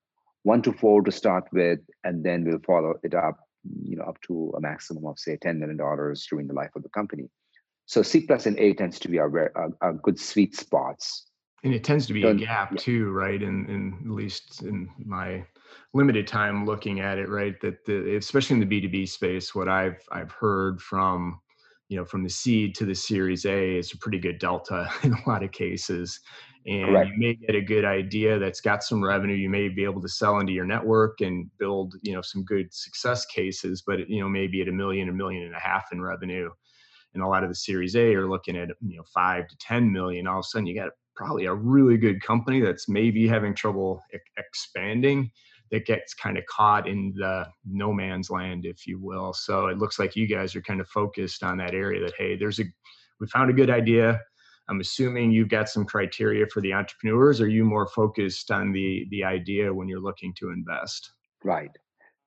one 0.42 0.62
to 0.62 0.72
four 0.72 1.02
to 1.02 1.12
start 1.12 1.44
with 1.52 1.80
and 2.04 2.24
then 2.24 2.44
we'll 2.44 2.60
follow 2.66 2.94
it 3.02 3.14
up 3.14 3.38
you 3.82 3.96
know 3.96 4.04
up 4.04 4.20
to 4.22 4.52
a 4.56 4.60
maximum 4.60 5.06
of 5.06 5.18
say 5.18 5.36
10 5.36 5.58
million 5.58 5.76
dollars 5.76 6.26
during 6.28 6.46
the 6.46 6.54
life 6.54 6.70
of 6.76 6.82
the 6.82 6.88
company. 6.90 7.28
So 7.86 8.02
seed 8.02 8.26
plus 8.26 8.46
and 8.46 8.58
a 8.58 8.74
tends 8.74 8.98
to 9.00 9.08
be 9.08 9.18
our, 9.18 9.52
our, 9.56 9.70
our 9.80 9.92
good 9.94 10.20
sweet 10.20 10.54
spots. 10.54 11.24
And 11.64 11.74
it 11.74 11.82
tends 11.82 12.06
to 12.06 12.12
be 12.12 12.20
Don't, 12.20 12.36
a 12.36 12.44
gap 12.44 12.72
yeah. 12.72 12.78
too 12.78 13.10
right? 13.10 13.42
In, 13.42 13.66
in 13.68 13.98
at 14.04 14.10
least 14.10 14.62
in 14.62 14.88
my 15.04 15.44
limited 15.94 16.26
time 16.26 16.66
looking 16.66 17.00
at 17.00 17.18
it 17.18 17.28
right? 17.28 17.60
That 17.60 17.84
the 17.84 18.16
especially 18.16 18.60
in 18.60 18.68
the 18.68 18.80
b2b 18.80 19.08
space 19.08 19.54
what 19.54 19.68
i've 19.68 20.00
i've 20.12 20.32
heard 20.32 20.80
from 20.80 21.40
you 21.88 21.96
know 21.96 22.04
from 22.04 22.22
the 22.22 22.30
seed 22.30 22.74
to 22.76 22.84
the 22.84 22.94
series 22.94 23.44
a 23.44 23.78
is 23.78 23.92
a 23.92 23.98
pretty 23.98 24.18
good 24.18 24.38
delta 24.38 24.90
in 25.02 25.12
a 25.12 25.28
lot 25.28 25.42
of 25.42 25.52
cases. 25.52 26.20
And 26.66 26.86
Correct. 26.86 27.10
you 27.10 27.18
may 27.18 27.34
get 27.34 27.54
a 27.54 27.62
good 27.62 27.84
idea 27.84 28.38
that's 28.38 28.60
got 28.60 28.82
some 28.82 29.02
revenue 29.02 29.34
you 29.34 29.48
may 29.48 29.68
be 29.68 29.84
able 29.84 30.02
to 30.02 30.08
sell 30.08 30.38
into 30.38 30.52
your 30.52 30.66
network 30.66 31.20
and 31.20 31.50
build 31.58 31.94
you 32.02 32.12
know 32.12 32.20
some 32.20 32.44
good 32.44 32.72
success 32.72 33.24
cases 33.26 33.82
but 33.86 34.08
you 34.08 34.20
know 34.20 34.28
maybe 34.28 34.60
at 34.60 34.68
a 34.68 34.72
million 34.72 35.08
a 35.08 35.12
million 35.12 35.44
and 35.44 35.54
a 35.54 35.60
half 35.60 35.86
in 35.92 36.00
revenue. 36.00 36.50
And 37.14 37.22
a 37.22 37.26
lot 37.26 37.42
of 37.42 37.48
the 37.48 37.54
series 37.54 37.96
a 37.96 38.14
are 38.14 38.28
looking 38.28 38.56
at 38.56 38.68
you 38.80 38.98
know 38.98 39.04
five 39.14 39.48
to 39.48 39.56
ten 39.58 39.90
million. 39.90 40.26
All 40.26 40.38
of 40.38 40.40
a 40.40 40.44
sudden 40.44 40.66
you 40.66 40.74
got 40.74 40.90
probably 41.16 41.46
a 41.46 41.54
really 41.54 41.96
good 41.96 42.22
company 42.22 42.60
that's 42.60 42.88
maybe 42.88 43.26
having 43.26 43.54
trouble 43.54 44.00
e- 44.14 44.18
expanding 44.36 45.30
that 45.70 45.86
gets 45.86 46.14
kind 46.14 46.38
of 46.38 46.44
caught 46.46 46.88
in 46.88 47.12
the 47.16 47.46
no 47.64 47.92
man's 47.92 48.30
land 48.30 48.64
if 48.64 48.86
you 48.86 48.98
will 48.98 49.32
so 49.32 49.66
it 49.66 49.78
looks 49.78 49.98
like 49.98 50.16
you 50.16 50.26
guys 50.26 50.54
are 50.56 50.62
kind 50.62 50.80
of 50.80 50.88
focused 50.88 51.42
on 51.42 51.58
that 51.58 51.74
area 51.74 52.00
that 52.00 52.14
hey 52.18 52.36
there's 52.36 52.60
a 52.60 52.64
we 53.20 53.26
found 53.26 53.50
a 53.50 53.54
good 53.54 53.70
idea 53.70 54.20
I'm 54.68 54.80
assuming 54.80 55.32
you've 55.32 55.48
got 55.48 55.68
some 55.68 55.86
criteria 55.86 56.46
for 56.46 56.60
the 56.60 56.74
entrepreneurs. 56.74 57.40
Are 57.40 57.48
you 57.48 57.64
more 57.64 57.86
focused 57.86 58.50
on 58.50 58.72
the 58.72 59.06
the 59.10 59.24
idea 59.24 59.72
when 59.72 59.88
you're 59.88 60.00
looking 60.00 60.34
to 60.34 60.50
invest? 60.50 61.10
Right. 61.42 61.70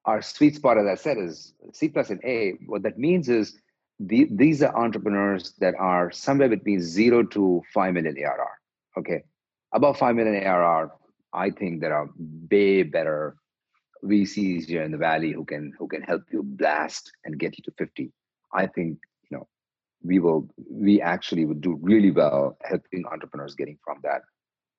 Our 0.06 0.22
sweet 0.22 0.56
spot, 0.56 0.80
as 0.80 0.88
I 0.88 0.96
said, 0.96 1.18
is 1.20 1.54
seed 1.74 1.94
plus 1.94 2.10
and 2.10 2.24
A. 2.24 2.54
What 2.66 2.82
that 2.84 2.98
means 2.98 3.30
is 3.30 3.60
the, 4.00 4.28
these 4.32 4.64
are 4.64 4.76
entrepreneurs 4.76 5.54
that 5.60 5.76
are 5.78 6.10
somewhere 6.10 6.50
between 6.50 6.82
zero 6.82 7.24
to 7.28 7.62
five 7.72 7.94
million 7.94 8.18
ARR. 8.18 8.58
Okay, 8.98 9.24
above 9.72 10.00
five 10.00 10.16
million 10.16 10.44
ARR, 10.44 10.92
I 11.34 11.50
think 11.50 11.82
there 11.82 11.96
are 11.96 12.10
way 12.52 12.84
better 12.84 13.36
VCs 14.04 14.66
here 14.66 14.84
in 14.84 14.92
the 14.92 14.98
valley 14.98 15.32
who 15.32 15.46
can 15.46 15.74
who 15.78 15.88
can 15.88 16.02
help 16.02 16.24
you 16.32 16.44
blast 16.44 17.12
and 17.24 17.40
get 17.40 17.58
you 17.58 17.64
to 17.66 17.72
50. 17.78 18.12
I 18.54 18.68
think 18.68 18.98
you 19.30 19.38
know 19.38 19.48
we 20.04 20.20
will 20.20 20.50
we 20.70 21.02
actually 21.02 21.46
would 21.46 21.62
do 21.62 21.78
really 21.82 22.12
well 22.12 22.58
helping 22.64 23.06
entrepreneurs 23.06 23.56
getting 23.56 23.78
from 23.84 24.00
that 24.04 24.22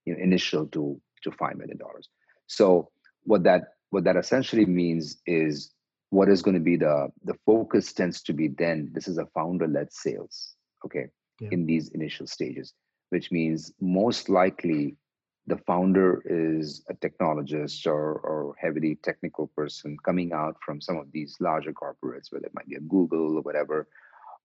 you 0.04 0.14
know, 0.14 0.22
initial 0.22 0.66
to 0.68 1.00
to 1.22 1.30
five 1.32 1.56
million 1.56 1.78
dollars. 1.78 2.08
So 2.46 2.90
what 3.24 3.44
that 3.44 3.62
what 3.90 4.04
that 4.04 4.16
essentially 4.16 4.66
means 4.66 5.20
is 5.26 5.72
what 6.10 6.28
is 6.28 6.42
going 6.42 6.54
to 6.54 6.60
be 6.60 6.76
the 6.76 7.08
the 7.24 7.34
focus 7.46 7.92
tends 7.92 8.22
to 8.22 8.32
be 8.32 8.48
then 8.48 8.90
this 8.92 9.08
is 9.08 9.18
a 9.18 9.26
founder 9.34 9.66
led 9.66 9.92
sales 9.92 10.54
okay 10.84 11.06
yeah. 11.40 11.48
in 11.52 11.64
these 11.64 11.88
initial 11.90 12.26
stages 12.26 12.74
which 13.10 13.30
means 13.30 13.72
most 13.80 14.28
likely 14.28 14.96
the 15.46 15.56
founder 15.66 16.22
is 16.24 16.84
a 16.88 16.94
technologist 16.94 17.86
or, 17.86 18.14
or 18.20 18.54
heavily 18.60 18.96
technical 19.02 19.48
person 19.48 19.96
coming 20.04 20.32
out 20.32 20.56
from 20.64 20.80
some 20.80 20.96
of 20.96 21.10
these 21.12 21.36
larger 21.40 21.72
corporates 21.72 22.30
whether 22.30 22.46
it 22.46 22.54
might 22.54 22.68
be 22.68 22.76
a 22.76 22.80
google 22.80 23.38
or 23.38 23.42
whatever 23.42 23.88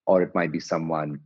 or 0.08 0.22
it 0.24 0.34
might 0.34 0.52
be 0.52 0.60
someone 0.60 1.20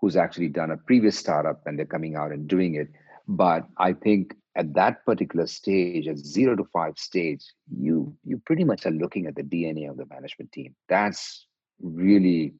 who's 0.00 0.16
actually 0.16 0.48
done 0.48 0.70
a 0.70 0.76
previous 0.76 1.16
startup 1.16 1.62
and 1.66 1.78
they're 1.78 1.86
coming 1.86 2.16
out 2.16 2.32
and 2.32 2.48
doing 2.48 2.74
it. 2.74 2.88
But 3.28 3.66
I 3.78 3.92
think 3.92 4.34
at 4.56 4.74
that 4.74 5.04
particular 5.06 5.46
stage, 5.46 6.08
at 6.08 6.18
zero 6.18 6.56
to 6.56 6.64
five 6.72 6.98
stage, 6.98 7.42
you 7.70 8.14
you 8.24 8.38
pretty 8.44 8.64
much 8.64 8.84
are 8.86 8.90
looking 8.90 9.26
at 9.26 9.34
the 9.34 9.42
DNA 9.42 9.88
of 9.88 9.96
the 9.96 10.06
management 10.06 10.52
team. 10.52 10.74
That's 10.88 11.46
really, 11.80 12.54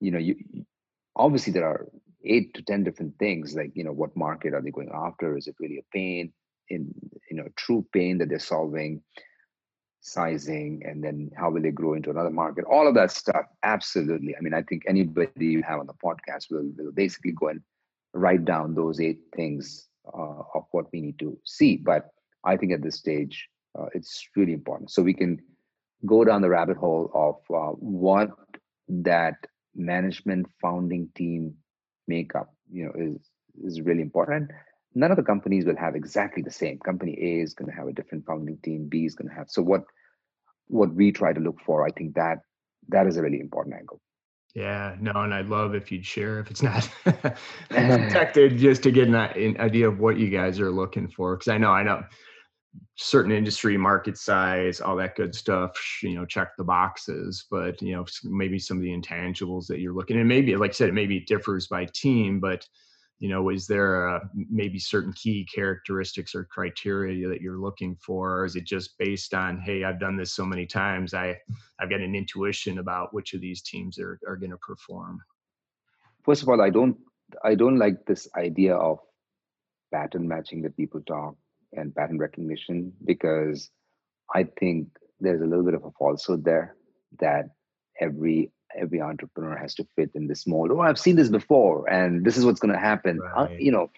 you 0.00 0.10
know, 0.12 0.18
you 0.18 0.36
obviously 1.14 1.52
there 1.52 1.66
are 1.66 1.86
eight 2.26 2.54
to 2.54 2.62
ten 2.62 2.84
different 2.84 3.18
things 3.18 3.54
like 3.54 3.72
you 3.74 3.84
know 3.84 3.92
what 3.92 4.16
market 4.16 4.54
are 4.54 4.62
they 4.62 4.70
going 4.70 4.90
after? 4.94 5.36
Is 5.36 5.46
it 5.46 5.56
really 5.60 5.78
a 5.78 5.92
pain 5.92 6.32
in 6.68 6.92
you 7.30 7.36
know 7.36 7.48
true 7.56 7.86
pain 7.92 8.18
that 8.18 8.28
they're 8.28 8.38
solving 8.38 9.02
sizing 10.00 10.82
and 10.84 11.02
then 11.02 11.30
how 11.36 11.50
will 11.50 11.62
they 11.62 11.70
grow 11.70 11.94
into 11.94 12.10
another 12.10 12.30
market? 12.30 12.64
All 12.64 12.86
of 12.86 12.94
that 12.94 13.10
stuff 13.10 13.46
absolutely. 13.62 14.36
I 14.36 14.40
mean 14.40 14.54
i 14.54 14.62
think 14.62 14.82
anybody 14.86 15.46
you 15.46 15.62
have 15.62 15.80
on 15.80 15.86
the 15.86 15.94
podcast 15.94 16.50
will, 16.50 16.70
will 16.76 16.92
basically 16.92 17.32
go 17.32 17.48
and 17.48 17.60
write 18.14 18.44
down 18.44 18.74
those 18.74 19.00
eight 19.00 19.20
things 19.34 19.88
uh, 20.06 20.42
of 20.54 20.64
what 20.70 20.86
we 20.92 21.00
need 21.00 21.18
to 21.18 21.38
see. 21.44 21.76
But 21.76 22.08
i 22.44 22.56
think 22.56 22.72
at 22.72 22.82
this 22.82 22.96
stage 22.96 23.48
uh, 23.78 23.86
it's 23.94 24.28
really 24.36 24.52
important. 24.52 24.90
So 24.90 25.02
we 25.02 25.14
can 25.14 25.38
go 26.04 26.24
down 26.24 26.42
the 26.42 26.48
rabbit 26.48 26.76
hole 26.76 27.10
of 27.14 27.36
uh, 27.54 27.72
what 27.72 28.30
that 28.88 29.34
management 29.74 30.46
founding 30.60 31.08
team 31.14 31.54
makeup 32.06 32.52
you 32.70 32.84
know 32.84 32.92
is 32.96 33.30
is 33.62 33.80
really 33.80 34.02
important. 34.02 34.50
None 34.94 35.10
of 35.10 35.16
the 35.16 35.22
companies 35.22 35.66
will 35.66 35.76
have 35.76 35.94
exactly 35.94 36.42
the 36.42 36.50
same. 36.50 36.78
Company 36.78 37.16
a 37.20 37.42
is 37.42 37.52
going 37.52 37.70
to 37.70 37.76
have 37.76 37.86
a 37.86 37.92
different 37.92 38.24
founding 38.26 38.58
team. 38.62 38.88
B 38.88 39.04
is 39.04 39.14
going 39.14 39.28
to 39.28 39.34
have 39.34 39.50
so 39.50 39.62
what 39.62 39.82
what 40.68 40.94
we 40.94 41.12
try 41.12 41.32
to 41.32 41.40
look 41.40 41.60
for 41.64 41.86
i 41.86 41.90
think 41.90 42.14
that 42.14 42.38
that 42.88 43.06
is 43.06 43.16
a 43.16 43.22
really 43.22 43.40
important 43.40 43.74
angle. 43.74 44.00
Yeah 44.54 44.96
no 45.00 45.12
and 45.12 45.34
i'd 45.34 45.48
love 45.48 45.74
if 45.74 45.92
you'd 45.92 46.06
share 46.06 46.40
if 46.40 46.50
it's 46.50 46.62
not 46.62 46.88
protected 47.68 48.56
just 48.58 48.82
to 48.84 48.90
get 48.90 49.08
an, 49.08 49.14
an 49.14 49.60
idea 49.60 49.88
of 49.88 49.98
what 49.98 50.18
you 50.18 50.30
guys 50.30 50.60
are 50.60 50.70
looking 50.70 51.08
for 51.08 51.36
because 51.36 51.48
i 51.48 51.58
know 51.58 51.70
i 51.70 51.82
know 51.82 52.02
certain 52.96 53.32
industry 53.32 53.76
market 53.76 54.16
size 54.16 54.80
all 54.80 54.96
that 54.96 55.16
good 55.16 55.34
stuff 55.34 55.72
you 56.02 56.14
know 56.14 56.24
check 56.24 56.56
the 56.56 56.64
boxes 56.64 57.46
but 57.50 57.80
you 57.82 57.94
know 57.94 58.04
maybe 58.24 58.58
some 58.58 58.76
of 58.76 58.82
the 58.82 58.96
intangibles 58.96 59.66
that 59.66 59.80
you're 59.80 59.92
looking 59.92 60.18
and 60.18 60.28
maybe 60.28 60.56
like 60.56 60.70
i 60.70 60.72
said 60.72 60.88
it 60.88 60.94
maybe 60.94 61.20
differs 61.20 61.66
by 61.66 61.84
team 61.92 62.40
but 62.40 62.66
you 63.18 63.28
know 63.28 63.48
is 63.50 63.66
there 63.66 64.06
a, 64.08 64.20
maybe 64.34 64.78
certain 64.78 65.12
key 65.12 65.46
characteristics 65.52 66.34
or 66.34 66.44
criteria 66.44 67.28
that 67.28 67.40
you're 67.40 67.58
looking 67.58 67.96
for? 67.96 68.40
Or 68.40 68.44
is 68.44 68.56
it 68.56 68.64
just 68.64 68.98
based 68.98 69.34
on 69.34 69.58
hey 69.58 69.84
i've 69.84 70.00
done 70.00 70.16
this 70.16 70.34
so 70.34 70.44
many 70.44 70.66
times 70.66 71.14
i 71.14 71.36
i've 71.78 71.90
got 71.90 72.00
an 72.00 72.14
intuition 72.14 72.78
about 72.78 73.14
which 73.14 73.34
of 73.34 73.40
these 73.40 73.62
teams 73.62 73.98
are, 73.98 74.18
are 74.26 74.36
going 74.36 74.50
to 74.50 74.58
perform 74.58 75.20
first 76.24 76.42
of 76.42 76.48
all 76.48 76.60
i 76.60 76.70
don't 76.70 76.96
i 77.44 77.54
don't 77.54 77.78
like 77.78 78.04
this 78.06 78.28
idea 78.36 78.74
of 78.74 78.98
pattern 79.92 80.26
matching 80.28 80.62
that 80.62 80.76
people 80.76 81.00
talk 81.06 81.34
and 81.76 81.94
pattern 81.94 82.18
recognition 82.18 82.92
because 83.04 83.70
i 84.34 84.44
think 84.58 84.88
there's 85.20 85.40
a 85.40 85.46
little 85.46 85.64
bit 85.64 85.74
of 85.74 85.84
a 85.84 85.90
falsehood 85.98 86.44
there 86.44 86.76
that 87.20 87.50
every 88.00 88.52
every 88.76 89.00
entrepreneur 89.00 89.56
has 89.56 89.74
to 89.74 89.86
fit 89.96 90.10
in 90.14 90.26
this 90.26 90.46
mold. 90.46 90.70
Oh, 90.70 90.80
I've 90.80 90.98
seen 90.98 91.16
this 91.16 91.28
before, 91.28 91.88
and 91.88 92.24
this 92.24 92.36
is 92.36 92.44
what's 92.44 92.60
going 92.60 92.74
to 92.74 92.80
happen. 92.80 93.20
Uh, 93.22 93.24
right. 93.24 93.50
Uh, 93.50 93.54
you 93.58 93.72
know, 93.72 93.90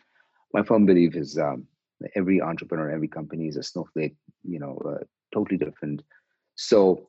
my 0.53 0.63
firm 0.63 0.87
belief 0.87 1.17
is 1.17 1.39
um, 1.39 1.67
every 2.15 2.41
entrepreneur, 2.41 2.91
every 2.91 3.09
company 3.09 3.49
is 3.49 3.57
a 3.57 3.63
snowflake. 3.63 4.17
You 4.45 4.61
know, 4.61 4.79
uh, 4.85 5.05
totally 5.33 5.59
different. 5.59 6.03
So, 6.57 7.09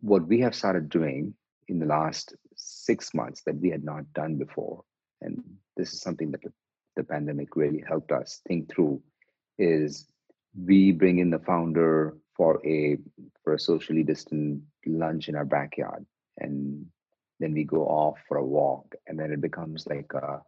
what 0.00 0.26
we 0.26 0.40
have 0.40 0.54
started 0.54 0.88
doing 0.88 1.34
in 1.68 1.78
the 1.78 1.86
last 1.86 2.34
six 2.56 3.14
months 3.14 3.42
that 3.46 3.56
we 3.56 3.70
had 3.70 3.84
not 3.84 4.12
done 4.12 4.36
before, 4.36 4.84
and 5.20 5.42
this 5.76 5.92
is 5.92 6.00
something 6.00 6.30
that 6.32 6.42
the, 6.42 6.52
the 6.96 7.04
pandemic 7.04 7.56
really 7.56 7.82
helped 7.86 8.12
us 8.12 8.40
think 8.46 8.72
through, 8.72 9.02
is 9.58 10.06
we 10.56 10.92
bring 10.92 11.18
in 11.18 11.30
the 11.30 11.38
founder 11.38 12.16
for 12.36 12.64
a 12.66 12.98
for 13.42 13.54
a 13.54 13.58
socially 13.58 14.02
distant 14.02 14.62
lunch 14.86 15.28
in 15.28 15.36
our 15.36 15.44
backyard. 15.44 16.04
And 16.38 16.86
then 17.40 17.52
we 17.52 17.64
go 17.64 17.84
off 17.86 18.18
for 18.26 18.38
a 18.38 18.44
walk 18.44 18.94
and 19.06 19.18
then 19.18 19.32
it 19.32 19.40
becomes 19.40 19.86
like 19.86 20.12
a 20.14 20.40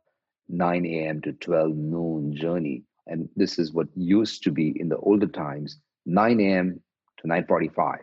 9 0.49 0.87
a.m 0.87 1.21
to 1.23 1.33
12 1.33 1.77
noon 1.77 2.37
journey. 2.37 2.83
And 3.07 3.29
this 3.37 3.59
is 3.59 3.73
what 3.73 3.89
used 3.95 4.43
to 4.45 4.51
be 4.51 4.79
in 4.81 4.89
the 4.89 4.99
older 4.99 5.27
times 5.27 5.79
9 6.07 6.41
a.m 6.41 6.81
to 7.19 7.29
9.45 7.29 7.99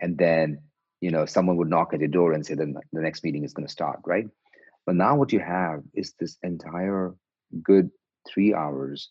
and 0.00 0.16
then 0.16 0.58
you 1.00 1.10
know 1.10 1.26
someone 1.26 1.56
would 1.56 1.68
knock 1.68 1.92
at 1.92 2.00
your 2.00 2.08
door 2.08 2.32
and 2.32 2.46
say 2.46 2.54
that 2.54 2.74
the 2.92 3.00
next 3.00 3.24
meeting 3.24 3.44
is 3.44 3.52
going 3.52 3.66
to 3.66 3.72
start 3.72 4.00
right? 4.06 4.26
But 4.86 4.96
now 4.96 5.16
what 5.16 5.32
you 5.32 5.40
have 5.40 5.82
is 5.94 6.14
this 6.18 6.36
entire 6.42 7.14
good 7.62 7.90
three 8.28 8.54
hours 8.54 9.10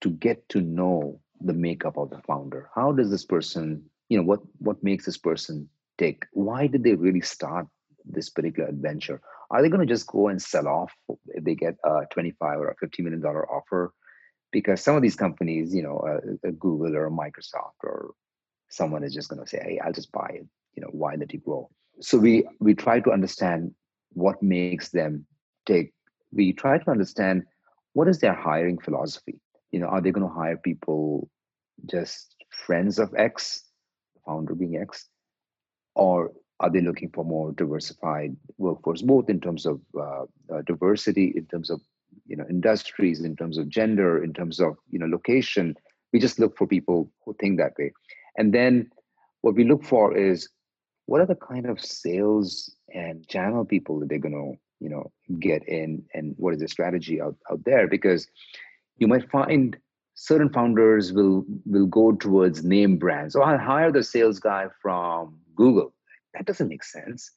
to 0.00 0.10
get 0.10 0.48
to 0.50 0.60
know 0.60 1.20
the 1.40 1.52
makeup 1.52 1.96
of 1.96 2.10
the 2.10 2.20
founder? 2.26 2.70
How 2.74 2.92
does 2.92 3.10
this 3.10 3.24
person 3.24 3.84
you 4.08 4.16
know 4.16 4.24
what 4.24 4.40
what 4.58 4.82
makes 4.82 5.04
this 5.04 5.18
person 5.18 5.68
tick? 5.98 6.26
Why 6.32 6.66
did 6.66 6.84
they 6.84 6.94
really 6.94 7.20
start 7.20 7.66
this 8.04 8.30
particular 8.30 8.68
adventure? 8.68 9.20
Are 9.50 9.62
they 9.62 9.68
going 9.68 9.86
to 9.86 9.92
just 9.94 10.06
go 10.06 10.28
and 10.28 10.40
sell 10.40 10.68
off 10.68 10.92
if 11.28 11.44
they 11.44 11.54
get 11.54 11.76
a 11.84 12.02
25 12.12 12.58
or 12.58 12.68
a 12.68 12.76
50 12.76 13.02
million 13.02 13.20
dollar 13.20 13.50
offer? 13.50 13.92
Because 14.50 14.82
some 14.82 14.96
of 14.96 15.02
these 15.02 15.16
companies 15.16 15.74
you 15.74 15.82
know 15.82 16.00
a, 16.06 16.48
a 16.48 16.52
google 16.52 16.96
or 16.96 17.06
a 17.06 17.10
microsoft 17.10 17.80
or 17.82 18.12
someone 18.70 19.04
is 19.04 19.14
just 19.14 19.28
going 19.28 19.42
to 19.42 19.48
say 19.48 19.60
hey 19.64 19.80
i'll 19.82 19.92
just 19.92 20.12
buy 20.12 20.28
it 20.28 20.46
you 20.78 20.82
know 20.82 20.90
why 20.92 21.16
let 21.16 21.34
it 21.34 21.44
grow? 21.44 21.68
So 22.00 22.18
we 22.18 22.46
we 22.60 22.74
try 22.74 23.00
to 23.00 23.10
understand 23.10 23.74
what 24.12 24.42
makes 24.42 24.90
them 24.90 25.26
tick. 25.66 25.92
We 26.32 26.52
try 26.52 26.78
to 26.78 26.90
understand 26.90 27.44
what 27.94 28.08
is 28.08 28.20
their 28.20 28.34
hiring 28.34 28.78
philosophy 28.78 29.40
you 29.70 29.80
know 29.80 29.86
are 29.86 30.00
they 30.00 30.10
going 30.10 30.26
to 30.26 30.34
hire 30.34 30.56
people 30.56 31.28
just 31.86 32.34
friends 32.50 32.98
of 32.98 33.14
x 33.14 33.64
founder 34.24 34.54
being 34.54 34.76
x 34.76 35.06
or 35.94 36.32
are 36.60 36.70
they 36.70 36.80
looking 36.80 37.10
for 37.10 37.24
more 37.24 37.52
diversified 37.52 38.36
workforce 38.56 39.02
both 39.02 39.30
in 39.30 39.40
terms 39.40 39.64
of 39.64 39.80
uh, 39.96 40.24
uh, 40.52 40.62
diversity 40.66 41.32
in 41.36 41.46
terms 41.46 41.70
of 41.70 41.80
you 42.26 42.36
know 42.36 42.44
industries 42.50 43.20
in 43.20 43.36
terms 43.36 43.58
of 43.58 43.68
gender 43.68 44.22
in 44.22 44.32
terms 44.32 44.60
of 44.60 44.76
you 44.90 44.98
know 44.98 45.06
location? 45.06 45.76
We 46.12 46.18
just 46.18 46.38
look 46.38 46.56
for 46.56 46.66
people 46.66 47.10
who 47.24 47.36
think 47.38 47.58
that 47.58 47.74
way. 47.78 47.92
And 48.36 48.52
then 48.52 48.90
what 49.42 49.54
we 49.54 49.64
look 49.64 49.84
for 49.84 50.16
is 50.16 50.48
what 51.06 51.20
are 51.20 51.26
the 51.26 51.36
kind 51.36 51.66
of 51.66 51.84
sales 51.84 52.74
and 52.94 53.26
channel 53.28 53.64
people 53.64 54.00
that 54.00 54.08
they're 54.08 54.18
going 54.18 54.32
to 54.32 54.84
you 54.84 54.90
know 54.90 55.12
get 55.38 55.68
in 55.68 56.04
and 56.14 56.34
what 56.38 56.54
is 56.54 56.60
the 56.60 56.68
strategy 56.68 57.20
out, 57.20 57.36
out 57.50 57.64
there? 57.64 57.86
Because 57.86 58.26
you 58.98 59.06
might 59.06 59.30
find 59.30 59.76
certain 60.14 60.48
founders 60.48 61.12
will 61.12 61.44
will 61.64 61.86
go 61.86 62.12
towards 62.12 62.64
name 62.64 62.96
brands 62.96 63.34
so 63.34 63.42
i'll 63.42 63.58
hire 63.58 63.92
the 63.92 64.02
sales 64.02 64.38
guy 64.38 64.66
from 64.82 65.38
google 65.54 65.92
that 66.34 66.46
doesn't 66.46 66.68
make 66.68 66.84
sense. 66.84 67.30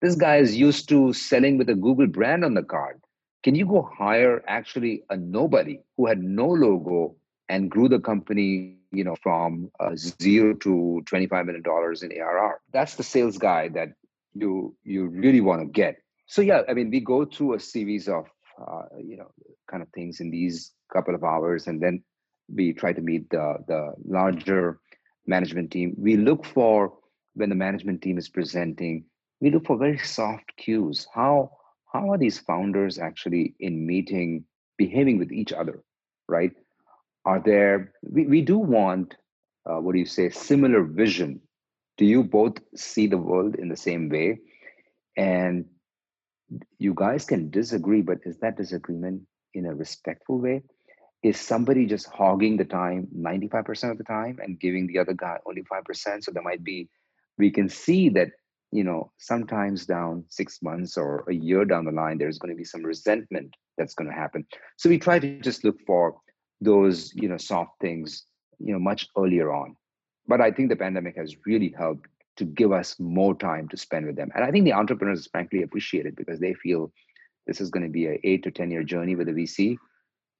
This 0.00 0.14
guy 0.14 0.36
is 0.36 0.56
used 0.56 0.88
to 0.88 1.12
selling 1.12 1.58
with 1.58 1.68
a 1.68 1.74
Google 1.74 2.06
brand 2.06 2.44
on 2.44 2.54
the 2.54 2.62
card. 2.62 3.00
Can 3.42 3.54
you 3.54 3.66
go 3.66 3.82
hire 3.96 4.42
actually 4.46 5.02
a 5.10 5.16
nobody 5.16 5.80
who 5.96 6.06
had 6.06 6.22
no 6.22 6.48
logo 6.48 7.16
and 7.48 7.70
grew 7.70 7.88
the 7.88 8.00
company, 8.00 8.76
you 8.90 9.04
know, 9.04 9.16
from 9.22 9.70
uh, 9.78 9.92
zero 9.94 10.54
to 10.54 11.02
twenty-five 11.06 11.46
million 11.46 11.62
dollars 11.62 12.02
in 12.02 12.12
ARR? 12.12 12.60
That's 12.72 12.96
the 12.96 13.02
sales 13.02 13.38
guy 13.38 13.68
that 13.68 13.90
you 14.34 14.74
you 14.84 15.06
really 15.06 15.40
want 15.40 15.60
to 15.60 15.66
get. 15.66 15.96
So 16.26 16.42
yeah, 16.42 16.62
I 16.68 16.74
mean, 16.74 16.90
we 16.90 17.00
go 17.00 17.24
through 17.24 17.54
a 17.54 17.60
series 17.60 18.08
of 18.08 18.26
uh, 18.58 18.84
you 19.02 19.16
know 19.16 19.30
kind 19.70 19.82
of 19.82 19.88
things 19.90 20.20
in 20.20 20.30
these 20.30 20.72
couple 20.92 21.14
of 21.14 21.24
hours, 21.24 21.66
and 21.66 21.80
then 21.80 22.02
we 22.54 22.72
try 22.72 22.92
to 22.92 23.00
meet 23.00 23.28
the 23.30 23.56
the 23.66 23.92
larger 24.04 24.78
management 25.26 25.70
team. 25.70 25.94
We 25.98 26.16
look 26.16 26.44
for 26.44 26.92
when 27.34 27.48
the 27.50 27.54
management 27.54 28.02
team 28.02 28.18
is 28.18 28.28
presenting, 28.28 29.04
we 29.40 29.50
look 29.50 29.66
for 29.66 29.76
very 29.76 29.98
soft 29.98 30.56
cues. 30.56 31.06
How 31.12 31.50
how 31.92 32.10
are 32.10 32.18
these 32.18 32.38
founders 32.38 32.98
actually 32.98 33.54
in 33.60 33.86
meeting 33.86 34.44
behaving 34.76 35.18
with 35.18 35.32
each 35.32 35.52
other, 35.52 35.82
right? 36.28 36.52
Are 37.24 37.40
there 37.40 37.92
we, 38.02 38.26
we 38.26 38.40
do 38.40 38.58
want 38.58 39.16
uh, 39.66 39.80
what 39.80 39.92
do 39.92 39.98
you 39.98 40.06
say 40.06 40.30
similar 40.30 40.82
vision? 40.84 41.40
Do 41.98 42.04
you 42.04 42.22
both 42.22 42.58
see 42.74 43.06
the 43.06 43.18
world 43.18 43.56
in 43.56 43.68
the 43.68 43.76
same 43.76 44.08
way? 44.08 44.38
And 45.16 45.64
you 46.78 46.94
guys 46.94 47.24
can 47.24 47.50
disagree, 47.50 48.02
but 48.02 48.18
is 48.24 48.38
that 48.38 48.56
disagreement 48.56 49.22
in 49.54 49.66
a 49.66 49.74
respectful 49.74 50.38
way? 50.38 50.62
Is 51.22 51.40
somebody 51.40 51.86
just 51.86 52.06
hogging 52.08 52.56
the 52.56 52.64
time 52.64 53.08
95% 53.16 53.90
of 53.90 53.98
the 53.98 54.04
time 54.04 54.38
and 54.42 54.60
giving 54.60 54.86
the 54.86 54.98
other 54.98 55.14
guy 55.14 55.38
only 55.46 55.62
5%? 55.62 56.24
So 56.24 56.30
there 56.30 56.42
might 56.42 56.62
be 56.62 56.88
we 57.38 57.50
can 57.50 57.68
see 57.68 58.08
that 58.10 58.30
you 58.72 58.84
know 58.84 59.12
sometimes 59.18 59.86
down 59.86 60.24
six 60.28 60.60
months 60.62 60.96
or 60.96 61.24
a 61.28 61.34
year 61.34 61.64
down 61.64 61.84
the 61.84 61.92
line 61.92 62.18
there's 62.18 62.38
going 62.38 62.52
to 62.52 62.56
be 62.56 62.64
some 62.64 62.82
resentment 62.82 63.54
that's 63.78 63.94
going 63.94 64.08
to 64.08 64.16
happen 64.16 64.44
so 64.76 64.88
we 64.88 64.98
try 64.98 65.18
to 65.18 65.40
just 65.40 65.64
look 65.64 65.80
for 65.86 66.16
those 66.60 67.12
you 67.14 67.28
know 67.28 67.36
soft 67.36 67.72
things 67.80 68.24
you 68.58 68.72
know 68.72 68.78
much 68.78 69.08
earlier 69.16 69.52
on 69.52 69.76
but 70.26 70.40
i 70.40 70.50
think 70.50 70.68
the 70.68 70.76
pandemic 70.76 71.16
has 71.16 71.36
really 71.46 71.74
helped 71.78 72.06
to 72.36 72.44
give 72.44 72.72
us 72.72 72.96
more 72.98 73.34
time 73.34 73.68
to 73.68 73.76
spend 73.76 74.06
with 74.06 74.16
them 74.16 74.30
and 74.34 74.44
i 74.44 74.50
think 74.50 74.64
the 74.64 74.72
entrepreneurs 74.72 75.26
frankly 75.26 75.62
appreciate 75.62 76.06
it 76.06 76.16
because 76.16 76.40
they 76.40 76.54
feel 76.54 76.92
this 77.46 77.60
is 77.60 77.70
going 77.70 77.84
to 77.84 77.90
be 77.90 78.06
a 78.06 78.18
8 78.24 78.42
to 78.44 78.50
10 78.50 78.70
year 78.70 78.84
journey 78.84 79.14
with 79.16 79.28
a 79.28 79.32
vc 79.32 79.76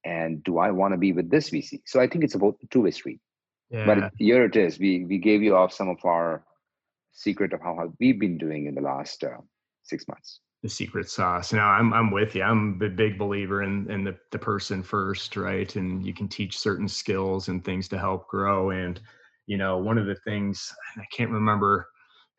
and 0.05 0.43
do 0.45 0.59
i 0.59 0.71
want 0.71 0.93
to 0.93 0.99
be 0.99 1.13
with 1.13 1.31
this 1.31 1.51
vc 1.51 1.81
so 1.87 2.01
i 2.01 2.07
think 2.07 2.25
it's 2.25 2.35
about 2.35 2.57
two 2.71 2.83
way 2.83 2.91
street 2.91 3.21
yeah. 3.71 3.87
but 3.87 4.13
here 4.17 4.45
it 4.45 4.57
is 4.57 4.79
we 4.79 5.05
we 5.05 5.19
gave 5.19 5.43
you 5.43 5.57
off 5.57 5.73
some 5.73 5.89
of 5.89 5.99
our 6.05 6.45
secret 7.17 7.53
of 7.53 7.61
how 7.61 7.93
we've 7.99 8.21
been 8.21 8.39
doing 8.39 8.67
in 8.67 8.75
the 8.75 8.81
last 8.81 9.25
uh, 9.25 9.39
six 9.83 10.07
months. 10.07 10.41
the 10.63 10.69
secret 10.69 11.09
sauce. 11.09 11.53
Now 11.53 11.71
I'm 11.71 11.93
I'm 11.93 12.11
with 12.11 12.35
you. 12.35 12.43
I'm 12.43 12.81
a 12.83 12.89
big 12.89 13.19
believer 13.19 13.63
in 13.63 13.91
in 13.91 14.05
the 14.05 14.17
the 14.31 14.39
person 14.39 14.83
first, 14.83 15.37
right? 15.37 15.75
And 15.77 16.05
you 16.05 16.13
can 16.13 16.29
teach 16.29 16.59
certain 16.59 16.89
skills 16.89 17.49
and 17.49 17.65
things 17.65 17.89
to 17.89 17.99
help 17.99 18.29
grow. 18.29 18.71
And 18.71 19.01
you 19.47 19.57
know, 19.57 19.79
one 19.79 19.99
of 19.99 20.07
the 20.07 20.17
things 20.17 20.73
I 20.97 21.05
can't 21.13 21.31
remember 21.31 21.89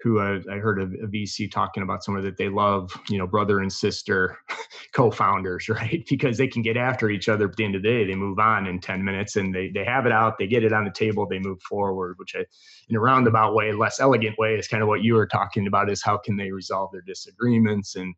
who 0.01 0.19
I, 0.19 0.35
I 0.51 0.57
heard 0.57 0.79
a, 0.79 0.83
a, 1.03 1.07
VC 1.07 1.51
talking 1.51 1.81
about 1.81 2.03
somewhere 2.03 2.21
that 2.21 2.37
they 2.37 2.49
love, 2.49 2.91
you 3.09 3.17
know, 3.17 3.25
brother 3.25 3.61
and 3.61 3.73
sister 3.73 4.37
co-founders, 4.93 5.69
right? 5.69 6.05
Because 6.07 6.37
they 6.37 6.47
can 6.47 6.61
get 6.61 6.77
after 6.77 7.09
each 7.09 7.29
other. 7.29 7.45
At 7.45 7.55
the 7.55 7.65
end 7.65 7.75
of 7.75 7.81
the 7.81 7.89
day, 7.89 8.05
they 8.05 8.15
move 8.15 8.37
on 8.37 8.67
in 8.67 8.79
10 8.79 9.03
minutes 9.03 9.37
and 9.37 9.53
they, 9.53 9.69
they 9.69 9.83
have 9.85 10.05
it 10.05 10.11
out, 10.11 10.37
they 10.37 10.47
get 10.47 10.63
it 10.63 10.73
on 10.73 10.85
the 10.85 10.91
table, 10.91 11.27
they 11.27 11.39
move 11.39 11.61
forward, 11.61 12.15
which 12.17 12.35
I, 12.35 12.45
in 12.89 12.95
a 12.95 12.99
roundabout 12.99 13.55
way, 13.55 13.71
less 13.73 13.99
elegant 13.99 14.37
way 14.37 14.55
is 14.55 14.67
kind 14.67 14.83
of 14.83 14.89
what 14.89 15.01
you 15.01 15.15
were 15.15 15.27
talking 15.27 15.65
about 15.65 15.89
is 15.89 16.03
how 16.03 16.17
can 16.17 16.37
they 16.37 16.51
resolve 16.51 16.91
their 16.91 17.01
disagreements. 17.01 17.95
And, 17.95 18.13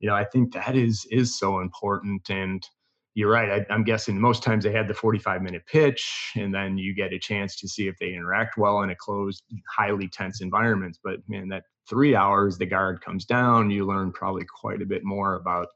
you 0.00 0.08
know, 0.08 0.14
I 0.14 0.24
think 0.24 0.52
that 0.52 0.76
is, 0.76 1.06
is 1.10 1.38
so 1.38 1.60
important. 1.60 2.28
And, 2.28 2.66
you're 3.14 3.30
right. 3.30 3.64
I, 3.70 3.74
am 3.74 3.84
guessing 3.84 4.20
most 4.20 4.42
times 4.42 4.64
they 4.64 4.72
had 4.72 4.88
the 4.88 4.94
45 4.94 5.40
minute 5.40 5.64
pitch, 5.66 6.32
and 6.34 6.52
then 6.52 6.76
you 6.76 6.94
get 6.94 7.12
a 7.12 7.18
chance 7.18 7.56
to 7.60 7.68
see 7.68 7.86
if 7.86 7.96
they 7.98 8.12
interact 8.12 8.58
well 8.58 8.82
in 8.82 8.90
a 8.90 8.96
closed, 8.96 9.44
highly 9.74 10.08
tense 10.08 10.40
environment. 10.40 10.98
But 11.04 11.20
man, 11.28 11.48
that 11.48 11.62
three 11.88 12.16
hours, 12.16 12.58
the 12.58 12.66
guard 12.66 13.00
comes 13.00 13.24
down. 13.24 13.70
You 13.70 13.86
learn 13.86 14.10
probably 14.10 14.44
quite 14.60 14.82
a 14.82 14.86
bit 14.86 15.04
more 15.04 15.36
about 15.36 15.68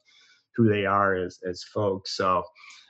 who 0.56 0.68
they 0.68 0.84
are 0.84 1.14
as 1.14 1.38
as 1.48 1.62
folks. 1.62 2.16
So, 2.16 2.42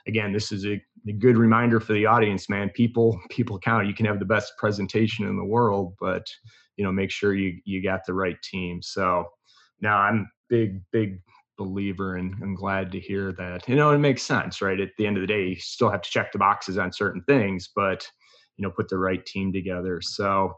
again, 0.07 0.33
this 0.33 0.51
is 0.51 0.65
a, 0.65 0.81
a 1.07 1.13
good 1.13 1.37
reminder 1.37 1.79
for 1.79 1.93
the 1.93 2.07
audience, 2.07 2.49
man. 2.49 2.69
People 2.69 3.19
people 3.29 3.59
count. 3.59 3.87
You 3.87 3.93
can 3.93 4.07
have 4.07 4.19
the 4.19 4.25
best 4.25 4.53
presentation 4.57 5.27
in 5.27 5.37
the 5.37 5.45
world, 5.45 5.93
but 5.99 6.25
you 6.75 6.83
know, 6.83 6.91
make 6.91 7.11
sure 7.11 7.35
you 7.35 7.59
you 7.65 7.83
got 7.83 8.03
the 8.07 8.15
right 8.15 8.41
team. 8.41 8.81
So 8.81 9.25
now 9.79 9.99
I'm 9.99 10.27
big 10.49 10.81
big 10.91 11.21
believer 11.59 12.15
and 12.15 12.33
I'm 12.41 12.55
glad 12.55 12.91
to 12.93 12.99
hear 12.99 13.33
that. 13.33 13.67
You 13.67 13.75
know, 13.75 13.91
it 13.91 13.99
makes 13.99 14.23
sense, 14.23 14.61
right? 14.61 14.79
At 14.79 14.89
the 14.97 15.05
end 15.05 15.17
of 15.17 15.21
the 15.21 15.27
day, 15.27 15.49
you 15.49 15.55
still 15.57 15.91
have 15.91 16.01
to 16.01 16.09
check 16.09 16.31
the 16.31 16.39
boxes 16.39 16.77
on 16.77 16.91
certain 16.93 17.21
things, 17.23 17.69
but 17.75 18.07
you 18.55 18.63
know, 18.63 18.71
put 18.71 18.89
the 18.89 18.97
right 18.97 19.23
team 19.25 19.51
together. 19.53 20.01
So 20.01 20.55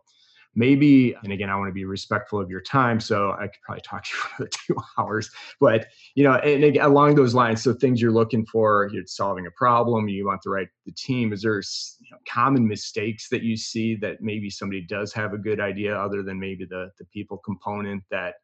maybe, 0.55 1.15
and 1.23 1.33
again, 1.33 1.49
I 1.49 1.55
want 1.55 1.69
to 1.69 1.73
be 1.73 1.85
respectful 1.85 2.39
of 2.39 2.49
your 2.49 2.61
time, 2.61 2.99
so 2.99 3.31
I 3.31 3.47
could 3.47 3.61
probably 3.63 3.81
talk 3.81 4.03
to 4.03 4.11
you 4.39 4.45
for 4.45 4.49
two 4.67 4.75
hours. 4.97 5.29
But 5.59 5.87
you 6.15 6.23
know, 6.23 6.33
and 6.33 6.63
again, 6.63 6.85
along 6.85 7.15
those 7.15 7.33
lines, 7.33 7.63
so 7.63 7.73
things 7.73 8.01
you're 8.01 8.11
looking 8.11 8.45
for, 8.45 8.89
you're 8.93 9.03
solving 9.07 9.47
a 9.47 9.51
problem, 9.51 10.07
you 10.07 10.25
want 10.25 10.41
the 10.43 10.51
right 10.51 10.67
the 10.85 10.91
team. 10.91 11.33
Is 11.33 11.41
there 11.41 11.57
you 11.57 12.11
know, 12.11 12.17
common 12.27 12.67
mistakes 12.67 13.27
that 13.29 13.43
you 13.43 13.57
see 13.57 13.95
that 13.97 14.21
maybe 14.21 14.49
somebody 14.49 14.81
does 14.81 15.13
have 15.13 15.33
a 15.33 15.37
good 15.37 15.59
idea, 15.59 15.95
other 15.95 16.21
than 16.21 16.39
maybe 16.39 16.65
the 16.65 16.91
the 16.99 17.05
people 17.05 17.37
component 17.37 18.03
that 18.11 18.35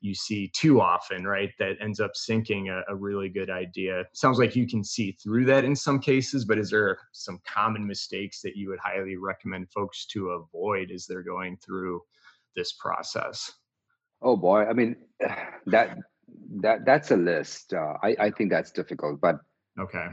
you 0.00 0.14
see 0.14 0.48
too 0.48 0.80
often, 0.80 1.24
right? 1.24 1.50
That 1.58 1.76
ends 1.80 2.00
up 2.00 2.14
sinking 2.14 2.68
a, 2.68 2.82
a, 2.88 2.94
really 2.94 3.28
good 3.28 3.50
idea. 3.50 4.04
Sounds 4.12 4.38
like 4.38 4.54
you 4.54 4.66
can 4.66 4.84
see 4.84 5.12
through 5.12 5.44
that 5.46 5.64
in 5.64 5.74
some 5.74 5.98
cases, 5.98 6.44
but 6.44 6.58
is 6.58 6.70
there 6.70 6.98
some 7.12 7.40
common 7.44 7.86
mistakes 7.86 8.40
that 8.42 8.56
you 8.56 8.68
would 8.68 8.78
highly 8.78 9.16
recommend 9.16 9.70
folks 9.70 10.06
to 10.06 10.30
avoid 10.30 10.90
as 10.90 11.06
they're 11.06 11.22
going 11.22 11.56
through 11.64 12.00
this 12.54 12.74
process? 12.74 13.52
Oh 14.22 14.36
boy, 14.36 14.66
I 14.66 14.72
mean 14.72 14.96
that 15.66 15.98
that 16.60 16.84
that's 16.84 17.10
a 17.10 17.16
list. 17.16 17.74
Uh, 17.74 17.94
I 18.02 18.16
I 18.20 18.30
think 18.30 18.50
that's 18.50 18.70
difficult, 18.70 19.20
but 19.20 19.36
okay. 19.78 20.08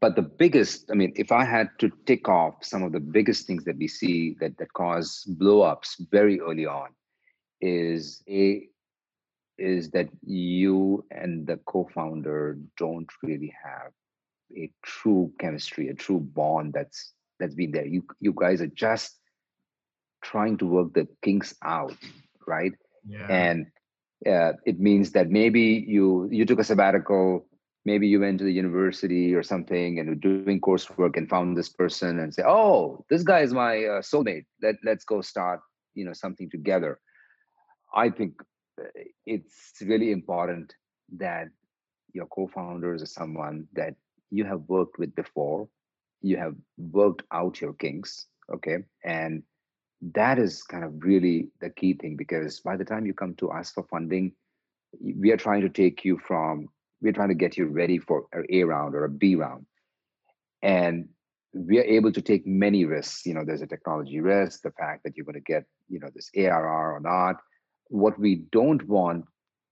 But 0.00 0.16
the 0.16 0.22
biggest, 0.22 0.90
I 0.90 0.94
mean, 0.94 1.12
if 1.14 1.30
I 1.30 1.44
had 1.44 1.68
to 1.80 1.90
tick 2.06 2.26
off 2.26 2.64
some 2.64 2.82
of 2.82 2.92
the 2.92 3.00
biggest 3.00 3.46
things 3.46 3.64
that 3.64 3.76
we 3.76 3.86
see 3.86 4.34
that 4.40 4.56
that 4.56 4.72
cause 4.72 5.26
blowups 5.38 6.08
very 6.10 6.40
early 6.40 6.64
on, 6.64 6.88
is 7.60 8.22
a 8.26 8.69
is 9.60 9.90
that 9.90 10.08
you 10.22 11.04
and 11.10 11.46
the 11.46 11.58
co-founder 11.66 12.58
don't 12.78 13.10
really 13.22 13.54
have 13.64 13.92
a 14.56 14.70
true 14.82 15.32
chemistry, 15.38 15.88
a 15.88 15.94
true 15.94 16.20
bond 16.20 16.72
that's 16.72 17.12
that's 17.38 17.54
been 17.54 17.72
there. 17.72 17.86
You 17.86 18.04
you 18.20 18.34
guys 18.36 18.60
are 18.60 18.66
just 18.66 19.18
trying 20.22 20.58
to 20.58 20.66
work 20.66 20.94
the 20.94 21.06
kinks 21.22 21.54
out, 21.64 21.96
right? 22.46 22.72
Yeah. 23.06 23.26
And 23.28 23.66
uh, 24.26 24.52
it 24.64 24.80
means 24.80 25.12
that 25.12 25.30
maybe 25.30 25.84
you 25.86 26.28
you 26.30 26.44
took 26.44 26.58
a 26.58 26.64
sabbatical, 26.64 27.46
maybe 27.84 28.08
you 28.08 28.20
went 28.20 28.38
to 28.38 28.44
the 28.44 28.52
university 28.52 29.34
or 29.34 29.42
something 29.42 29.98
and 29.98 30.08
were 30.08 30.14
doing 30.14 30.60
coursework 30.60 31.16
and 31.16 31.28
found 31.28 31.56
this 31.56 31.68
person 31.68 32.18
and 32.18 32.34
say, 32.34 32.42
"Oh, 32.46 33.04
this 33.08 33.22
guy 33.22 33.40
is 33.40 33.52
my 33.52 33.84
uh, 33.84 34.02
soulmate. 34.02 34.44
Let 34.62 34.76
let's 34.84 35.04
go 35.04 35.20
start 35.20 35.60
you 35.94 36.04
know 36.04 36.12
something 36.12 36.50
together." 36.50 36.98
I 37.94 38.10
think 38.10 38.34
it's 39.26 39.72
really 39.82 40.12
important 40.12 40.74
that 41.16 41.48
your 42.12 42.26
co-founders 42.26 43.02
are 43.02 43.06
someone 43.06 43.66
that 43.72 43.94
you 44.30 44.44
have 44.44 44.62
worked 44.68 44.98
with 44.98 45.14
before 45.14 45.68
you 46.22 46.36
have 46.36 46.54
worked 46.76 47.22
out 47.32 47.60
your 47.60 47.72
kinks 47.74 48.26
okay? 48.52 48.78
And 49.04 49.42
that 50.14 50.38
is 50.38 50.62
kind 50.62 50.84
of 50.84 51.02
really 51.04 51.48
the 51.60 51.70
key 51.70 51.94
thing 51.94 52.16
because 52.16 52.60
by 52.60 52.76
the 52.76 52.84
time 52.84 53.06
you 53.06 53.14
come 53.14 53.34
to 53.34 53.50
us 53.50 53.70
for 53.70 53.84
funding 53.90 54.32
we 55.02 55.30
are 55.30 55.36
trying 55.36 55.60
to 55.60 55.68
take 55.68 56.04
you 56.04 56.18
from 56.26 56.68
we're 57.00 57.12
trying 57.12 57.28
to 57.28 57.34
get 57.34 57.56
you 57.56 57.66
ready 57.66 57.98
for 57.98 58.26
an 58.32 58.44
a 58.50 58.64
round 58.64 58.94
or 58.94 59.04
a 59.04 59.08
b 59.08 59.34
round. 59.34 59.66
And 60.62 61.08
we 61.54 61.78
are 61.78 61.84
able 61.84 62.12
to 62.12 62.20
take 62.20 62.46
many 62.46 62.84
risks. 62.84 63.24
You 63.24 63.34
know 63.34 63.44
there's 63.44 63.62
a 63.62 63.66
technology 63.66 64.20
risk 64.20 64.62
the 64.62 64.72
fact 64.72 65.04
that 65.04 65.16
you're 65.16 65.24
going 65.24 65.34
to 65.34 65.40
get 65.40 65.64
you 65.88 66.00
know 66.00 66.08
this 66.14 66.30
arr 66.36 66.92
or 66.92 67.00
not 67.00 67.36
what 67.90 68.18
we 68.18 68.36
don't 68.52 68.86
want 68.88 69.24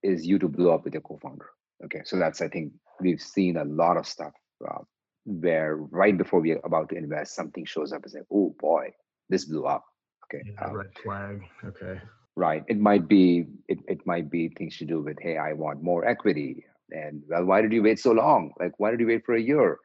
is 0.02 0.26
you 0.26 0.38
to 0.38 0.48
blow 0.48 0.74
up 0.74 0.84
with 0.84 0.92
your 0.94 1.02
co-founder. 1.02 1.46
Okay 1.84 2.02
so 2.04 2.18
that's 2.18 2.40
i 2.40 2.48
think 2.48 2.72
we've 3.00 3.22
seen 3.22 3.56
a 3.56 3.64
lot 3.64 3.96
of 3.96 4.06
stuff 4.06 4.32
uh, 4.68 4.82
where 5.24 5.76
right 5.76 6.18
before 6.18 6.40
we're 6.40 6.60
about 6.64 6.88
to 6.88 6.96
invest 6.96 7.34
something 7.34 7.64
shows 7.64 7.92
up 7.92 8.02
and 8.02 8.12
say 8.12 8.20
oh 8.32 8.54
boy 8.58 8.88
this 9.28 9.44
blew 9.44 9.64
up. 9.64 9.84
Okay 10.24 10.42
yeah, 10.44 10.66
um, 10.66 10.74
red 10.74 10.90
flag 11.02 11.42
okay. 11.64 12.00
right 12.34 12.64
it 12.68 12.78
might 12.78 13.08
be 13.08 13.46
it, 13.68 13.78
it 13.86 14.06
might 14.06 14.30
be 14.30 14.48
things 14.48 14.76
to 14.78 14.84
do 14.84 15.00
with 15.00 15.16
hey 15.20 15.36
i 15.36 15.52
want 15.52 15.82
more 15.82 16.04
equity 16.04 16.64
and 16.90 17.22
well 17.28 17.44
why 17.44 17.62
did 17.62 17.72
you 17.72 17.82
wait 17.82 17.98
so 17.98 18.12
long? 18.12 18.52
Like 18.58 18.72
why 18.78 18.90
did 18.90 19.00
you 19.00 19.06
wait 19.06 19.24
for 19.24 19.34
a 19.34 19.40
year? 19.40 19.78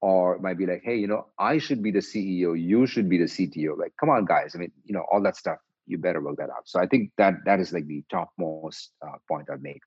Or 0.00 0.34
it 0.34 0.42
might 0.42 0.58
be 0.58 0.66
like 0.66 0.82
hey 0.84 0.96
you 0.96 1.06
know 1.06 1.26
i 1.38 1.58
should 1.58 1.80
be 1.80 1.92
the 1.92 2.00
ceo 2.00 2.60
you 2.60 2.86
should 2.86 3.08
be 3.08 3.18
the 3.18 3.30
cto 3.34 3.78
like 3.78 3.92
come 4.00 4.10
on 4.10 4.24
guys 4.24 4.56
i 4.56 4.58
mean 4.58 4.72
you 4.84 4.92
know 4.92 5.06
all 5.12 5.22
that 5.22 5.36
stuff 5.36 5.58
you 5.86 5.98
better 5.98 6.20
work 6.20 6.36
that 6.36 6.50
out. 6.50 6.66
So 6.66 6.80
I 6.80 6.86
think 6.86 7.10
that 7.18 7.34
that 7.44 7.60
is 7.60 7.72
like 7.72 7.86
the 7.86 8.04
topmost 8.10 8.92
uh, 9.06 9.16
point 9.28 9.48
I'd 9.50 9.62
make. 9.62 9.82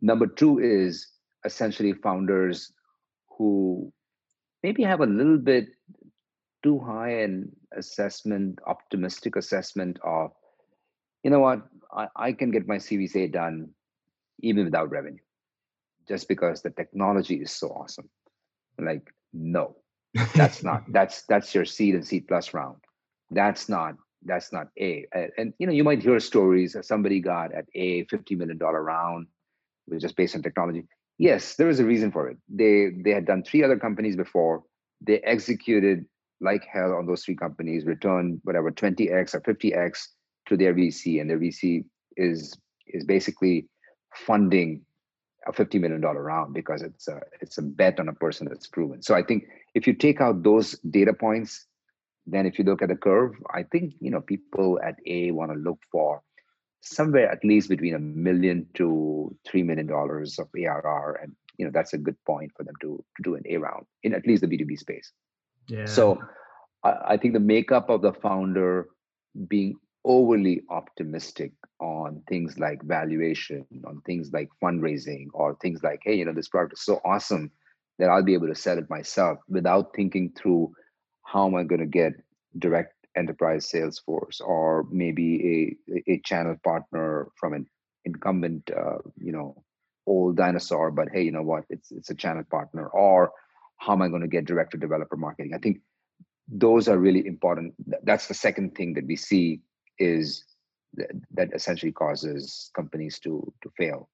Number 0.00 0.26
two 0.26 0.58
is 0.58 1.06
essentially 1.44 1.92
founders 1.92 2.72
who 3.36 3.92
maybe 4.62 4.82
have 4.82 5.00
a 5.00 5.06
little 5.06 5.38
bit 5.38 5.68
too 6.62 6.78
high 6.80 7.20
an 7.22 7.50
assessment, 7.76 8.58
optimistic 8.66 9.36
assessment 9.36 9.98
of, 10.02 10.32
you 11.22 11.30
know 11.30 11.40
what, 11.40 11.62
I, 11.92 12.08
I 12.16 12.32
can 12.32 12.50
get 12.50 12.66
my 12.66 12.78
Series 12.78 13.14
A 13.16 13.28
done 13.28 13.70
even 14.40 14.64
without 14.64 14.90
revenue, 14.90 15.22
just 16.08 16.28
because 16.28 16.62
the 16.62 16.70
technology 16.70 17.36
is 17.36 17.52
so 17.52 17.68
awesome. 17.68 18.08
Like, 18.78 19.08
no, 19.32 19.76
that's 20.34 20.62
not. 20.62 20.84
That's 20.92 21.22
that's 21.22 21.54
your 21.54 21.64
seed 21.64 21.94
and 21.94 22.06
seed 22.06 22.26
plus 22.28 22.52
round. 22.54 22.78
That's 23.30 23.68
not 23.68 23.96
that's 24.26 24.52
not 24.52 24.68
A. 24.78 25.06
And, 25.36 25.52
you 25.58 25.66
know, 25.66 25.72
you 25.72 25.84
might 25.84 26.02
hear 26.02 26.18
stories 26.20 26.76
somebody 26.82 27.20
got 27.20 27.54
at 27.54 27.66
A 27.74 28.04
$50 28.04 28.36
million 28.36 28.58
round, 28.58 29.26
which 29.86 30.04
is 30.04 30.12
based 30.12 30.34
on 30.34 30.42
technology. 30.42 30.84
Yes, 31.18 31.56
there 31.56 31.68
is 31.68 31.80
a 31.80 31.84
reason 31.84 32.12
for 32.12 32.28
it. 32.28 32.36
They 32.48 32.90
they 33.02 33.10
had 33.10 33.24
done 33.24 33.42
three 33.42 33.62
other 33.64 33.78
companies 33.78 34.16
before. 34.16 34.62
They 35.00 35.18
executed 35.20 36.04
like 36.40 36.66
hell 36.70 36.92
on 36.92 37.06
those 37.06 37.24
three 37.24 37.36
companies, 37.36 37.86
returned 37.86 38.40
whatever 38.44 38.70
20x 38.70 39.34
or 39.34 39.40
50x 39.40 40.08
to 40.48 40.56
their 40.56 40.74
VC, 40.74 41.20
and 41.20 41.30
their 41.30 41.38
VC 41.38 41.84
is 42.16 42.54
is 42.86 43.04
basically 43.04 43.66
funding 44.14 44.82
a 45.46 45.52
$50 45.52 45.80
million 45.80 46.00
round 46.00 46.54
because 46.54 46.82
it's 46.82 47.08
a 47.08 47.20
it's 47.40 47.58
a 47.58 47.62
bet 47.62 48.00
on 48.00 48.08
a 48.08 48.12
person 48.12 48.48
that's 48.48 48.66
proven. 48.66 49.02
So 49.02 49.14
I 49.14 49.22
think 49.22 49.44
if 49.74 49.86
you 49.86 49.94
take 49.94 50.20
out 50.20 50.42
those 50.42 50.78
data 50.90 51.12
points 51.12 51.65
then 52.26 52.46
if 52.46 52.58
you 52.58 52.64
look 52.64 52.82
at 52.82 52.88
the 52.88 52.96
curve, 52.96 53.34
I 53.54 53.62
think 53.62 53.94
you 54.00 54.10
know 54.10 54.20
people 54.20 54.80
at 54.82 54.96
A 55.06 55.30
want 55.30 55.52
to 55.52 55.58
look 55.58 55.78
for 55.90 56.22
somewhere 56.80 57.30
at 57.30 57.44
least 57.44 57.68
between 57.68 57.94
a 57.94 57.98
million 57.98 58.66
to 58.74 59.34
three 59.46 59.62
million 59.62 59.86
dollars 59.86 60.38
of 60.38 60.48
ARR, 60.56 61.18
and 61.22 61.32
you 61.56 61.64
know 61.64 61.72
that's 61.72 61.92
a 61.92 61.98
good 61.98 62.16
point 62.24 62.52
for 62.56 62.64
them 62.64 62.74
to, 62.80 63.02
to 63.16 63.22
do 63.22 63.34
an 63.34 63.42
A 63.48 63.56
round 63.56 63.86
in 64.02 64.14
at 64.14 64.26
least 64.26 64.42
the 64.42 64.48
B2B 64.48 64.78
space. 64.78 65.12
Yeah. 65.68 65.86
So 65.86 66.20
I, 66.84 66.94
I 67.08 67.16
think 67.16 67.34
the 67.34 67.40
makeup 67.40 67.90
of 67.90 68.02
the 68.02 68.12
founder 68.12 68.88
being 69.48 69.76
overly 70.04 70.62
optimistic 70.70 71.52
on 71.80 72.22
things 72.28 72.58
like 72.58 72.80
valuation, 72.82 73.66
on 73.86 74.00
things 74.06 74.30
like 74.32 74.48
fundraising, 74.62 75.26
or 75.34 75.56
things 75.60 75.82
like, 75.82 76.00
hey, 76.04 76.14
you 76.14 76.24
know, 76.24 76.32
this 76.32 76.48
product 76.48 76.74
is 76.74 76.84
so 76.84 77.00
awesome 77.04 77.50
that 77.98 78.08
I'll 78.08 78.22
be 78.22 78.34
able 78.34 78.48
to 78.48 78.54
sell 78.54 78.78
it 78.78 78.88
myself 78.88 79.38
without 79.48 79.94
thinking 79.94 80.32
through 80.36 80.72
how 81.26 81.46
am 81.46 81.56
I 81.56 81.64
going 81.64 81.80
to 81.80 81.86
get 81.86 82.12
direct 82.58 82.94
enterprise 83.16 83.68
sales 83.68 83.98
force 83.98 84.40
or 84.40 84.86
maybe 84.90 85.76
a, 85.88 86.12
a 86.12 86.20
channel 86.20 86.56
partner 86.62 87.28
from 87.34 87.52
an 87.54 87.66
incumbent, 88.04 88.70
uh, 88.70 88.98
you 89.20 89.32
know, 89.32 89.62
old 90.06 90.36
dinosaur, 90.36 90.90
but 90.90 91.08
hey, 91.12 91.22
you 91.22 91.32
know 91.32 91.42
what? 91.42 91.64
It's 91.68 91.90
it's 91.90 92.10
a 92.10 92.14
channel 92.14 92.44
partner. 92.48 92.86
Or 92.86 93.32
how 93.78 93.92
am 93.94 94.02
I 94.02 94.08
going 94.08 94.22
to 94.22 94.28
get 94.28 94.44
direct 94.44 94.70
to 94.72 94.78
developer 94.78 95.16
marketing? 95.16 95.52
I 95.54 95.58
think 95.58 95.80
those 96.48 96.86
are 96.88 96.96
really 96.96 97.26
important. 97.26 97.74
That's 98.04 98.28
the 98.28 98.34
second 98.34 98.76
thing 98.76 98.94
that 98.94 99.06
we 99.06 99.16
see 99.16 99.62
is 99.98 100.44
that, 100.94 101.10
that 101.32 101.48
essentially 101.52 101.92
causes 101.92 102.70
companies 102.76 103.18
to 103.20 103.52
to 103.62 103.70
fail. 103.76 104.08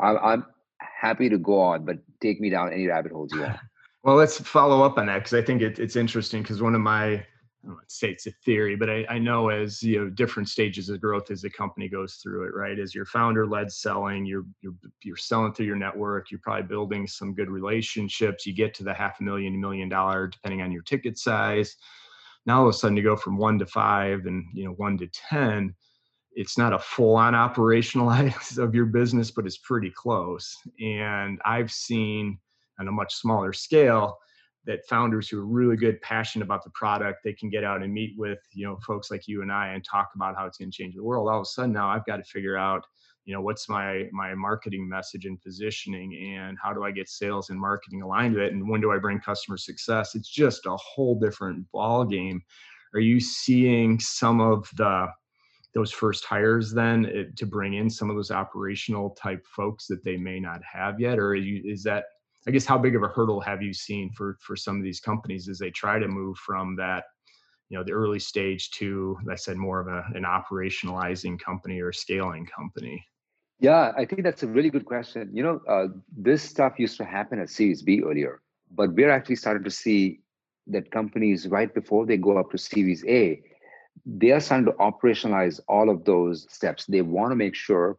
I'm, 0.00 0.16
I'm 0.22 0.46
happy 0.80 1.28
to 1.28 1.38
go 1.38 1.60
on, 1.60 1.84
but 1.84 1.98
take 2.20 2.40
me 2.40 2.48
down 2.48 2.72
any 2.72 2.86
rabbit 2.86 3.12
holes 3.12 3.32
you 3.32 3.42
want. 3.42 3.58
Well, 4.04 4.16
let's 4.16 4.38
follow 4.38 4.82
up 4.82 4.98
on 4.98 5.06
that 5.06 5.18
because 5.20 5.34
I 5.34 5.42
think 5.42 5.62
it, 5.62 5.78
it's 5.78 5.96
interesting 5.96 6.42
because 6.42 6.62
one 6.62 6.74
of 6.74 6.82
my 6.82 7.24
I 7.64 7.68
don't 7.68 7.90
say 7.90 8.10
it's 8.10 8.26
a 8.26 8.30
theory, 8.44 8.76
but 8.76 8.90
I, 8.90 9.06
I 9.08 9.18
know 9.18 9.48
as 9.48 9.82
you 9.82 9.98
know 10.04 10.10
different 10.10 10.50
stages 10.50 10.90
of 10.90 11.00
growth 11.00 11.30
as 11.30 11.40
the 11.40 11.48
company 11.50 11.88
goes 11.88 12.16
through 12.16 12.44
it, 12.46 12.54
right? 12.54 12.78
As 12.78 12.94
your 12.94 13.06
founder 13.06 13.46
led 13.46 13.72
selling, 13.72 14.26
you're 14.26 14.44
you're 14.60 14.74
you're 15.02 15.16
selling 15.16 15.54
through 15.54 15.66
your 15.66 15.76
network, 15.76 16.30
you're 16.30 16.40
probably 16.42 16.64
building 16.68 17.06
some 17.06 17.34
good 17.34 17.50
relationships. 17.50 18.44
You 18.46 18.52
get 18.54 18.74
to 18.74 18.84
the 18.84 18.92
half 18.94 19.20
a 19.20 19.24
million, 19.24 19.58
million 19.58 19.88
dollar, 19.88 20.28
depending 20.28 20.60
on 20.62 20.70
your 20.72 20.82
ticket 20.82 21.18
size. 21.18 21.76
Now 22.46 22.58
all 22.60 22.68
of 22.68 22.74
a 22.74 22.78
sudden 22.78 22.98
you 22.98 23.02
go 23.04 23.16
from 23.16 23.38
one 23.38 23.58
to 23.60 23.66
five 23.66 24.26
and 24.26 24.44
you 24.52 24.66
know 24.66 24.72
one 24.72 24.98
to 24.98 25.06
ten. 25.08 25.74
It's 26.36 26.58
not 26.58 26.74
a 26.74 26.78
full 26.80 27.16
on 27.16 27.34
operationalize 27.34 28.58
of 28.62 28.74
your 28.74 28.86
business, 28.86 29.30
but 29.32 29.46
it's 29.46 29.58
pretty 29.58 29.90
close. 29.90 30.54
And 30.80 31.40
I've 31.46 31.72
seen 31.72 32.38
on 32.78 32.88
a 32.88 32.92
much 32.92 33.14
smaller 33.14 33.52
scale 33.52 34.18
that 34.66 34.86
founders 34.86 35.28
who 35.28 35.38
are 35.38 35.46
really 35.46 35.76
good, 35.76 36.00
passionate 36.00 36.44
about 36.44 36.64
the 36.64 36.70
product, 36.70 37.18
they 37.22 37.32
can 37.32 37.50
get 37.50 37.64
out 37.64 37.82
and 37.82 37.92
meet 37.92 38.14
with, 38.16 38.38
you 38.52 38.66
know, 38.66 38.78
folks 38.86 39.10
like 39.10 39.28
you 39.28 39.42
and 39.42 39.52
I 39.52 39.68
and 39.68 39.84
talk 39.84 40.10
about 40.14 40.36
how 40.36 40.46
it's 40.46 40.58
going 40.58 40.70
to 40.70 40.76
change 40.76 40.94
the 40.94 41.02
world. 41.02 41.28
All 41.28 41.36
of 41.38 41.42
a 41.42 41.46
sudden 41.46 41.72
now 41.72 41.88
I've 41.88 42.06
got 42.06 42.16
to 42.16 42.24
figure 42.24 42.56
out, 42.56 42.84
you 43.26 43.34
know, 43.34 43.40
what's 43.40 43.68
my 43.68 44.08
my 44.12 44.34
marketing 44.34 44.88
message 44.88 45.26
and 45.26 45.40
positioning 45.40 46.36
and 46.36 46.58
how 46.62 46.72
do 46.72 46.84
I 46.84 46.90
get 46.90 47.08
sales 47.08 47.50
and 47.50 47.60
marketing 47.60 48.02
aligned 48.02 48.34
with 48.34 48.44
it 48.44 48.52
and 48.52 48.68
when 48.68 48.80
do 48.80 48.92
I 48.92 48.98
bring 48.98 49.20
customer 49.20 49.58
success? 49.58 50.14
It's 50.14 50.28
just 50.28 50.66
a 50.66 50.76
whole 50.76 51.18
different 51.18 51.70
ball 51.72 52.04
game. 52.04 52.42
Are 52.94 53.00
you 53.00 53.20
seeing 53.20 53.98
some 53.98 54.40
of 54.40 54.68
the 54.76 55.08
those 55.74 55.90
first 55.90 56.24
hires 56.24 56.72
then 56.72 57.06
eh, 57.06 57.24
to 57.36 57.46
bring 57.46 57.74
in 57.74 57.90
some 57.90 58.08
of 58.08 58.16
those 58.16 58.30
operational 58.30 59.10
type 59.10 59.44
folks 59.46 59.86
that 59.88 60.04
they 60.04 60.16
may 60.16 60.38
not 60.38 60.60
have 60.62 61.00
yet 61.00 61.18
or 61.18 61.34
you, 61.34 61.62
is 61.64 61.82
that 61.82 62.04
I 62.46 62.50
guess 62.50 62.66
how 62.66 62.78
big 62.78 62.94
of 62.94 63.02
a 63.02 63.08
hurdle 63.08 63.40
have 63.40 63.62
you 63.62 63.72
seen 63.72 64.10
for 64.10 64.36
for 64.40 64.56
some 64.56 64.76
of 64.76 64.82
these 64.82 65.00
companies 65.00 65.48
as 65.48 65.58
they 65.58 65.70
try 65.70 65.98
to 65.98 66.08
move 66.08 66.36
from 66.38 66.76
that, 66.76 67.04
you 67.70 67.78
know, 67.78 67.84
the 67.84 67.92
early 67.92 68.18
stage 68.18 68.70
to, 68.72 69.16
I 69.30 69.36
said, 69.36 69.56
more 69.56 69.80
of 69.80 69.88
a, 69.88 70.04
an 70.14 70.24
operationalizing 70.24 71.40
company 71.40 71.80
or 71.80 71.92
scaling 71.92 72.46
company? 72.46 73.02
Yeah, 73.60 73.92
I 73.96 74.04
think 74.04 74.24
that's 74.24 74.42
a 74.42 74.48
really 74.48 74.68
good 74.68 74.84
question. 74.84 75.30
You 75.32 75.42
know, 75.42 75.60
uh, 75.68 75.86
this 76.16 76.42
stuff 76.42 76.74
used 76.78 76.96
to 76.98 77.04
happen 77.04 77.38
at 77.38 77.48
Series 77.48 77.82
B 77.82 78.02
earlier, 78.02 78.42
but 78.70 78.92
we're 78.92 79.10
actually 79.10 79.36
starting 79.36 79.64
to 79.64 79.70
see 79.70 80.20
that 80.66 80.90
companies 80.90 81.46
right 81.46 81.72
before 81.72 82.04
they 82.04 82.16
go 82.16 82.36
up 82.38 82.50
to 82.50 82.58
Series 82.58 83.04
A, 83.06 83.42
they 84.04 84.32
are 84.32 84.40
starting 84.40 84.66
to 84.66 84.72
operationalize 84.72 85.60
all 85.68 85.88
of 85.88 86.04
those 86.04 86.46
steps. 86.52 86.84
They 86.86 87.00
want 87.00 87.30
to 87.32 87.36
make 87.36 87.54
sure 87.54 87.98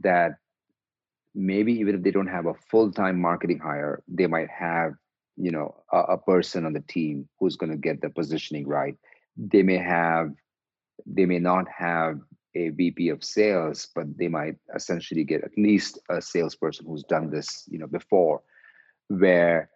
that 0.00 0.36
maybe 1.34 1.72
even 1.72 1.94
if 1.94 2.02
they 2.02 2.10
don't 2.10 2.28
have 2.28 2.46
a 2.46 2.54
full-time 2.70 3.20
marketing 3.20 3.58
hire 3.58 4.02
they 4.08 4.26
might 4.26 4.48
have 4.50 4.92
you 5.36 5.50
know 5.50 5.74
a, 5.92 5.98
a 5.98 6.18
person 6.18 6.66
on 6.66 6.72
the 6.72 6.80
team 6.80 7.28
who's 7.38 7.56
going 7.56 7.70
to 7.70 7.78
get 7.78 8.00
the 8.00 8.10
positioning 8.10 8.66
right. 8.66 8.96
They 9.36 9.62
may 9.62 9.78
have 9.78 10.30
they 11.06 11.24
may 11.24 11.38
not 11.38 11.66
have 11.68 12.18
a 12.54 12.68
vp 12.68 13.08
of 13.08 13.24
sales 13.24 13.88
but 13.94 14.06
they 14.18 14.28
might 14.28 14.56
essentially 14.76 15.24
get 15.24 15.42
at 15.42 15.56
least 15.56 15.98
a 16.10 16.20
salesperson 16.20 16.84
who's 16.86 17.02
done 17.04 17.30
this 17.30 17.64
you 17.66 17.78
know 17.78 17.86
before 17.86 18.42
where 19.08 19.70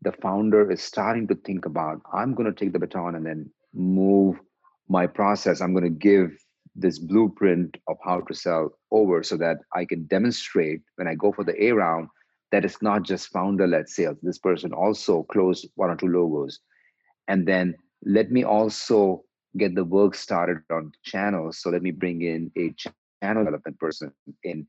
the 0.00 0.12
founder 0.12 0.70
is 0.72 0.82
starting 0.82 1.28
to 1.28 1.34
think 1.34 1.66
about 1.66 2.00
i'm 2.10 2.34
going 2.34 2.50
to 2.50 2.58
take 2.58 2.72
the 2.72 2.78
baton 2.78 3.14
and 3.14 3.26
then 3.26 3.50
move 3.74 4.40
my 4.88 5.06
process. 5.06 5.60
I'm 5.60 5.72
going 5.72 5.84
to 5.84 5.90
give 5.90 6.30
this 6.74 6.98
blueprint 6.98 7.76
of 7.88 7.96
how 8.04 8.20
to 8.20 8.34
sell 8.34 8.70
over 8.90 9.22
so 9.22 9.36
that 9.36 9.58
I 9.74 9.84
can 9.84 10.04
demonstrate 10.04 10.80
when 10.96 11.06
I 11.06 11.14
go 11.14 11.32
for 11.32 11.44
the 11.44 11.62
A 11.64 11.72
round 11.72 12.08
that 12.50 12.64
it's 12.64 12.82
not 12.82 13.02
just 13.02 13.28
founder 13.28 13.66
led 13.66 13.88
sales. 13.88 14.18
This 14.22 14.38
person 14.38 14.72
also 14.72 15.24
closed 15.24 15.68
one 15.74 15.90
or 15.90 15.96
two 15.96 16.08
logos. 16.08 16.60
And 17.28 17.46
then 17.46 17.74
let 18.04 18.30
me 18.30 18.44
also 18.44 19.24
get 19.56 19.74
the 19.74 19.84
work 19.84 20.14
started 20.14 20.58
on 20.70 20.92
channels. 21.04 21.58
So 21.58 21.70
let 21.70 21.82
me 21.82 21.90
bring 21.90 22.22
in 22.22 22.50
a 22.56 22.74
channel 23.22 23.44
development 23.44 23.78
person 23.78 24.12
in 24.44 24.66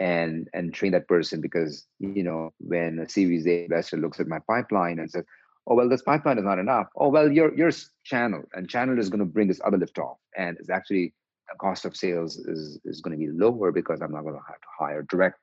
and 0.00 0.48
and 0.52 0.74
train 0.74 0.90
that 0.90 1.06
person 1.06 1.40
because 1.40 1.86
you 2.00 2.24
know 2.24 2.50
when 2.58 2.98
a 2.98 3.08
series 3.08 3.46
A 3.46 3.64
investor 3.64 3.96
looks 3.96 4.18
at 4.18 4.26
my 4.26 4.40
pipeline 4.48 4.98
and 4.98 5.08
says, 5.08 5.24
oh 5.66 5.74
well 5.74 5.88
this 5.88 6.02
pipeline 6.02 6.38
is 6.38 6.44
not 6.44 6.58
enough 6.58 6.86
oh 6.96 7.08
well 7.08 7.30
your 7.30 7.56
your 7.56 7.70
channel 8.04 8.42
and 8.54 8.68
channel 8.68 8.98
is 8.98 9.08
going 9.08 9.20
to 9.20 9.24
bring 9.24 9.48
this 9.48 9.60
other 9.64 9.78
lift 9.78 9.98
off 9.98 10.18
and 10.36 10.56
it's 10.58 10.70
actually 10.70 11.14
the 11.50 11.56
cost 11.58 11.84
of 11.84 11.96
sales 11.96 12.36
is, 12.36 12.78
is 12.84 13.00
going 13.00 13.18
to 13.18 13.18
be 13.18 13.30
lower 13.30 13.72
because 13.72 14.00
I'm 14.00 14.12
not 14.12 14.22
going 14.22 14.34
to 14.34 14.40
have 14.46 14.60
to 14.60 14.66
hire 14.78 15.02
direct. 15.02 15.38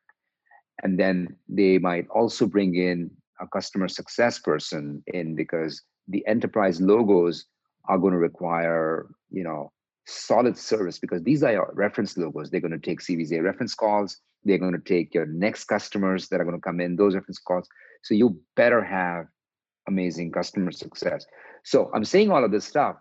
And 0.83 0.99
then 0.99 1.35
they 1.47 1.77
might 1.77 2.07
also 2.09 2.47
bring 2.47 2.75
in 2.75 3.11
a 3.39 3.47
customer 3.47 3.87
success 3.87 4.39
person 4.39 5.03
in 5.07 5.35
because 5.35 5.81
the 6.07 6.25
enterprise 6.27 6.81
logos 6.81 7.45
are 7.85 7.97
going 7.97 8.13
to 8.13 8.19
require, 8.19 9.07
you 9.29 9.43
know, 9.43 9.71
solid 10.05 10.57
service 10.57 10.99
because 10.99 11.23
these 11.23 11.43
are 11.43 11.71
reference 11.73 12.17
logos. 12.17 12.49
They're 12.49 12.61
going 12.61 12.71
to 12.71 12.79
take 12.79 13.01
Series 13.01 13.31
A 13.31 13.41
reference 13.41 13.75
calls. 13.75 14.17
They're 14.43 14.57
going 14.57 14.73
to 14.73 14.79
take 14.79 15.13
your 15.13 15.27
next 15.27 15.65
customers 15.65 16.27
that 16.29 16.41
are 16.41 16.43
going 16.43 16.57
to 16.57 16.61
come 16.61 16.79
in, 16.81 16.95
those 16.95 17.15
reference 17.15 17.39
calls. 17.39 17.67
So 18.03 18.15
you 18.15 18.39
better 18.55 18.83
have 18.83 19.27
amazing 19.87 20.31
customer 20.31 20.71
success. 20.71 21.25
So 21.63 21.91
I'm 21.93 22.05
saying 22.05 22.31
all 22.31 22.43
of 22.43 22.51
this 22.51 22.65
stuff, 22.65 22.95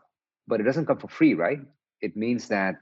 but 0.47 0.61
it 0.61 0.65
doesn't 0.65 0.87
come 0.87 0.99
for 0.99 1.09
free, 1.09 1.35
right? 1.35 1.61
It 2.03 2.17
means 2.17 2.49
that 2.49 2.77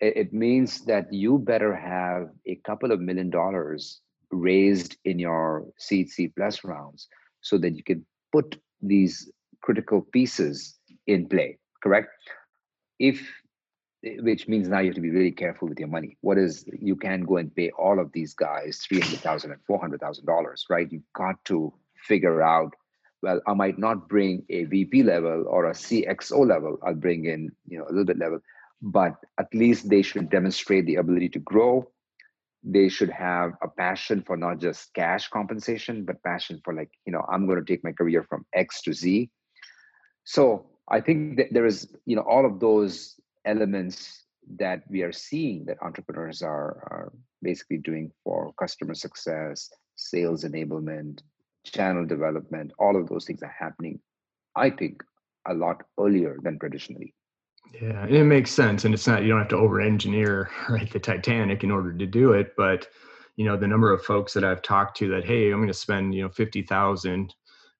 it 0.00 0.32
means 0.32 0.84
that 0.86 1.12
you 1.12 1.38
better 1.38 1.74
have 1.74 2.28
a 2.46 2.56
couple 2.66 2.92
of 2.92 3.00
million 3.00 3.30
dollars 3.30 4.00
raised 4.30 4.96
in 5.04 5.18
your 5.18 5.66
seed 5.78 6.10
C 6.10 6.28
plus 6.28 6.64
rounds 6.64 7.08
so 7.40 7.58
that 7.58 7.74
you 7.76 7.82
can 7.82 8.04
put 8.32 8.60
these 8.82 9.30
critical 9.62 10.02
pieces 10.12 10.78
in 11.06 11.28
play, 11.28 11.58
correct? 11.82 12.10
If 12.98 13.26
which 14.20 14.46
means 14.46 14.68
now 14.68 14.78
you 14.78 14.86
have 14.86 14.94
to 14.94 15.00
be 15.00 15.10
really 15.10 15.32
careful 15.32 15.68
with 15.68 15.78
your 15.78 15.88
money. 15.88 16.16
What 16.20 16.38
is 16.38 16.64
you 16.80 16.94
can 16.94 17.22
go 17.22 17.38
and 17.38 17.54
pay 17.54 17.70
all 17.70 17.98
of 17.98 18.12
these 18.12 18.32
guys 18.34 18.78
three 18.78 19.00
hundred 19.00 19.20
thousand 19.20 19.50
and 19.52 19.60
four 19.66 19.80
hundred 19.80 20.00
thousand 20.00 20.26
dollars, 20.26 20.64
right? 20.70 20.90
You've 20.90 21.12
got 21.14 21.44
to 21.46 21.72
figure 22.06 22.42
out. 22.42 22.74
Well, 23.20 23.40
I 23.48 23.54
might 23.54 23.78
not 23.78 24.08
bring 24.08 24.44
a 24.48 24.64
VP 24.66 25.02
level 25.02 25.44
or 25.48 25.66
a 25.66 25.72
CXO 25.72 26.46
level. 26.46 26.78
I'll 26.86 26.94
bring 26.94 27.24
in 27.24 27.50
you 27.66 27.78
know 27.78 27.84
a 27.86 27.90
little 27.90 28.04
bit 28.04 28.18
level, 28.18 28.38
but 28.80 29.16
at 29.38 29.52
least 29.52 29.88
they 29.88 30.02
should 30.02 30.30
demonstrate 30.30 30.86
the 30.86 30.96
ability 30.96 31.28
to 31.30 31.38
grow. 31.40 31.86
They 32.62 32.88
should 32.88 33.10
have 33.10 33.52
a 33.62 33.68
passion 33.68 34.22
for 34.22 34.36
not 34.36 34.58
just 34.58 34.92
cash 34.94 35.28
compensation 35.28 36.04
but 36.04 36.22
passion 36.22 36.60
for 36.64 36.74
like 36.74 36.90
you 37.06 37.12
know 37.12 37.24
i'm 37.30 37.46
going 37.46 37.58
to 37.58 37.64
take 37.64 37.84
my 37.84 37.92
career 37.92 38.24
from 38.28 38.44
x 38.52 38.82
to 38.82 38.92
z. 38.92 39.30
So 40.24 40.66
i 40.88 41.00
think 41.00 41.36
that 41.38 41.52
there 41.52 41.66
is 41.66 41.88
you 42.04 42.16
know 42.16 42.22
all 42.22 42.44
of 42.44 42.60
those 42.60 43.14
elements 43.44 44.24
that 44.56 44.82
we 44.88 45.02
are 45.02 45.12
seeing 45.12 45.64
that 45.66 45.82
entrepreneurs 45.82 46.42
are 46.42 46.70
are 46.90 47.12
basically 47.42 47.78
doing 47.78 48.10
for 48.24 48.52
customer 48.54 48.94
success 48.94 49.70
sales 49.94 50.44
enablement 50.44 51.20
channel 51.64 52.06
development 52.06 52.72
all 52.78 52.96
of 52.96 53.08
those 53.08 53.24
things 53.26 53.42
are 53.42 53.54
happening 53.58 54.00
i 54.56 54.70
think 54.70 55.02
a 55.48 55.54
lot 55.54 55.82
earlier 56.00 56.38
than 56.42 56.58
traditionally 56.58 57.12
yeah, 57.80 58.06
it 58.06 58.24
makes 58.24 58.50
sense, 58.50 58.84
and 58.84 58.94
it's 58.94 59.06
not 59.06 59.22
you 59.22 59.28
don't 59.28 59.38
have 59.38 59.48
to 59.48 59.56
over-engineer 59.56 60.50
right 60.68 60.90
the 60.90 60.98
Titanic 60.98 61.64
in 61.64 61.70
order 61.70 61.92
to 61.92 62.06
do 62.06 62.32
it. 62.32 62.54
But 62.56 62.88
you 63.36 63.44
know, 63.44 63.56
the 63.56 63.68
number 63.68 63.92
of 63.92 64.04
folks 64.04 64.32
that 64.34 64.44
I've 64.44 64.62
talked 64.62 64.96
to 64.98 65.08
that 65.10 65.24
hey, 65.24 65.50
I'm 65.50 65.58
going 65.58 65.68
to 65.68 65.74
spend 65.74 66.14
you 66.14 66.22
know 66.22 66.28
fifty 66.28 66.62
thousand 66.62 67.34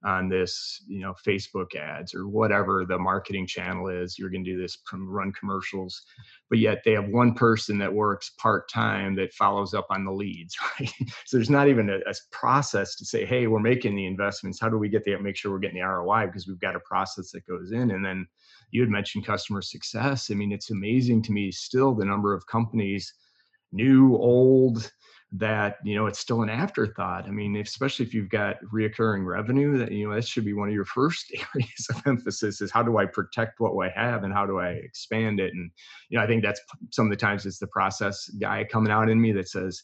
on 0.04 0.28
this, 0.28 0.82
you 0.86 1.00
know, 1.00 1.14
Facebook 1.26 1.74
ads 1.74 2.14
or 2.14 2.28
whatever 2.28 2.84
the 2.84 2.98
marketing 2.98 3.46
channel 3.46 3.88
is. 3.88 4.18
You're 4.18 4.30
going 4.30 4.44
to 4.44 4.50
do 4.52 4.60
this 4.60 4.78
run 4.92 5.32
commercials, 5.32 6.02
but 6.48 6.58
yet 6.58 6.82
they 6.84 6.92
have 6.92 7.08
one 7.08 7.34
person 7.34 7.78
that 7.78 7.92
works 7.92 8.30
part 8.38 8.68
time 8.68 9.16
that 9.16 9.34
follows 9.34 9.74
up 9.74 9.86
on 9.90 10.04
the 10.04 10.12
leads, 10.12 10.56
right? 10.80 10.92
so 11.24 11.36
there's 11.36 11.50
not 11.50 11.68
even 11.68 11.90
a, 11.90 11.98
a, 11.98 12.14
process 12.30 12.94
to 12.96 13.04
say, 13.04 13.24
hey, 13.24 13.46
we're 13.46 13.58
making 13.58 13.96
the 13.96 14.06
investments. 14.06 14.60
How 14.60 14.68
do 14.68 14.78
we 14.78 14.88
get 14.88 15.02
the 15.04 15.16
make 15.18 15.36
sure 15.36 15.50
we're 15.50 15.58
getting 15.58 15.80
the 15.80 15.86
ROI? 15.86 16.26
Because 16.26 16.46
we've 16.46 16.60
got 16.60 16.76
a 16.76 16.80
process 16.80 17.32
that 17.32 17.46
goes 17.46 17.72
in, 17.72 17.90
and 17.90 18.04
then 18.04 18.26
you 18.70 18.80
had 18.80 18.90
mentioned 18.90 19.26
customer 19.26 19.62
success. 19.62 20.30
I 20.30 20.34
mean, 20.34 20.52
it's 20.52 20.70
amazing 20.70 21.22
to 21.22 21.32
me 21.32 21.50
still 21.50 21.94
the 21.94 22.04
number 22.04 22.34
of 22.34 22.46
companies, 22.46 23.12
new, 23.72 24.16
old, 24.16 24.90
that 25.32 25.76
you 25.84 25.94
know 25.94 26.06
it's 26.06 26.18
still 26.18 26.40
an 26.40 26.48
afterthought 26.48 27.26
i 27.26 27.30
mean 27.30 27.54
especially 27.56 28.06
if 28.06 28.14
you've 28.14 28.30
got 28.30 28.56
reoccurring 28.72 29.26
revenue 29.26 29.76
that 29.76 29.92
you 29.92 30.08
know 30.08 30.14
that 30.14 30.26
should 30.26 30.44
be 30.44 30.54
one 30.54 30.68
of 30.68 30.74
your 30.74 30.84
first 30.86 31.30
areas 31.54 31.86
of 31.90 32.00
emphasis 32.06 32.62
is 32.62 32.70
how 32.70 32.82
do 32.82 32.96
i 32.96 33.04
protect 33.04 33.60
what 33.60 33.74
i 33.86 33.90
have 33.90 34.24
and 34.24 34.32
how 34.32 34.46
do 34.46 34.58
i 34.58 34.68
expand 34.70 35.38
it 35.38 35.52
and 35.52 35.70
you 36.08 36.16
know 36.16 36.24
i 36.24 36.26
think 36.26 36.42
that's 36.42 36.60
some 36.92 37.04
of 37.04 37.10
the 37.10 37.16
times 37.16 37.44
it's 37.44 37.58
the 37.58 37.66
process 37.66 38.26
guy 38.40 38.64
coming 38.64 38.90
out 38.90 39.10
in 39.10 39.20
me 39.20 39.30
that 39.30 39.48
says 39.48 39.82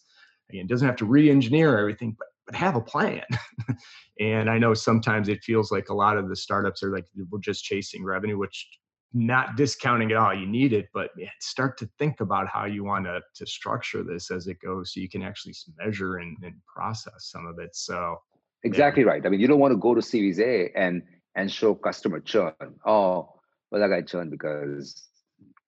again 0.51 0.67
doesn't 0.67 0.89
have 0.89 0.97
to 0.97 1.05
re-engineer 1.05 1.79
everything 1.79 2.17
but 2.19 2.29
but 2.47 2.55
have 2.55 2.77
a 2.77 2.81
plan. 2.81 3.23
And 4.21 4.49
i 4.49 4.59
know 4.59 4.75
sometimes 4.75 5.29
it 5.29 5.43
feels 5.43 5.73
like 5.73 5.89
a 5.89 5.95
lot 5.95 6.17
of 6.17 6.29
the 6.29 6.37
startups 6.37 6.85
are 6.85 6.91
like 6.91 7.07
we're 7.31 7.41
just 7.41 7.65
chasing 7.65 8.05
revenue 8.05 8.39
which 8.39 8.69
not 9.15 9.57
discounting 9.57 10.11
at 10.11 10.17
all 10.17 10.35
you 10.35 10.47
need 10.47 10.73
it 10.73 10.89
but 10.93 11.11
start 11.41 11.79
to 11.79 11.89
think 11.99 12.21
about 12.21 12.49
how 12.49 12.65
you 12.65 12.83
want 12.83 13.05
to, 13.05 13.21
to 13.35 13.47
structure 13.47 14.03
this 14.03 14.31
as 14.31 14.49
it 14.49 14.59
goes 14.61 14.93
so 14.93 15.01
you 15.01 15.09
can 15.09 15.23
actually 15.23 15.55
measure 15.79 16.17
and, 16.17 16.37
and 16.43 16.55
process 16.67 17.31
some 17.31 17.47
of 17.47 17.61
it. 17.61 17.75
So 17.75 18.17
exactly 18.65 19.05
yeah. 19.05 19.11
right. 19.11 19.25
I 19.25 19.29
mean 19.29 19.41
you 19.41 19.47
don't 19.47 19.61
want 19.61 19.73
to 19.73 19.79
go 19.79 19.95
to 19.95 20.03
series 20.03 20.41
a 20.41 20.71
and 20.77 21.03
and 21.37 21.51
show 21.51 21.75
customer 21.75 22.21
churn. 22.21 22.55
Oh 22.85 23.31
well 23.71 23.81
that 23.81 23.89
guy 23.89 24.03
churned 24.03 24.33
because 24.33 25.09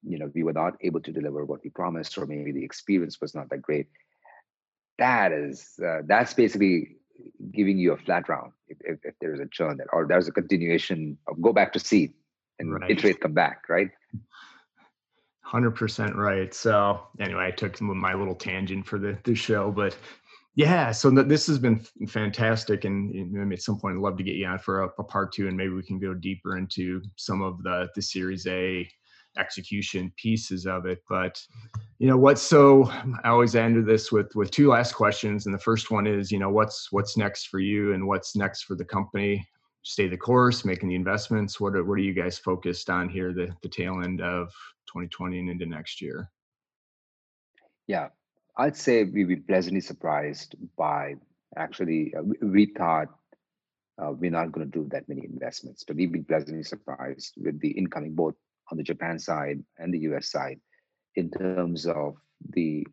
you 0.03 0.19
know 0.19 0.31
we 0.35 0.43
were 0.43 0.53
not 0.53 0.75
able 0.81 1.01
to 1.01 1.13
deliver 1.13 1.45
what 1.45 1.61
we 1.63 1.71
promised 1.71 2.19
or 2.19 2.27
maybe 2.27 2.51
the 2.51 2.65
experience 2.65 3.21
was 3.21 3.35
not 3.35 3.49
that 3.51 3.63
great 3.63 3.87
that 4.99 5.33
is 5.33 5.79
uh, 5.87 5.99
that's 6.07 6.35
basically 6.35 6.97
giving 7.53 7.79
you 7.79 7.93
a 7.93 7.97
flat 7.97 8.29
round 8.29 8.53
if, 8.69 8.79
if, 8.85 8.99
if 9.05 9.15
there's 9.21 9.41
a 9.41 9.47
churn 9.47 9.77
that, 9.79 9.87
or 9.93 10.07
there's 10.07 10.29
a 10.29 10.33
continuation 10.33 11.17
of 11.29 11.41
go 11.41 11.53
back 11.53 11.73
to 11.73 11.79
seed 11.79 12.13
and 12.59 12.73
right. 12.73 12.91
iterate 12.91 13.21
come 13.21 13.33
back, 13.33 13.69
right? 13.69 13.91
100% 15.47 16.15
right. 16.15 16.53
So 16.53 17.01
anyway, 17.21 17.47
I 17.47 17.51
took 17.51 17.81
my 17.81 18.15
little 18.15 18.35
tangent 18.35 18.87
for 18.87 18.99
the, 18.99 19.17
the 19.25 19.35
show, 19.35 19.71
but 19.71 19.97
yeah, 20.57 20.91
so 20.91 21.11
this 21.11 21.47
has 21.47 21.59
been 21.59 21.85
fantastic. 22.09 22.85
And 22.85 23.33
maybe 23.33 23.55
at 23.55 23.63
some 23.63 23.79
point 23.79 23.97
I'd 23.97 24.01
love 24.01 24.17
to 24.17 24.25
get 24.25 24.37
you 24.37 24.47
on 24.47 24.59
for 24.59 24.85
a, 24.85 24.89
a, 24.99 25.05
part 25.05 25.33
two, 25.33 25.49
and 25.49 25.57
maybe 25.57 25.75
we 25.75 25.83
can 25.83 25.99
go 25.99 26.15
deeper 26.15 26.57
into 26.57 27.03
some 27.17 27.43
of 27.43 27.63
the, 27.63 27.89
the 27.95 28.03
series 28.03 28.47
A 28.47 28.89
execution 29.39 30.13
pieces 30.17 30.67
of 30.67 30.87
it. 30.87 31.03
But 31.09 31.41
you 31.99 32.07
know, 32.07 32.17
what's 32.17 32.43
so 32.43 32.85
I 33.25 33.29
always 33.29 33.57
end 33.57 33.87
this 33.87 34.13
with, 34.13 34.35
with 34.35 34.51
two 34.51 34.69
last 34.69 34.93
questions. 34.93 35.47
And 35.47 35.55
the 35.55 35.59
first 35.59 35.91
one 35.91 36.07
is, 36.07 36.31
you 36.31 36.39
know, 36.39 36.51
what's, 36.51 36.93
what's 36.93 37.17
next 37.17 37.47
for 37.47 37.59
you 37.59 37.95
and 37.95 38.07
what's 38.07 38.37
next 38.37 38.65
for 38.65 38.75
the 38.75 38.85
company? 38.85 39.47
stay 39.87 40.09
the 40.09 40.17
course, 40.17 40.65
making 40.65 40.89
the 40.89 40.97
investments? 40.97 41.61
What 41.61 41.77
are, 41.77 41.85
what 41.85 41.95
are 41.95 42.03
you 42.03 42.13
guys 42.13 42.39
focused 42.39 42.91
on 42.91 43.09
here, 43.09 43.33
the, 43.33 43.55
the 43.63 43.69
tail 43.69 44.03
end 44.03 44.21
of 44.21 44.49
2020 44.89 45.39
and 45.39 45.49
into 45.49 45.65
next 45.65 46.03
year? 46.03 46.29
Yeah, 47.87 48.09
I'd 48.59 48.77
say 48.77 49.05
we've 49.05 49.29
been 49.29 49.45
pleasantly 49.45 49.81
surprised 49.81 50.57
by 50.77 51.15
actually, 51.57 52.13
uh, 52.19 52.23
we, 52.43 52.67
thought 52.67 53.09
uh, 54.03 54.11
we're 54.11 54.33
not 54.33 54.51
going 54.51 54.69
to 54.69 54.79
do 54.79 54.89
that 54.91 55.09
many 55.09 55.25
investments, 55.25 55.85
but 55.87 55.95
we've 55.95 56.11
been 56.11 56.25
pleasantly 56.25 56.65
surprised 56.65 57.35
with 57.37 57.61
the 57.61 57.71
incoming, 57.71 58.15
both 58.17 58.35
on 58.71 58.79
the 58.79 58.83
Japan 58.83 59.19
side 59.19 59.63
and 59.79 59.93
the 59.93 60.01
US 60.11 60.31
side, 60.31 60.61
in 61.15 61.31
terms 61.31 61.87
of 61.87 62.17
the 62.51 62.87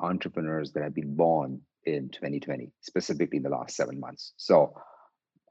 entrepreneurs 0.00 0.72
that 0.72 0.82
have 0.82 0.94
been 0.94 1.14
born 1.14 1.60
in 1.84 2.08
2020, 2.10 2.70
specifically 2.80 3.36
in 3.38 3.42
the 3.42 3.48
last 3.48 3.76
seven 3.76 4.00
months. 4.00 4.32
So 4.36 4.74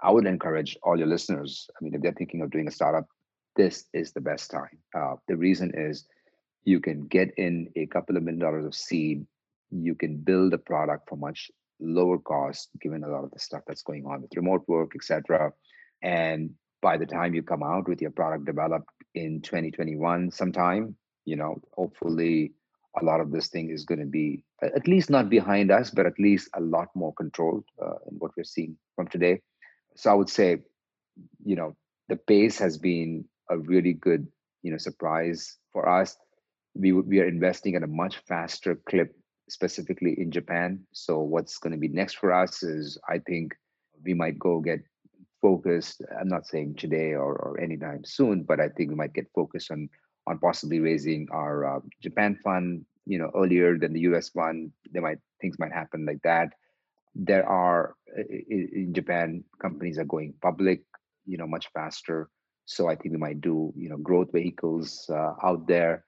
I 0.01 0.11
would 0.11 0.25
encourage 0.25 0.77
all 0.83 0.97
your 0.97 1.07
listeners. 1.07 1.69
I 1.79 1.83
mean, 1.83 1.93
if 1.93 2.01
they're 2.01 2.13
thinking 2.13 2.41
of 2.41 2.51
doing 2.51 2.67
a 2.67 2.71
startup, 2.71 3.07
this 3.55 3.85
is 3.93 4.11
the 4.11 4.21
best 4.21 4.51
time. 4.51 4.77
Uh, 4.95 5.15
the 5.27 5.37
reason 5.37 5.71
is 5.75 6.05
you 6.63 6.79
can 6.79 7.07
get 7.07 7.31
in 7.37 7.69
a 7.75 7.85
couple 7.85 8.17
of 8.17 8.23
million 8.23 8.39
dollars 8.39 8.65
of 8.65 8.75
seed. 8.75 9.25
You 9.69 9.95
can 9.95 10.17
build 10.17 10.53
a 10.53 10.57
product 10.57 11.09
for 11.09 11.15
much 11.15 11.51
lower 11.79 12.17
cost, 12.17 12.69
given 12.81 13.03
a 13.03 13.09
lot 13.09 13.23
of 13.23 13.31
the 13.31 13.39
stuff 13.39 13.63
that's 13.67 13.83
going 13.83 14.05
on 14.05 14.21
with 14.21 14.35
remote 14.35 14.63
work, 14.67 14.91
etc. 14.95 15.51
And 16.01 16.51
by 16.81 16.97
the 16.97 17.05
time 17.05 17.33
you 17.33 17.43
come 17.43 17.63
out 17.63 17.87
with 17.87 18.01
your 18.01 18.11
product 18.11 18.45
developed 18.45 18.89
in 19.15 19.41
2021, 19.41 20.31
sometime, 20.31 20.95
you 21.25 21.35
know, 21.35 21.61
hopefully 21.73 22.53
a 23.01 23.03
lot 23.03 23.19
of 23.19 23.31
this 23.31 23.47
thing 23.47 23.71
is 23.71 23.85
going 23.85 23.99
to 23.99 24.05
be 24.05 24.43
at 24.61 24.87
least 24.87 25.09
not 25.09 25.29
behind 25.29 25.71
us, 25.71 25.89
but 25.89 26.05
at 26.05 26.19
least 26.19 26.49
a 26.55 26.61
lot 26.61 26.89
more 26.95 27.13
controlled 27.13 27.63
uh, 27.81 27.95
in 28.09 28.17
what 28.17 28.31
we're 28.37 28.43
seeing 28.43 28.77
from 28.95 29.07
today 29.07 29.41
so 29.95 30.11
I 30.11 30.13
would 30.13 30.29
say, 30.29 30.57
you 31.43 31.55
know, 31.55 31.75
the 32.09 32.15
pace 32.15 32.57
has 32.59 32.77
been 32.77 33.25
a 33.49 33.57
really 33.57 33.93
good, 33.93 34.27
you 34.61 34.71
know, 34.71 34.77
surprise 34.77 35.57
for 35.71 35.87
us. 35.87 36.15
We 36.75 36.91
we 36.91 37.19
are 37.19 37.27
investing 37.27 37.75
at 37.75 37.83
a 37.83 37.87
much 37.87 38.17
faster 38.27 38.75
clip, 38.87 39.15
specifically 39.49 40.19
in 40.19 40.31
Japan. 40.31 40.85
So 40.91 41.19
what's 41.19 41.57
going 41.57 41.73
to 41.73 41.79
be 41.79 41.87
next 41.87 42.17
for 42.17 42.33
us 42.33 42.63
is, 42.63 42.97
I 43.07 43.19
think, 43.19 43.53
we 44.03 44.13
might 44.13 44.39
go 44.39 44.59
get 44.59 44.79
focused. 45.43 46.01
I'm 46.19 46.29
not 46.29 46.47
saying 46.47 46.75
today 46.75 47.11
or, 47.13 47.35
or 47.35 47.59
anytime 47.59 48.03
soon, 48.05 48.43
but 48.43 48.59
I 48.59 48.69
think 48.69 48.89
we 48.89 48.95
might 48.95 49.13
get 49.13 49.27
focused 49.35 49.69
on 49.69 49.89
on 50.25 50.39
possibly 50.39 50.79
raising 50.79 51.27
our 51.31 51.55
uh, 51.67 51.79
Japan 52.01 52.39
fund, 52.43 52.85
you 53.05 53.19
know, 53.19 53.29
earlier 53.35 53.77
than 53.77 53.91
the 53.91 54.07
U.S. 54.09 54.29
fund. 54.29 54.71
There 54.91 55.01
might 55.01 55.19
things 55.41 55.59
might 55.59 55.73
happen 55.73 56.05
like 56.05 56.21
that 56.23 56.53
there 57.15 57.47
are 57.47 57.95
in 58.29 58.93
Japan 58.93 59.43
companies 59.61 59.97
are 59.97 60.05
going 60.05 60.33
public, 60.41 60.81
you 61.25 61.37
know, 61.37 61.47
much 61.47 61.69
faster. 61.73 62.29
So 62.65 62.89
I 62.89 62.95
think 62.95 63.11
we 63.13 63.17
might 63.17 63.41
do 63.41 63.73
you 63.75 63.89
know 63.89 63.97
growth 63.97 64.31
vehicles 64.31 65.09
uh, 65.09 65.33
out 65.43 65.67
there. 65.67 66.05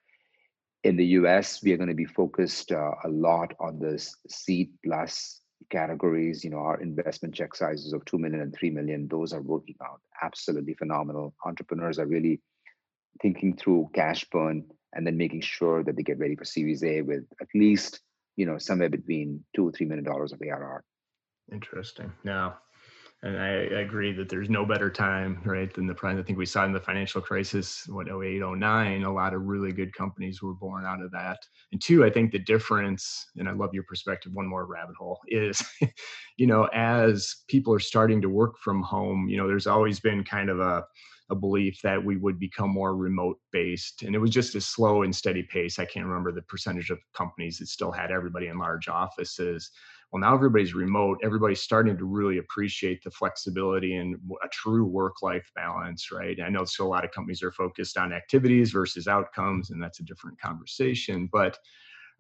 In 0.84 0.98
the 0.98 1.06
U.S., 1.20 1.64
we 1.64 1.74
are 1.74 1.78
going 1.78 1.90
to 1.90 1.96
be 1.96 2.06
focused 2.06 2.72
uh, 2.72 2.92
a 3.04 3.10
lot 3.10 3.54
on 3.60 3.80
this 3.80 4.16
seed 4.30 4.70
plus 4.86 5.42
categories. 5.70 6.44
You 6.44 6.52
know, 6.52 6.60
our 6.60 6.80
investment 6.80 7.36
check 7.36 7.56
sizes 7.56 7.94
of 7.94 8.04
two 8.06 8.18
million 8.18 8.42
and 8.42 8.54
three 8.54 8.70
million; 8.70 9.08
those 9.08 9.34
are 9.34 9.42
working 9.42 9.76
out 9.84 10.02
absolutely 10.22 10.74
phenomenal. 10.74 11.34
Entrepreneurs 11.46 12.00
are 12.00 12.06
really 12.06 12.42
thinking 13.22 13.56
through 13.56 13.90
cash 13.94 14.26
burn 14.26 14.66
and 14.94 15.06
then 15.06 15.18
making 15.18 15.42
sure 15.42 15.84
that 15.84 15.96
they 15.96 16.04
get 16.04 16.20
ready 16.20 16.36
for 16.36 16.46
Series 16.46 16.84
A 16.84 17.02
with 17.02 17.24
at 17.42 17.48
least 17.54 18.02
you 18.36 18.46
know 18.46 18.58
somewhere 18.58 18.90
between 18.90 19.44
two 19.56 19.68
or 19.68 19.72
three 19.72 19.86
million 19.86 20.06
dollars 20.06 20.34
of 20.34 20.42
ARR. 20.42 20.84
Interesting. 21.52 22.12
No, 22.24 22.54
and 23.26 23.42
I, 23.42 23.50
I, 23.50 23.82
agree 23.82 24.14
that 24.14 24.30
there's 24.30 24.52
no 24.52 24.66
better 24.66 24.90
time, 24.92 25.42
right, 25.44 25.74
than 25.74 25.88
the 25.88 25.96
price. 25.96 26.16
I 26.20 26.22
think 26.22 26.38
we 26.38 26.46
saw 26.46 26.64
in 26.64 26.72
the 26.72 26.80
financial 26.80 27.22
crisis, 27.22 27.84
what 27.88 28.08
08, 28.08 28.40
09, 28.40 29.04
a 29.04 29.12
lot 29.12 29.34
of 29.34 29.42
really 29.42 29.72
good 29.72 29.92
companies 29.96 30.44
were 30.44 30.54
born 30.54 30.86
out 30.86 31.02
of 31.02 31.12
that. 31.12 31.40
And 31.72 31.82
two, 31.82 32.06
I 32.06 32.12
think 32.12 32.32
the 32.32 32.40
difference, 32.40 33.26
and 33.36 33.50
I 33.50 33.54
love 33.54 33.74
your 33.74 33.84
perspective, 33.90 34.32
one 34.34 34.48
more 34.48 34.68
rabbit 34.68 34.96
hole 34.96 35.20
is, 35.28 35.60
you 36.38 36.46
know, 36.46 36.66
as 36.66 37.36
people 37.48 37.74
are 37.74 37.80
starting 37.80 38.22
to 38.22 38.30
work 38.30 38.60
from 38.60 38.84
home, 38.84 39.28
you 39.28 39.38
know, 39.38 39.48
there's 39.48 39.68
always 39.68 40.00
been 40.00 40.24
kind 40.24 40.50
of 40.50 40.60
a 40.60 40.86
a 41.32 41.36
belief 41.36 41.82
that 41.82 42.04
we 42.04 42.18
would 42.18 42.38
become 42.38 42.70
more 42.70 42.96
remote 42.96 43.40
based. 43.52 44.04
And 44.04 44.14
it 44.14 44.20
was 44.20 44.30
just 44.30 44.54
a 44.54 44.62
slow 44.62 45.02
and 45.02 45.16
steady 45.16 45.42
pace. 45.42 45.80
I 45.80 45.86
can't 45.86 46.06
remember 46.06 46.32
the 46.32 46.44
percentage 46.44 46.92
of 46.92 47.00
companies 47.16 47.58
that 47.58 47.68
still 47.68 47.92
had 47.92 48.12
everybody 48.12 48.46
in 48.46 48.60
large 48.60 48.88
offices 48.88 49.72
well 50.12 50.22
now 50.22 50.34
everybody's 50.34 50.74
remote 50.74 51.20
everybody's 51.24 51.62
starting 51.62 51.98
to 51.98 52.06
really 52.06 52.38
appreciate 52.38 53.04
the 53.04 53.12
flexibility 53.12 53.96
and 53.96 54.16
a 54.44 54.48
true 54.50 54.86
work 54.86 55.22
life 55.22 55.50
balance 55.56 56.12
right? 56.12 56.40
I 56.42 56.50
know 56.50 56.66
so 56.66 56.86
a 56.86 56.88
lot 56.88 57.06
of 57.06 57.12
companies 57.12 57.44
are 57.44 57.52
focused 57.52 57.98
on 57.98 58.14
activities 58.14 58.72
versus 58.72 59.08
outcomes 59.08 59.72
and 59.72 59.82
that's 59.82 60.00
a 60.00 60.04
different 60.04 60.40
conversation 60.40 61.30
but 61.32 61.58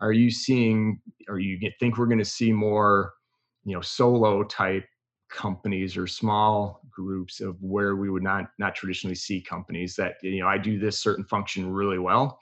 are 0.01 0.11
you 0.11 0.29
seeing 0.29 0.99
or 1.27 1.39
you 1.39 1.57
think 1.79 1.97
we're 1.97 2.05
going 2.05 2.19
to 2.19 2.25
see 2.25 2.51
more 2.51 3.13
you 3.63 3.73
know 3.73 3.81
solo 3.81 4.43
type 4.43 4.85
companies 5.29 5.97
or 5.97 6.07
small 6.07 6.81
groups 6.89 7.41
of 7.41 7.61
where 7.61 7.95
we 7.95 8.09
would 8.09 8.23
not 8.23 8.51
not 8.59 8.75
traditionally 8.75 9.15
see 9.15 9.41
companies 9.41 9.95
that 9.95 10.15
you 10.21 10.39
know 10.39 10.47
i 10.47 10.57
do 10.57 10.79
this 10.79 10.99
certain 10.99 11.25
function 11.25 11.71
really 11.71 11.99
well 11.99 12.39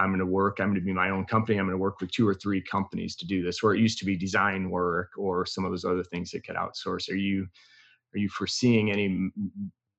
I'm 0.00 0.10
going 0.10 0.18
to 0.20 0.26
work, 0.26 0.58
I'm 0.58 0.68
going 0.68 0.80
to 0.80 0.84
be 0.84 0.92
my 0.92 1.10
own 1.10 1.26
company. 1.26 1.58
I'm 1.58 1.66
going 1.66 1.78
to 1.78 1.82
work 1.82 2.00
with 2.00 2.10
two 2.10 2.26
or 2.26 2.34
three 2.34 2.62
companies 2.62 3.14
to 3.16 3.26
do 3.26 3.42
this, 3.42 3.62
where 3.62 3.74
it 3.74 3.80
used 3.80 3.98
to 3.98 4.04
be 4.04 4.16
design 4.16 4.70
work 4.70 5.10
or 5.16 5.44
some 5.46 5.64
of 5.64 5.70
those 5.70 5.84
other 5.84 6.04
things 6.04 6.30
that 6.30 6.44
could 6.44 6.56
outsource. 6.56 7.10
Are 7.10 7.16
you, 7.16 7.46
are 8.14 8.18
you 8.18 8.28
foreseeing 8.28 8.90
any 8.90 9.30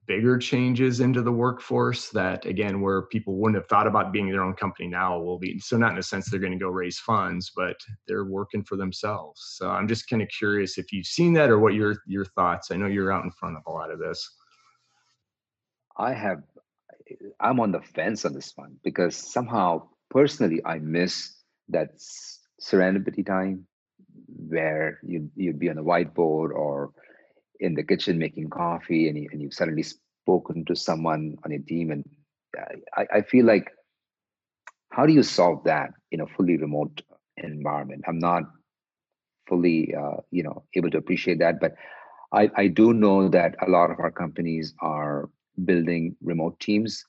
bigger 0.08 0.38
changes 0.38 0.99
into 0.99 1.22
the 1.22 1.32
workforce 1.32 2.10
that 2.10 2.45
again, 2.45 2.82
where 2.82 3.04
people 3.04 3.38
wouldn't 3.38 3.56
have 3.62 3.70
thought 3.70 3.88
about 3.88 4.12
being 4.12 4.30
their 4.30 4.43
own 4.43 4.56
company 4.56 4.89
now 4.89 5.18
will 5.18 5.38
be, 5.38 5.60
so 5.60 5.78
not 5.78 5.91
in 5.91 5.99
a 5.99 6.04
sense 6.04 6.26
they're 6.26 6.39
going 6.39 6.52
to 6.52 6.58
go 6.58 6.70
raise 6.70 6.99
funds, 6.99 7.52
but 7.56 7.78
they're 8.08 8.26
working 8.26 8.64
for 8.64 8.76
themselves. 8.76 9.39
So 9.58 9.70
I'm 9.70 9.88
just 9.88 10.10
kind 10.10 10.22
of 10.22 10.28
curious 10.30 10.78
if 10.78 10.91
you've 10.91 11.06
seen 11.06 11.34
that 11.34 11.52
or 11.52 11.60
what 11.60 11.76
your, 11.76 11.97
your 12.08 12.26
thoughts. 12.26 12.72
I 12.72 12.78
know 12.78 12.88
you're 12.88 13.14
out 13.14 13.24
in 13.24 13.32
front 13.32 13.56
of 13.56 13.64
a 13.68 13.72
lot 13.72 13.91
of 13.91 13.99
this. 13.99 14.28
I 15.97 16.14
have 16.14 16.41
I'm 17.39 17.59
on 17.59 17.72
the 17.72 17.82
fence 17.82 18.26
on 18.26 18.34
this 18.34 18.53
one 18.55 18.78
because 18.84 19.16
somehow 19.16 19.88
personally 20.09 20.62
I 20.66 20.80
miss 20.80 21.36
that 21.70 21.89
serendipity 22.62 23.26
time 23.26 23.66
where 24.28 24.99
you 25.03 25.30
you'd 25.36 25.59
be 25.59 25.70
on 25.70 25.78
a 25.78 25.84
whiteboard 25.84 26.51
or 26.51 26.91
in 27.59 27.76
the 27.76 27.84
kitchen 27.84 28.18
making 28.18 28.49
coffee 28.49 29.07
and, 29.07 29.18
you, 29.18 29.30
and 29.32 29.41
you've 29.41 29.53
suddenly 29.53 29.84
spoken 29.84 30.66
to 30.66 30.76
someone 30.76 31.36
on 31.45 31.51
your 31.51 31.62
team 31.62 31.91
and 31.91 32.03
I, 32.95 33.05
I 33.14 33.22
feel 33.22 33.45
like 33.45 33.72
how 34.89 35.05
do 35.05 35.14
you 35.14 35.24
solve 35.24 35.64
that 35.66 35.91
in 36.12 36.22
a 36.22 36.28
fully 36.28 36.57
remote 36.57 37.01
environment? 37.38 38.03
I'm 38.07 38.20
not 38.20 38.43
fully 39.47 39.93
uh, 39.95 40.18
you 40.32 40.43
know 40.43 40.64
able 40.76 40.89
to 40.91 40.97
appreciate 40.97 41.39
that 41.39 41.59
but 41.59 41.74
I, 42.34 42.49
I 42.55 42.68
do 42.68 42.93
know 42.93 43.28
that 43.30 43.55
a 43.66 43.70
lot 43.70 43.91
of 43.91 43.99
our 43.99 44.12
companies 44.12 44.74
are 44.80 45.30
building 45.66 46.16
remote 46.22 46.59
teams 46.59 47.05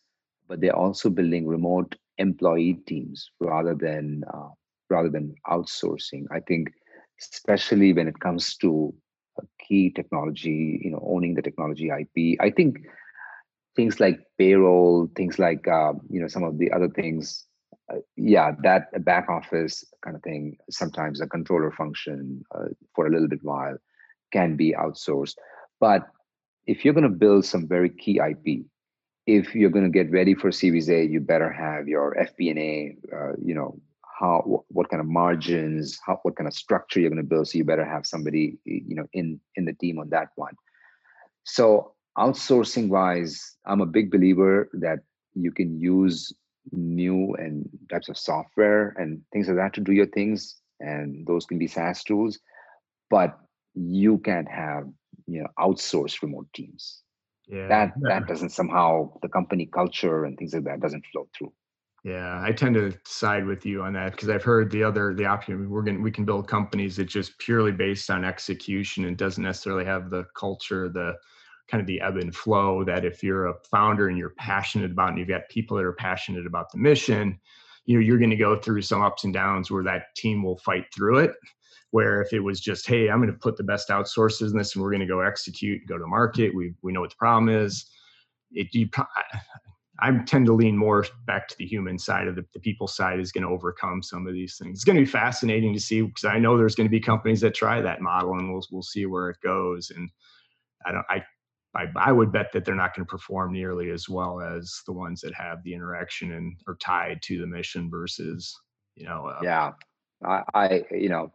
but 0.48 0.60
they're 0.60 0.76
also 0.76 1.08
building 1.08 1.46
remote 1.46 1.96
employee 2.18 2.74
teams 2.86 3.30
rather 3.40 3.74
than 3.74 4.22
uh, 4.32 4.48
rather 4.90 5.08
than 5.08 5.34
outsourcing 5.48 6.24
i 6.30 6.40
think 6.40 6.70
especially 7.20 7.92
when 7.92 8.08
it 8.08 8.18
comes 8.20 8.56
to 8.56 8.92
key 9.58 9.90
technology 9.90 10.80
you 10.82 10.90
know 10.90 11.02
owning 11.06 11.34
the 11.34 11.42
technology 11.42 11.90
ip 11.90 12.38
i 12.40 12.50
think 12.50 12.78
things 13.76 14.00
like 14.00 14.18
payroll 14.38 15.08
things 15.16 15.38
like 15.38 15.66
uh, 15.68 15.92
you 16.10 16.20
know 16.20 16.28
some 16.28 16.44
of 16.44 16.58
the 16.58 16.70
other 16.72 16.88
things 16.88 17.46
uh, 17.92 17.96
yeah, 18.16 18.52
that 18.62 19.04
back 19.04 19.28
office 19.28 19.84
kind 20.04 20.16
of 20.16 20.22
thing, 20.22 20.56
sometimes 20.70 21.20
a 21.20 21.26
controller 21.26 21.70
function 21.70 22.44
uh, 22.54 22.66
for 22.94 23.06
a 23.06 23.10
little 23.10 23.28
bit 23.28 23.40
while 23.42 23.76
can 24.32 24.56
be 24.56 24.74
outsourced. 24.78 25.34
But 25.80 26.06
if 26.66 26.84
you're 26.84 26.94
going 26.94 27.04
to 27.04 27.10
build 27.10 27.44
some 27.44 27.66
very 27.66 27.90
key 27.90 28.20
IP, 28.20 28.64
if 29.26 29.54
you're 29.54 29.70
going 29.70 29.84
to 29.84 29.90
get 29.90 30.10
ready 30.10 30.34
for 30.34 30.50
Series 30.50 30.88
A, 30.90 31.04
you 31.04 31.20
better 31.20 31.50
have 31.50 31.88
your 31.88 32.16
FP&A, 32.16 32.96
uh, 33.14 33.32
you 33.40 33.54
know, 33.54 33.78
how 34.18 34.64
what 34.68 34.88
kind 34.88 35.00
of 35.00 35.06
margins, 35.06 35.98
how 36.06 36.18
what 36.22 36.36
kind 36.36 36.46
of 36.46 36.54
structure 36.54 37.00
you're 37.00 37.10
going 37.10 37.22
to 37.22 37.28
build. 37.28 37.48
So 37.48 37.58
you 37.58 37.64
better 37.64 37.84
have 37.84 38.06
somebody, 38.06 38.58
you 38.64 38.94
know, 38.94 39.06
in 39.12 39.40
in 39.56 39.64
the 39.64 39.72
team 39.72 39.98
on 39.98 40.10
that 40.10 40.28
one. 40.36 40.54
So 41.44 41.94
outsourcing 42.16 42.88
wise, 42.88 43.56
I'm 43.66 43.80
a 43.80 43.86
big 43.86 44.10
believer 44.10 44.68
that 44.74 45.00
you 45.34 45.50
can 45.50 45.80
use 45.80 46.32
new 46.70 47.34
and 47.34 47.68
types 47.90 48.08
of 48.08 48.16
software 48.16 48.94
and 48.98 49.20
things 49.32 49.48
like 49.48 49.56
that 49.56 49.74
to 49.74 49.80
do 49.80 49.92
your 49.92 50.06
things 50.06 50.60
and 50.80 51.26
those 51.26 51.44
can 51.44 51.58
be 51.58 51.66
saas 51.66 52.04
tools 52.04 52.38
but 53.10 53.38
you 53.74 54.18
can't 54.18 54.48
have 54.48 54.84
you 55.32 55.42
know 55.42 55.48
outsource 55.58 56.22
remote 56.22 56.46
teams. 56.54 57.02
Yeah. 57.48 57.68
That 57.68 57.92
that 58.02 58.26
doesn't 58.26 58.50
somehow 58.50 59.12
the 59.22 59.28
company 59.28 59.66
culture 59.66 60.24
and 60.24 60.38
things 60.38 60.54
like 60.54 60.64
that 60.64 60.80
doesn't 60.80 61.04
flow 61.12 61.28
through. 61.36 61.52
Yeah 62.04 62.42
i 62.42 62.50
tend 62.50 62.74
to 62.74 62.92
side 63.06 63.46
with 63.46 63.64
you 63.64 63.82
on 63.82 63.92
that 63.92 64.10
because 64.10 64.28
i've 64.28 64.42
heard 64.42 64.72
the 64.72 64.82
other 64.82 65.14
the 65.14 65.24
option 65.24 65.70
we're 65.70 65.82
going 65.82 66.02
we 66.02 66.10
can 66.10 66.24
build 66.24 66.48
companies 66.48 66.96
that 66.96 67.04
just 67.04 67.38
purely 67.38 67.70
based 67.70 68.10
on 68.10 68.24
execution 68.24 69.04
and 69.04 69.16
doesn't 69.16 69.44
necessarily 69.44 69.84
have 69.84 70.10
the 70.10 70.24
culture 70.36 70.88
the 70.88 71.14
kind 71.68 71.80
of 71.80 71.86
the 71.86 72.00
ebb 72.00 72.16
and 72.16 72.34
flow 72.34 72.82
that 72.82 73.04
if 73.04 73.22
you're 73.22 73.46
a 73.46 73.54
founder 73.70 74.08
and 74.08 74.18
you're 74.18 74.34
passionate 74.36 74.90
about 74.90 75.10
and 75.10 75.18
you've 75.18 75.28
got 75.28 75.48
people 75.48 75.76
that 75.76 75.84
are 75.84 75.92
passionate 75.92 76.44
about 76.44 76.72
the 76.72 76.78
mission 76.78 77.38
you 77.84 77.96
know 77.96 78.04
you're 78.04 78.18
going 78.18 78.30
to 78.30 78.36
go 78.36 78.56
through 78.56 78.82
some 78.82 79.00
ups 79.00 79.22
and 79.22 79.32
downs 79.32 79.70
where 79.70 79.84
that 79.84 80.06
team 80.16 80.42
will 80.42 80.58
fight 80.58 80.86
through 80.92 81.18
it 81.18 81.32
where 81.92 82.20
if 82.20 82.32
it 82.32 82.40
was 82.40 82.60
just 82.60 82.86
hey 82.86 83.08
i'm 83.08 83.18
going 83.18 83.32
to 83.32 83.38
put 83.38 83.56
the 83.56 83.62
best 83.62 83.88
outsources 83.88 84.50
in 84.50 84.58
this 84.58 84.74
and 84.74 84.82
we're 84.82 84.90
going 84.90 85.00
to 85.00 85.06
go 85.06 85.20
execute 85.20 85.80
go 85.88 85.96
to 85.96 86.06
market 86.06 86.54
we 86.54 86.74
we 86.82 86.92
know 86.92 87.00
what 87.00 87.10
the 87.10 87.16
problem 87.16 87.48
is 87.48 87.86
it 88.50 88.68
you 88.74 88.88
I 90.02 90.10
tend 90.26 90.46
to 90.46 90.52
lean 90.52 90.76
more 90.76 91.06
back 91.26 91.46
to 91.48 91.56
the 91.58 91.66
human 91.66 91.96
side 91.96 92.26
of 92.26 92.34
the, 92.34 92.44
the 92.54 92.58
people 92.58 92.88
side 92.88 93.20
is 93.20 93.30
going 93.30 93.42
to 93.42 93.50
overcome 93.50 94.02
some 94.02 94.26
of 94.26 94.32
these 94.32 94.58
things. 94.58 94.78
It's 94.78 94.84
going 94.84 94.96
to 94.96 95.02
be 95.02 95.06
fascinating 95.06 95.72
to 95.74 95.80
see 95.80 96.02
because 96.02 96.24
I 96.24 96.40
know 96.40 96.56
there's 96.56 96.74
going 96.74 96.88
to 96.88 96.90
be 96.90 96.98
companies 96.98 97.40
that 97.42 97.54
try 97.54 97.80
that 97.80 98.00
model 98.00 98.32
and 98.32 98.52
we'll 98.52 98.66
we'll 98.72 98.82
see 98.82 99.06
where 99.06 99.30
it 99.30 99.36
goes. 99.44 99.92
And 99.94 100.10
I 100.84 100.92
don't 100.92 101.06
I 101.08 101.22
I, 101.74 101.86
I 101.96 102.12
would 102.12 102.32
bet 102.32 102.52
that 102.52 102.64
they're 102.64 102.74
not 102.74 102.94
going 102.94 103.06
to 103.06 103.10
perform 103.10 103.52
nearly 103.52 103.90
as 103.90 104.08
well 104.08 104.40
as 104.40 104.82
the 104.86 104.92
ones 104.92 105.20
that 105.22 105.34
have 105.34 105.62
the 105.62 105.72
interaction 105.72 106.32
and 106.32 106.56
are 106.66 106.76
tied 106.76 107.22
to 107.22 107.40
the 107.40 107.46
mission 107.46 107.88
versus, 107.88 108.54
you 108.94 109.06
know. 109.06 109.26
Uh, 109.26 109.40
yeah, 109.42 109.72
I, 110.22 110.42
I, 110.52 110.84
you 110.90 111.08
know, 111.08 111.32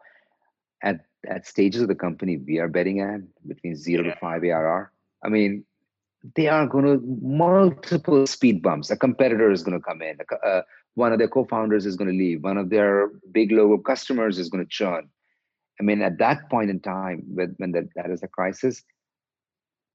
at 0.83 1.01
at 1.27 1.47
stages 1.47 1.81
of 1.81 1.87
the 1.87 1.95
company 1.95 2.37
we 2.37 2.59
are 2.59 2.67
betting 2.67 3.01
at 3.01 3.21
between 3.47 3.75
zero 3.75 4.05
yeah. 4.05 4.13
to 4.13 4.19
five 4.19 4.43
ARR. 4.43 4.91
I 5.23 5.29
mean, 5.29 5.65
they 6.35 6.47
are 6.47 6.67
going 6.67 6.85
to 6.85 7.01
multiple 7.21 8.27
speed 8.27 8.61
bumps. 8.61 8.89
A 8.91 8.97
competitor 8.97 9.51
is 9.51 9.63
going 9.63 9.79
to 9.79 9.83
come 9.83 10.01
in. 10.01 10.17
Uh, 10.45 10.61
one 10.95 11.13
of 11.13 11.19
their 11.19 11.27
co-founders 11.27 11.85
is 11.85 11.95
going 11.95 12.09
to 12.09 12.17
leave. 12.17 12.43
One 12.43 12.57
of 12.57 12.69
their 12.69 13.11
big 13.31 13.51
logo 13.51 13.77
customers 13.77 14.39
is 14.39 14.49
going 14.49 14.63
to 14.63 14.69
churn. 14.69 15.09
I 15.79 15.83
mean, 15.83 16.01
at 16.01 16.17
that 16.17 16.49
point 16.49 16.69
in 16.69 16.79
time, 16.79 17.23
when, 17.27 17.53
when 17.57 17.71
that, 17.73 17.89
that 17.95 18.09
is 18.09 18.23
a 18.23 18.27
crisis, 18.27 18.83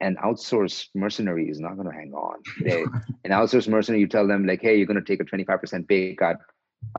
an 0.01 0.17
outsourced 0.25 0.89
mercenary 0.95 1.49
is 1.49 1.61
not 1.61 1.75
going 1.75 1.89
to 1.89 1.95
hang 1.95 2.13
on. 2.13 2.41
They, 2.65 2.83
an 3.25 3.31
outsourced 3.31 3.69
mercenary, 3.69 4.01
you 4.01 4.07
tell 4.07 4.27
them 4.27 4.47
like, 4.47 4.63
hey, 4.63 4.77
you're 4.77 4.87
going 4.87 5.03
to 5.03 5.05
take 5.05 5.21
a 5.21 5.25
25% 5.25 5.89
pay 5.89 6.15
cut. 6.15 6.37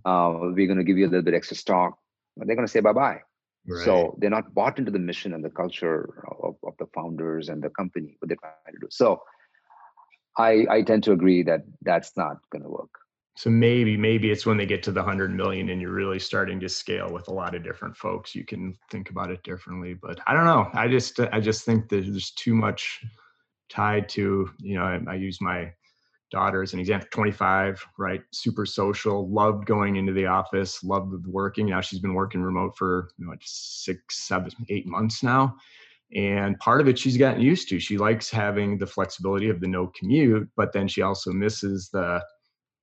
Uh, 0.06 0.34
we're 0.54 0.68
going 0.68 0.78
to 0.78 0.84
give 0.84 0.98
you 0.98 1.06
a 1.06 1.10
little 1.10 1.24
bit 1.24 1.34
extra 1.34 1.56
stock. 1.56 1.98
They're 2.38 2.56
going 2.56 2.68
to 2.68 2.72
say 2.72 2.80
bye-bye. 2.80 3.22
Right. 3.66 3.86
So 3.86 4.18
they're 4.20 4.30
not 4.30 4.54
bought 4.54 4.78
into 4.78 4.92
the 4.92 5.00
mission 5.00 5.34
and 5.34 5.44
the 5.44 5.50
culture 5.50 6.14
of, 6.42 6.56
of 6.64 6.74
the 6.80 6.88
founders 6.94 7.50
and 7.50 7.64
the 7.64 7.70
company, 7.70 8.18
what 8.20 8.28
they're 8.28 8.38
trying 8.38 8.74
to 8.74 8.80
do. 8.82 8.88
So 8.90 9.22
I, 10.38 10.66
I 10.70 10.82
tend 10.82 11.04
to 11.04 11.14
agree 11.14 11.44
that 11.44 11.62
that's 11.82 12.12
not 12.18 12.38
going 12.52 12.64
to 12.64 12.70
work. 12.70 12.90
So 13.36 13.50
maybe, 13.50 13.98
maybe 13.98 14.30
it's 14.32 14.46
when 14.46 14.58
they 14.58 14.66
get 14.66 14.84
to 14.84 14.92
the 14.92 15.02
hundred 15.02 15.34
million 15.34 15.70
and 15.70 15.82
you're 15.82 15.94
really 15.94 16.20
starting 16.20 16.60
to 16.60 16.70
scale 16.70 17.12
with 17.12 17.30
a 17.30 17.34
lot 17.34 17.56
of 17.56 17.64
different 17.64 17.96
folks. 17.98 18.36
You 18.36 18.46
can 18.46 18.76
think 18.92 19.10
about 19.10 19.32
it 19.32 19.42
differently. 19.44 19.94
But 19.94 20.20
I 20.28 20.34
don't 20.34 20.46
know. 20.46 20.70
I 20.74 20.88
just, 20.88 21.20
I 21.20 21.40
just 21.40 21.64
think 21.66 21.90
that 21.90 22.06
there's 22.06 22.32
too 22.32 22.54
much 22.54 23.02
tied 23.70 24.10
to, 24.10 24.52
you 24.60 24.76
know, 24.76 24.84
I, 24.84 25.00
I 25.08 25.16
use 25.16 25.40
my 25.42 25.72
daughter 26.34 26.62
as 26.62 26.74
an 26.74 26.80
example 26.80 27.08
25 27.12 27.86
right 27.98 28.22
super 28.32 28.66
social 28.66 29.30
loved 29.30 29.66
going 29.66 29.96
into 29.96 30.12
the 30.12 30.26
office 30.26 30.84
loved 30.84 31.26
working 31.28 31.68
now 31.68 31.80
she's 31.80 32.00
been 32.00 32.14
working 32.14 32.42
remote 32.42 32.76
for 32.78 33.10
you 33.18 33.26
know, 33.26 33.34
six 33.42 34.26
seven 34.26 34.52
eight 34.70 34.86
months 34.88 35.24
now 35.24 35.56
and 36.16 36.60
part 36.60 36.82
of 36.82 36.88
it 36.88 37.00
she's 37.00 37.18
gotten 37.18 37.42
used 37.42 37.70
to 37.70 37.80
she 37.80 37.98
likes 37.98 38.30
having 38.30 38.78
the 38.78 38.88
flexibility 38.88 39.50
of 39.50 39.62
the 39.62 39.68
no 39.68 39.88
commute 39.98 40.50
but 40.58 40.74
then 40.74 40.88
she 40.88 41.02
also 41.02 41.32
misses 41.32 41.90
the 41.90 42.22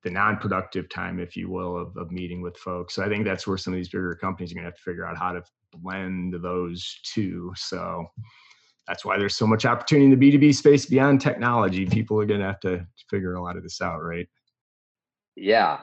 the 0.03 0.11
non-productive 0.11 0.89
time, 0.89 1.21
if 1.21 1.37
you 1.37 1.51
will, 1.51 1.77
of, 1.77 1.97
of 1.97 2.11
meeting 2.11 2.41
with 2.41 2.57
folks. 2.57 2.95
So 2.95 3.05
I 3.05 3.09
think 3.09 3.25
that's 3.25 3.47
where 3.47 3.59
some 3.59 3.75
of 3.75 3.77
these 3.77 3.89
bigger 3.89 4.15
companies 4.15 4.51
are 4.51 4.55
going 4.55 4.65
to 4.65 4.71
have 4.71 4.77
to 4.77 4.83
figure 4.83 5.07
out 5.07 5.19
how 5.19 5.33
to 5.33 5.43
blend 5.75 6.35
those 6.43 7.01
two. 7.05 7.53
So 7.57 8.07
that's 8.91 9.05
why 9.05 9.17
there's 9.17 9.37
so 9.37 9.47
much 9.47 9.65
opportunity 9.65 10.13
in 10.13 10.19
the 10.19 10.39
B2B 10.39 10.55
space 10.55 10.85
beyond 10.85 11.21
technology. 11.21 11.87
People 11.87 12.21
are 12.21 12.27
going 12.27 12.41
to 12.41 12.47
have 12.47 12.61
to 12.61 12.87
figure 13.09 13.35
a 13.35 13.43
lot 13.43 13.57
of 13.57 13.63
this 13.63 13.81
out, 13.81 14.03
right? 14.03 14.29
Yeah. 15.37 15.79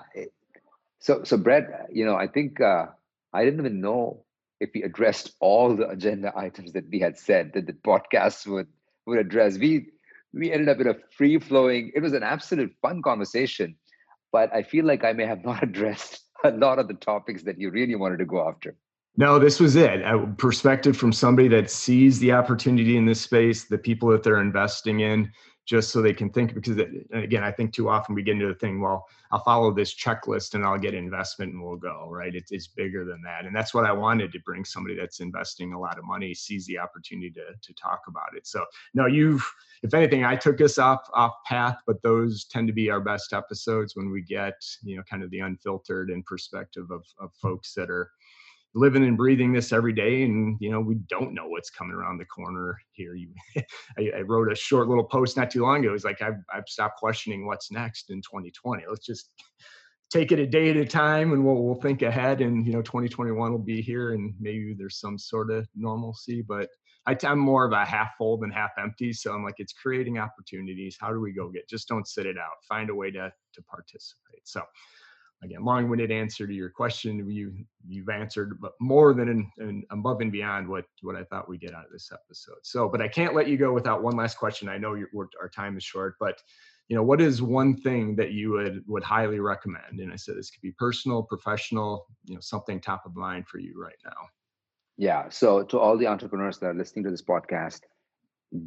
So, 1.00 1.24
so 1.24 1.38
Brett, 1.38 1.88
you 1.92 2.06
know, 2.06 2.16
I 2.16 2.28
think 2.28 2.60
uh, 2.60 2.88
I 3.34 3.46
didn't 3.46 3.62
even 3.62 3.80
know 3.80 4.26
if 4.60 4.72
we 4.76 4.84
addressed 4.84 5.32
all 5.40 5.76
the 5.76 5.88
agenda 5.90 6.34
items 6.36 6.74
that 6.74 6.90
we 6.92 7.00
had 7.00 7.18
said 7.18 7.54
that 7.54 7.66
the 7.66 7.74
podcast 7.74 8.46
would 8.46 8.68
would 9.06 9.20
address. 9.20 9.58
We 9.58 9.88
we 10.34 10.52
ended 10.52 10.68
up 10.68 10.80
in 10.82 10.88
a 10.88 10.96
free 11.18 11.40
flowing. 11.40 11.92
It 11.96 12.02
was 12.02 12.14
an 12.14 12.24
absolute 12.24 12.76
fun 12.82 13.02
conversation 13.02 13.78
but 14.32 14.54
I 14.54 14.64
feel 14.64 14.86
like 14.86 15.04
I 15.04 15.14
may 15.14 15.26
have 15.26 15.44
not 15.50 15.64
addressed 15.64 16.24
a 16.44 16.52
lot 16.52 16.80
of 16.80 16.88
the 16.88 16.94
topics 16.94 17.44
that 17.44 17.60
you 17.60 17.72
really 17.72 17.96
wanted 17.96 18.18
to 18.20 18.26
go 18.26 18.48
after. 18.48 18.76
No, 19.18 19.40
this 19.40 19.60
was 19.60 19.76
it. 19.76 20.02
A 20.02 20.28
perspective 20.38 20.96
from 20.96 21.12
somebody 21.12 21.48
that 21.48 21.72
sees 21.72 22.20
the 22.20 22.32
opportunity 22.32 22.98
in 22.98 23.06
this 23.06 23.20
space, 23.20 23.66
the 23.66 23.78
people 23.78 24.10
that 24.10 24.22
they're 24.22 24.42
investing 24.42 25.00
in, 25.00 25.32
just 25.68 25.90
so 25.92 26.02
they 26.02 26.14
can 26.14 26.30
think 26.30 26.54
because 26.54 26.80
again 27.12 27.44
i 27.44 27.52
think 27.52 27.74
too 27.74 27.90
often 27.90 28.16
we 28.16 28.24
get 28.24 28.32
into 28.32 28.48
the 28.48 28.56
thing 28.56 28.82
well 28.82 29.06
i'll 29.32 29.44
follow 29.44 29.72
this 29.72 29.94
checklist 29.94 30.54
and 30.54 30.66
i'll 30.66 30.78
get 30.78 30.94
investment 30.94 31.54
and 31.54 31.62
we'll 31.64 31.76
go 31.76 32.08
right? 32.10 32.36
It's, 32.36 32.52
it's 32.52 32.68
bigger 32.68 33.04
than 33.04 33.22
that. 33.24 33.46
And 33.46 33.56
that's 33.56 33.74
what 33.74 33.86
i 33.86 33.92
wanted 33.92 34.32
to 34.32 34.40
bring 34.40 34.64
somebody 34.64 34.96
that's 34.96 35.20
investing 35.20 35.74
a 35.74 35.80
lot 35.80 36.00
of 36.00 36.06
money 36.06 36.34
sees 36.34 36.66
the 36.66 36.80
opportunity 36.80 37.30
to, 37.32 37.44
to 37.62 37.74
talk 37.74 38.02
about 38.08 38.36
it. 38.36 38.48
So 38.48 38.64
no 38.94 39.06
you've 39.06 39.46
if 39.84 39.94
anything 39.94 40.24
i 40.24 40.36
took 40.36 40.62
us 40.62 40.78
off 40.78 41.08
off 41.14 41.34
path 41.46 41.78
but 41.86 42.02
those 42.02 42.46
tend 42.46 42.68
to 42.68 42.74
be 42.74 42.90
our 42.90 43.02
best 43.02 43.34
episodes 43.34 43.96
when 43.96 44.10
we 44.10 44.22
get 44.22 44.56
you 44.84 44.96
know 44.96 45.04
kind 45.04 45.22
of 45.22 45.30
the 45.32 45.40
unfiltered 45.40 46.10
and 46.10 46.26
perspective 46.26 46.90
of, 46.92 47.04
of 47.20 47.32
folks 47.42 47.74
that 47.74 47.90
are 47.90 48.10
living 48.78 49.04
and 49.04 49.18
breathing 49.18 49.52
this 49.52 49.74
every 49.74 49.94
day 49.94 50.24
and 50.24 50.58
you 50.60 50.72
know 50.72 50.80
we 50.80 50.96
don't 51.10 51.34
know 51.34 51.48
what's 51.48 51.70
coming 51.70 51.94
around 51.96 52.18
the 52.18 52.26
corner 52.26 52.78
here. 52.92 53.16
You 53.16 53.30
I, 53.98 54.12
I, 54.18 54.22
wrote 54.22 54.52
a 54.52 54.56
short 54.56 54.88
little 54.88 55.04
post 55.04 55.36
not 55.38 55.50
too 55.50 55.64
long 55.64 55.80
ago. 55.80 55.90
It 55.90 55.94
was 55.94 56.06
like 56.06 56.22
I've, 56.22 56.42
I've 56.54 56.68
stopped 56.68 56.98
questioning 56.98 57.46
what's 57.46 57.72
next 57.72 58.10
in 58.10 58.18
2020 58.22 58.84
let's 58.90 59.06
just 59.06 59.30
take 60.10 60.32
it 60.32 60.40
a 60.40 60.48
day 60.48 60.70
at 60.70 60.78
a 60.78 60.86
time 60.86 61.34
and 61.34 61.44
we'll, 61.44 61.62
we'll 61.62 61.82
think 61.82 62.02
ahead 62.02 62.42
and 62.42 62.66
you 62.66 62.74
know 62.74 62.82
2021 62.82 63.52
will 63.52 63.58
be 63.60 63.82
here 63.82 64.14
and 64.14 64.34
maybe 64.40 64.76
there's 64.78 65.00
some 65.00 65.18
sort 65.18 65.52
of 65.52 65.68
normalcy. 65.76 66.42
But 66.42 66.70
I, 67.06 67.16
i'm 67.24 67.40
more 67.40 67.66
of 67.66 67.72
a 67.72 67.86
half 67.86 68.10
full 68.18 68.38
than 68.38 68.52
half 68.52 68.72
empty 68.78 69.14
so 69.14 69.34
i'm 69.34 69.42
like 69.44 69.56
it's 69.60 69.74
creating 69.74 70.18
opportunities. 70.18 70.98
How 71.00 71.12
do 71.12 71.20
we 71.20 71.34
go 71.34 71.50
get 71.50 71.68
just 71.68 71.88
don't 71.88 72.08
sit 72.08 72.26
it 72.26 72.38
out. 72.38 72.58
Find 72.68 72.90
a 72.90 72.96
way 72.96 73.12
to 73.12 73.32
to 73.54 73.62
participate. 73.64 74.42
So 74.44 74.62
again 75.44 75.64
long-winded 75.64 76.12
answer 76.12 76.48
to 76.48 76.54
your 76.54 76.70
question 76.70 77.30
you 77.30 77.54
you've 77.88 78.10
answered 78.10 78.60
but 78.60 78.74
more 78.80 79.14
than 79.14 79.50
in 79.60 79.84
above 79.92 80.22
and 80.22 80.32
beyond 80.32 80.68
what 80.68 80.86
what 81.02 81.16
i 81.16 81.24
thought 81.26 81.48
we'd 81.48 81.62
get 81.62 81.76
out 81.76 81.86
of 81.86 81.92
this 81.92 82.12
episode 82.12 82.58
so 82.64 82.90
but 82.90 83.02
i 83.02 83.08
can't 83.08 83.36
let 83.36 83.48
you 83.48 83.58
go 83.58 83.72
without 83.72 84.02
one 84.02 84.16
last 84.16 84.38
question 84.38 84.68
i 84.68 84.78
know 84.78 84.98
our 85.40 85.50
time 85.50 85.78
is 85.78 85.84
short 85.84 86.16
but 86.20 86.42
you 86.88 86.96
know 86.96 87.04
what 87.04 87.22
is 87.22 87.42
one 87.42 87.76
thing 87.76 88.16
that 88.16 88.32
you 88.32 88.52
would 88.52 88.84
would 88.88 89.04
highly 89.04 89.40
recommend 89.40 90.00
and 90.00 90.12
i 90.12 90.16
said 90.16 90.36
this 90.36 90.50
could 90.50 90.62
be 90.62 90.72
personal 90.72 91.22
professional 91.22 92.08
you 92.26 92.34
know 92.34 92.42
something 92.42 92.82
top 92.82 93.06
of 93.06 93.16
mind 93.16 93.48
for 93.48 93.60
you 93.60 93.74
right 93.80 94.00
now 94.06 94.28
Yeah. 94.98 95.30
So 95.30 95.64
to 95.64 95.80
all 95.80 95.98
the 95.98 96.08
entrepreneurs 96.08 96.58
that 96.58 96.68
are 96.68 96.74
listening 96.74 97.06
to 97.06 97.12
this 97.12 97.22
podcast, 97.22 97.82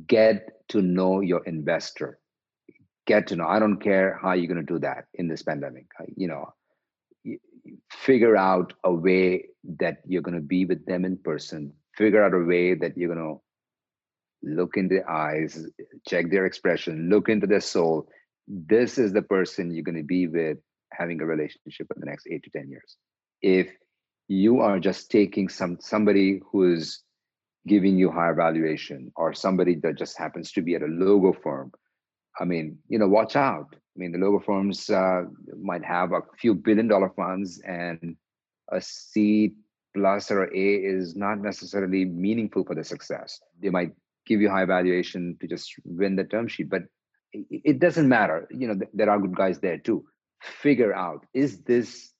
get 0.07 0.69
to 0.69 0.81
know 0.81 1.21
your 1.21 1.45
investor. 1.45 2.21
Get 3.07 3.27
to 3.29 3.37
know. 3.37 3.49
I 3.49 3.59
don't 3.59 3.83
care 3.83 4.19
how 4.23 4.33
you're 4.35 4.47
going 4.47 4.65
to 4.65 4.73
do 4.75 4.79
that 4.81 5.07
in 5.15 5.27
this 5.27 5.43
pandemic. 5.43 5.87
You 6.17 6.29
know, 6.29 6.55
figure 7.91 8.37
out 8.37 8.73
a 8.85 8.93
way 8.93 9.47
that 9.79 9.99
you're 10.07 10.23
going 10.23 10.35
to 10.35 10.41
be 10.41 10.65
with 10.65 10.85
them 10.87 11.05
in 11.05 11.17
person. 11.17 11.73
Figure 11.97 12.23
out 12.23 12.35
a 12.35 12.45
way 12.45 12.75
that 12.75 12.97
you're 12.97 13.15
going 13.15 13.27
to 13.27 13.41
look 14.43 14.77
in 14.77 14.89
the 14.89 15.09
eyes, 15.09 15.67
check 16.09 16.31
their 16.31 16.47
expression, 16.47 17.11
look 17.11 17.29
into 17.29 17.47
their 17.47 17.61
soul. 17.61 18.09
This 18.49 18.99
is 18.99 19.13
the 19.13 19.23
person 19.23 19.73
you're 19.73 19.85
going 19.85 19.97
to 19.97 20.03
be 20.03 20.27
with 20.27 20.59
having 20.93 21.21
a 21.21 21.27
relationship 21.27 21.89
for 21.89 21.99
the 21.99 22.07
next 22.07 22.27
eight 22.31 22.43
to 22.45 22.51
10 22.51 22.69
years. 22.69 22.97
If 23.43 23.69
you 24.29 24.61
are 24.61 24.79
just 24.79 25.11
taking 25.11 25.49
some 25.49 25.79
somebody 25.81 26.41
who's 26.51 27.03
giving 27.67 27.99
you 27.99 28.11
higher 28.11 28.35
valuation 28.35 29.13
or 29.17 29.35
somebody 29.35 29.75
that 29.83 29.99
just 29.99 30.19
happens 30.19 30.53
to 30.53 30.63
be 30.63 30.75
at 30.75 30.83
a 30.83 30.87
logo 30.87 31.33
firm, 31.33 31.73
I 32.39 32.45
mean, 32.45 32.79
you 32.89 32.99
know, 32.99 33.09
watch 33.09 33.37
out. 33.37 33.75
Mean, 34.01 34.13
the 34.13 34.19
logo 34.19 34.39
firms 34.39 34.89
uh, 34.89 35.25
might 35.61 35.85
have 35.85 36.13
a 36.13 36.23
few 36.39 36.55
billion 36.55 36.89
dollar 36.89 37.11
funds 37.11 37.61
and 37.67 38.17
a 38.73 38.81
seed 38.81 39.53
plus 39.93 40.31
or 40.31 40.45
A 40.45 40.75
is 40.75 41.15
not 41.17 41.39
necessarily 41.39 42.07
meaningful 42.07 42.65
for 42.65 42.75
the 42.75 42.83
success. 42.83 43.39
They 43.61 43.69
might 43.69 43.93
give 44.25 44.41
you 44.41 44.49
high 44.49 44.65
valuation 44.65 45.37
to 45.43 45.47
just 45.47 45.75
win 45.85 46.17
the 46.17 46.25
term 46.25 46.49
sheet 46.49 46.71
but 46.71 46.85
it 47.33 47.79
doesn't 47.79 48.09
matter. 48.09 48.49
You 48.51 48.69
know 48.69 48.81
there 48.95 49.11
are 49.11 49.21
good 49.21 49.37
guys 49.37 49.61
there 49.61 49.77
too. 49.77 50.07
Figure 50.41 50.95
out 50.95 51.27
is 51.35 51.61
this 51.65 52.15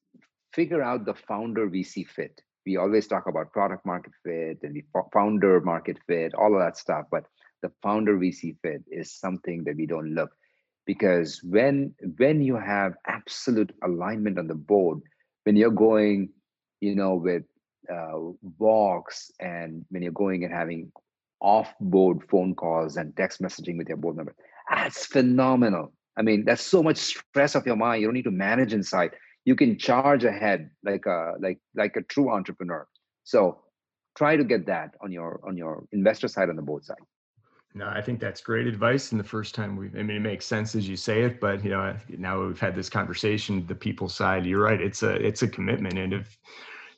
figure 0.53 0.83
out 0.83 1.07
the 1.07 1.15
founder 1.15 1.67
vc 1.71 2.07
fit. 2.09 2.43
We 2.67 2.77
always 2.77 3.07
talk 3.07 3.27
about 3.27 3.55
product 3.55 3.87
market 3.87 4.13
fit 4.23 4.59
and 4.63 4.75
the 4.75 4.85
founder 5.15 5.63
market 5.63 5.97
fit 6.07 6.35
all 6.35 6.53
of 6.53 6.61
that 6.61 6.77
stuff 6.77 7.07
but 7.11 7.25
the 7.63 7.73
founder 7.83 8.19
vc 8.19 8.57
fit 8.61 8.83
is 8.91 9.19
something 9.19 9.65
that 9.65 9.77
we 9.77 9.87
don't 9.87 10.15
look 10.15 10.31
because 10.87 11.41
when 11.43 11.95
when 12.17 12.43
you 12.43 12.57
have 12.57 12.95
absolute 13.07 13.73
alignment 13.85 14.39
on 14.39 14.47
the 14.47 14.55
board 14.55 15.01
when 15.45 15.57
you're 15.57 15.71
going 15.71 16.29
you 16.81 16.95
know 16.95 17.15
with 17.15 17.43
uh, 17.93 18.19
walks 18.59 19.31
and 19.41 19.85
when 19.91 20.03
you're 20.03 20.13
going 20.13 20.45
and 20.45 20.53
having 20.53 20.91
off 21.41 21.73
board 21.81 22.19
phone 22.31 22.55
calls 22.55 22.97
and 22.97 23.17
text 23.17 23.41
messaging 23.41 23.79
with 23.79 23.89
your 23.89 23.97
board 23.97 24.17
member. 24.17 24.35
That's 24.71 25.07
phenomenal. 25.07 25.93
I 26.17 26.23
mean, 26.23 26.45
that's 26.45 26.63
so 26.63 26.83
much 26.83 26.99
stress 26.99 27.55
of 27.55 27.67
your 27.67 27.77
mind. 27.77 28.01
You 28.01 28.09
don't 28.09 28.15
need 28.15 28.25
to 28.25 28.31
manage 28.31 28.73
inside. 28.73 29.13
You 29.45 29.57
can 29.57 29.79
charge 29.79 30.25
ahead 30.25 30.71
like 30.85 31.07
a 31.07 31.33
like 31.41 31.59
like 31.75 31.97
a 31.97 32.03
true 32.03 32.31
entrepreneur. 32.31 32.87
So 33.25 33.61
try 34.17 34.37
to 34.37 34.45
get 34.45 34.67
that 34.67 34.95
on 35.03 35.13
your 35.13 35.41
on 35.47 35.57
your 35.57 35.85
investor 35.93 36.29
side 36.29 36.51
on 36.51 36.57
the 36.57 36.63
board 36.63 36.85
side. 36.85 36.99
No, 37.73 37.87
I 37.87 38.03
think 38.03 38.19
that's 38.21 38.41
great 38.41 38.67
advice. 38.67 39.13
And 39.13 39.21
the 39.21 39.25
first 39.25 39.55
time 39.55 39.77
we, 39.77 39.87
I 39.99 40.03
mean, 40.03 40.17
it 40.17 40.21
makes 40.21 40.45
sense 40.45 40.75
as 40.75 40.89
you 40.89 40.97
say 40.97 41.23
it, 41.23 41.41
but 41.41 41.63
you 41.63 41.71
know, 41.71 41.95
now 42.19 42.45
we've 42.45 42.59
had 42.59 42.75
this 42.75 42.89
conversation, 42.89 43.65
the 43.67 43.75
people 43.77 44.09
side, 44.09 44.45
you're 44.45 44.63
right. 44.63 44.81
It's 44.81 45.05
a, 45.05 45.15
it's 45.25 45.43
a 45.43 45.49
commitment. 45.49 45.97
And 45.97 46.13
if 46.13 46.37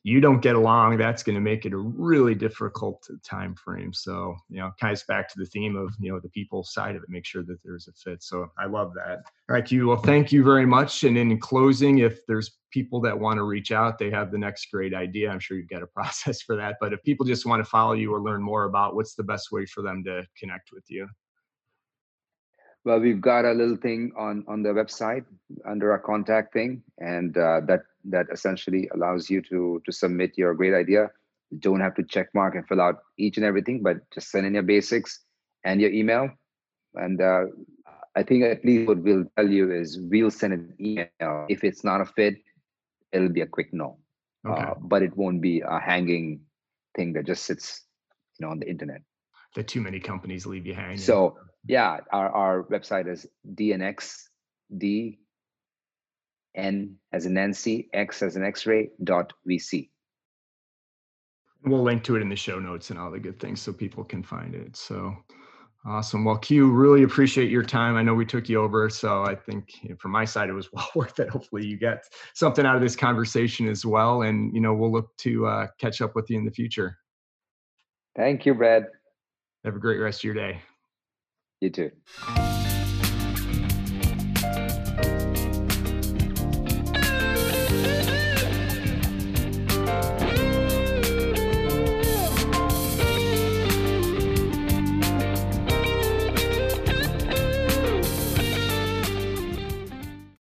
you 0.05 0.21
don't 0.21 0.41
get 0.41 0.57
along, 0.57 0.97
that's 0.97 1.23
going 1.23 1.35
to 1.35 1.41
make 1.41 1.65
it 1.65 1.73
a 1.73 1.77
really 1.77 2.35
difficult 2.35 3.09
time 3.25 3.55
frame. 3.55 3.93
So, 3.93 4.35
you 4.49 4.59
know, 4.59 4.73
of 4.81 5.05
back 5.05 5.29
to 5.29 5.35
the 5.39 5.47
theme 5.47 5.77
of, 5.77 5.95
you 6.01 6.13
know, 6.13 6.19
the 6.19 6.29
people 6.31 6.65
side 6.65 6.97
of 6.97 7.03
it, 7.03 7.09
make 7.09 7.25
sure 7.25 7.45
that 7.45 7.59
there's 7.65 7.87
a 7.87 7.93
fit. 7.93 8.23
So 8.23 8.49
I 8.59 8.67
love 8.67 8.93
that. 8.95 9.19
All 9.49 9.55
right, 9.55 9.65
Q. 9.65 9.89
Well, 9.89 9.97
thank 9.97 10.33
you 10.33 10.43
very 10.43 10.67
much. 10.67 11.05
And 11.05 11.17
in 11.17 11.39
closing, 11.39 11.99
if 11.99 12.27
there's 12.27 12.59
people 12.73 13.01
that 13.03 13.19
want 13.19 13.39
to 13.39 13.45
reach 13.45 13.71
out, 13.71 13.99
they 13.99 14.11
have 14.11 14.33
the 14.33 14.39
next 14.39 14.71
great 14.73 14.95
idea. 14.95 15.31
I'm 15.31 15.39
sure 15.39 15.57
you've 15.57 15.69
got 15.69 15.83
a 15.83 15.87
process 15.95 16.43
for 16.43 16.57
that. 16.57 16.77
But 16.81 16.93
if 16.93 17.03
people 17.05 17.25
just 17.25 17.47
want 17.47 17.65
to 17.65 17.71
follow 17.71 17.93
you 17.93 18.13
or 18.13 18.21
learn 18.21 18.43
more 18.43 18.65
about 18.65 18.97
what's 18.97 19.15
the 19.15 19.25
best 19.25 19.53
way 19.53 19.67
for 19.67 19.83
them 19.83 20.03
to 20.05 20.27
connect 20.37 20.71
with 20.73 20.85
you? 20.89 21.07
Well, 22.85 22.99
we've 22.99 23.21
got 23.21 23.45
a 23.45 23.53
little 23.53 23.77
thing 23.77 24.13
on 24.17 24.45
on 24.49 24.63
the 24.63 24.71
website 24.71 25.25
under 25.65 25.93
our 25.93 26.01
contact 26.01 26.53
thing, 26.53 26.83
and 26.99 27.37
uh, 27.37 27.61
that 27.67 27.83
that 28.07 28.27
essentially 28.33 28.89
allows 28.95 29.31
you 29.31 29.41
to 29.43 29.81
to 29.85 29.93
submit 29.93 30.37
your 30.37 30.55
great 30.55 30.75
idea. 30.75 31.11
You 31.51 31.59
don't 31.59 31.81
have 31.81 31.95
to 31.95 32.03
check 32.03 32.29
mark 32.35 32.55
and 32.57 32.67
fill 32.67 32.81
out 32.81 33.03
each 33.19 33.37
and 33.37 33.47
everything, 33.47 33.83
but 33.83 33.99
just 34.13 34.31
send 34.31 34.47
in 34.47 34.55
your 34.55 34.63
basics 34.65 35.21
and 35.65 35.81
your 35.81 35.93
email. 35.93 36.31
And 36.95 37.21
uh, 37.21 37.45
I 38.17 38.23
think 38.23 38.45
at 38.45 38.65
least 38.65 38.89
what 38.89 38.99
we'll 38.99 39.27
tell 39.37 39.49
you 39.49 39.71
is 39.71 39.99
we'll 40.01 40.31
send 40.31 40.53
an 40.53 40.75
email. 40.81 41.47
If 41.49 41.65
it's 41.65 41.85
not 41.85 42.01
a 42.01 42.05
fit, 42.05 42.37
it'll 43.13 43.29
be 43.29 43.43
a 43.43 43.47
quick 43.47 43.73
no. 43.73 43.99
Okay. 44.47 44.61
Uh, 44.61 44.75
but 44.81 45.03
it 45.03 45.17
won't 45.17 45.41
be 45.41 45.61
a 45.61 45.79
hanging 45.79 46.41
thing 46.97 47.13
that 47.13 47.27
just 47.27 47.45
sits, 47.45 47.83
you 48.39 48.47
know, 48.47 48.51
on 48.51 48.59
the 48.59 48.69
internet. 48.69 49.03
That 49.55 49.69
too 49.69 49.81
many 49.81 50.01
companies 50.01 50.47
leave 50.47 50.67
you 50.67 50.75
hanging. 50.75 50.97
So 50.97 51.39
yeah, 51.67 51.99
our, 52.13 52.29
our 52.31 52.63
website 52.65 53.09
is 53.09 53.27
dnxd 53.55 55.19
N 56.55 56.97
as 57.13 57.27
in 57.27 57.35
Nancy, 57.35 57.89
X 57.93 58.23
as 58.23 58.37
an 58.37 58.45
X-ray 58.45 58.91
dot 59.05 59.33
VC. 59.49 59.91
We'll 61.65 61.83
link 61.83 62.03
to 62.05 62.17
it 62.17 62.23
in 62.23 62.29
the 62.29 62.37
show 62.37 62.59
notes 62.59 62.91
and 62.91 62.99
all 62.99 63.11
the 63.11 63.21
good 63.21 63.39
things 63.39 63.63
so 63.63 63.73
people 63.73 64.05
can 64.05 64.23
find 64.23 64.55
it. 64.55 64.77
So 64.77 65.17
awesome. 65.87 66.25
Well, 66.25 66.37
Q, 66.37 66.71
really 66.73 67.05
appreciate 67.05 67.51
your 67.51 67.63
time. 67.63 67.97
I 67.97 68.03
know 68.03 68.15
we 68.15 68.27
took 68.27 68.49
you 68.49 68.61
over, 68.61 68.91
so 68.91 69.23
I 69.23 69.35
think 69.35 69.83
you 69.83 69.91
know, 69.91 69.97
from 69.97 70.11
my 70.11 70.25
side 70.25 70.49
it 70.49 70.55
was 70.55 70.69
well 70.73 70.89
worth 70.95 71.21
it. 71.21 71.31
Hopefully, 71.31 71.65
you 71.65 71.79
get 71.79 72.05
something 72.35 72.67
out 72.67 72.77
of 72.77 72.83
this 72.83 72.97
conversation 72.97 73.69
as 73.69 73.87
well, 73.87 74.23
and 74.23 74.53
you 74.55 74.61
know 74.61 74.75
we'll 74.75 74.93
look 74.93 75.17
to 75.19 75.47
uh, 75.47 75.67
catch 75.79 76.01
up 76.01 76.15
with 76.17 76.29
you 76.31 76.39
in 76.39 76.45
the 76.45 76.51
future. 76.51 76.99
Thank 78.17 78.45
you, 78.45 78.55
Brad. 78.55 78.87
Have 79.65 79.77
a 79.77 79.79
great 79.79 79.99
rest 79.99 80.21
of 80.21 80.25
your 80.25 80.35
day. 80.35 80.61
You 81.63 81.71
too. 81.71 82.62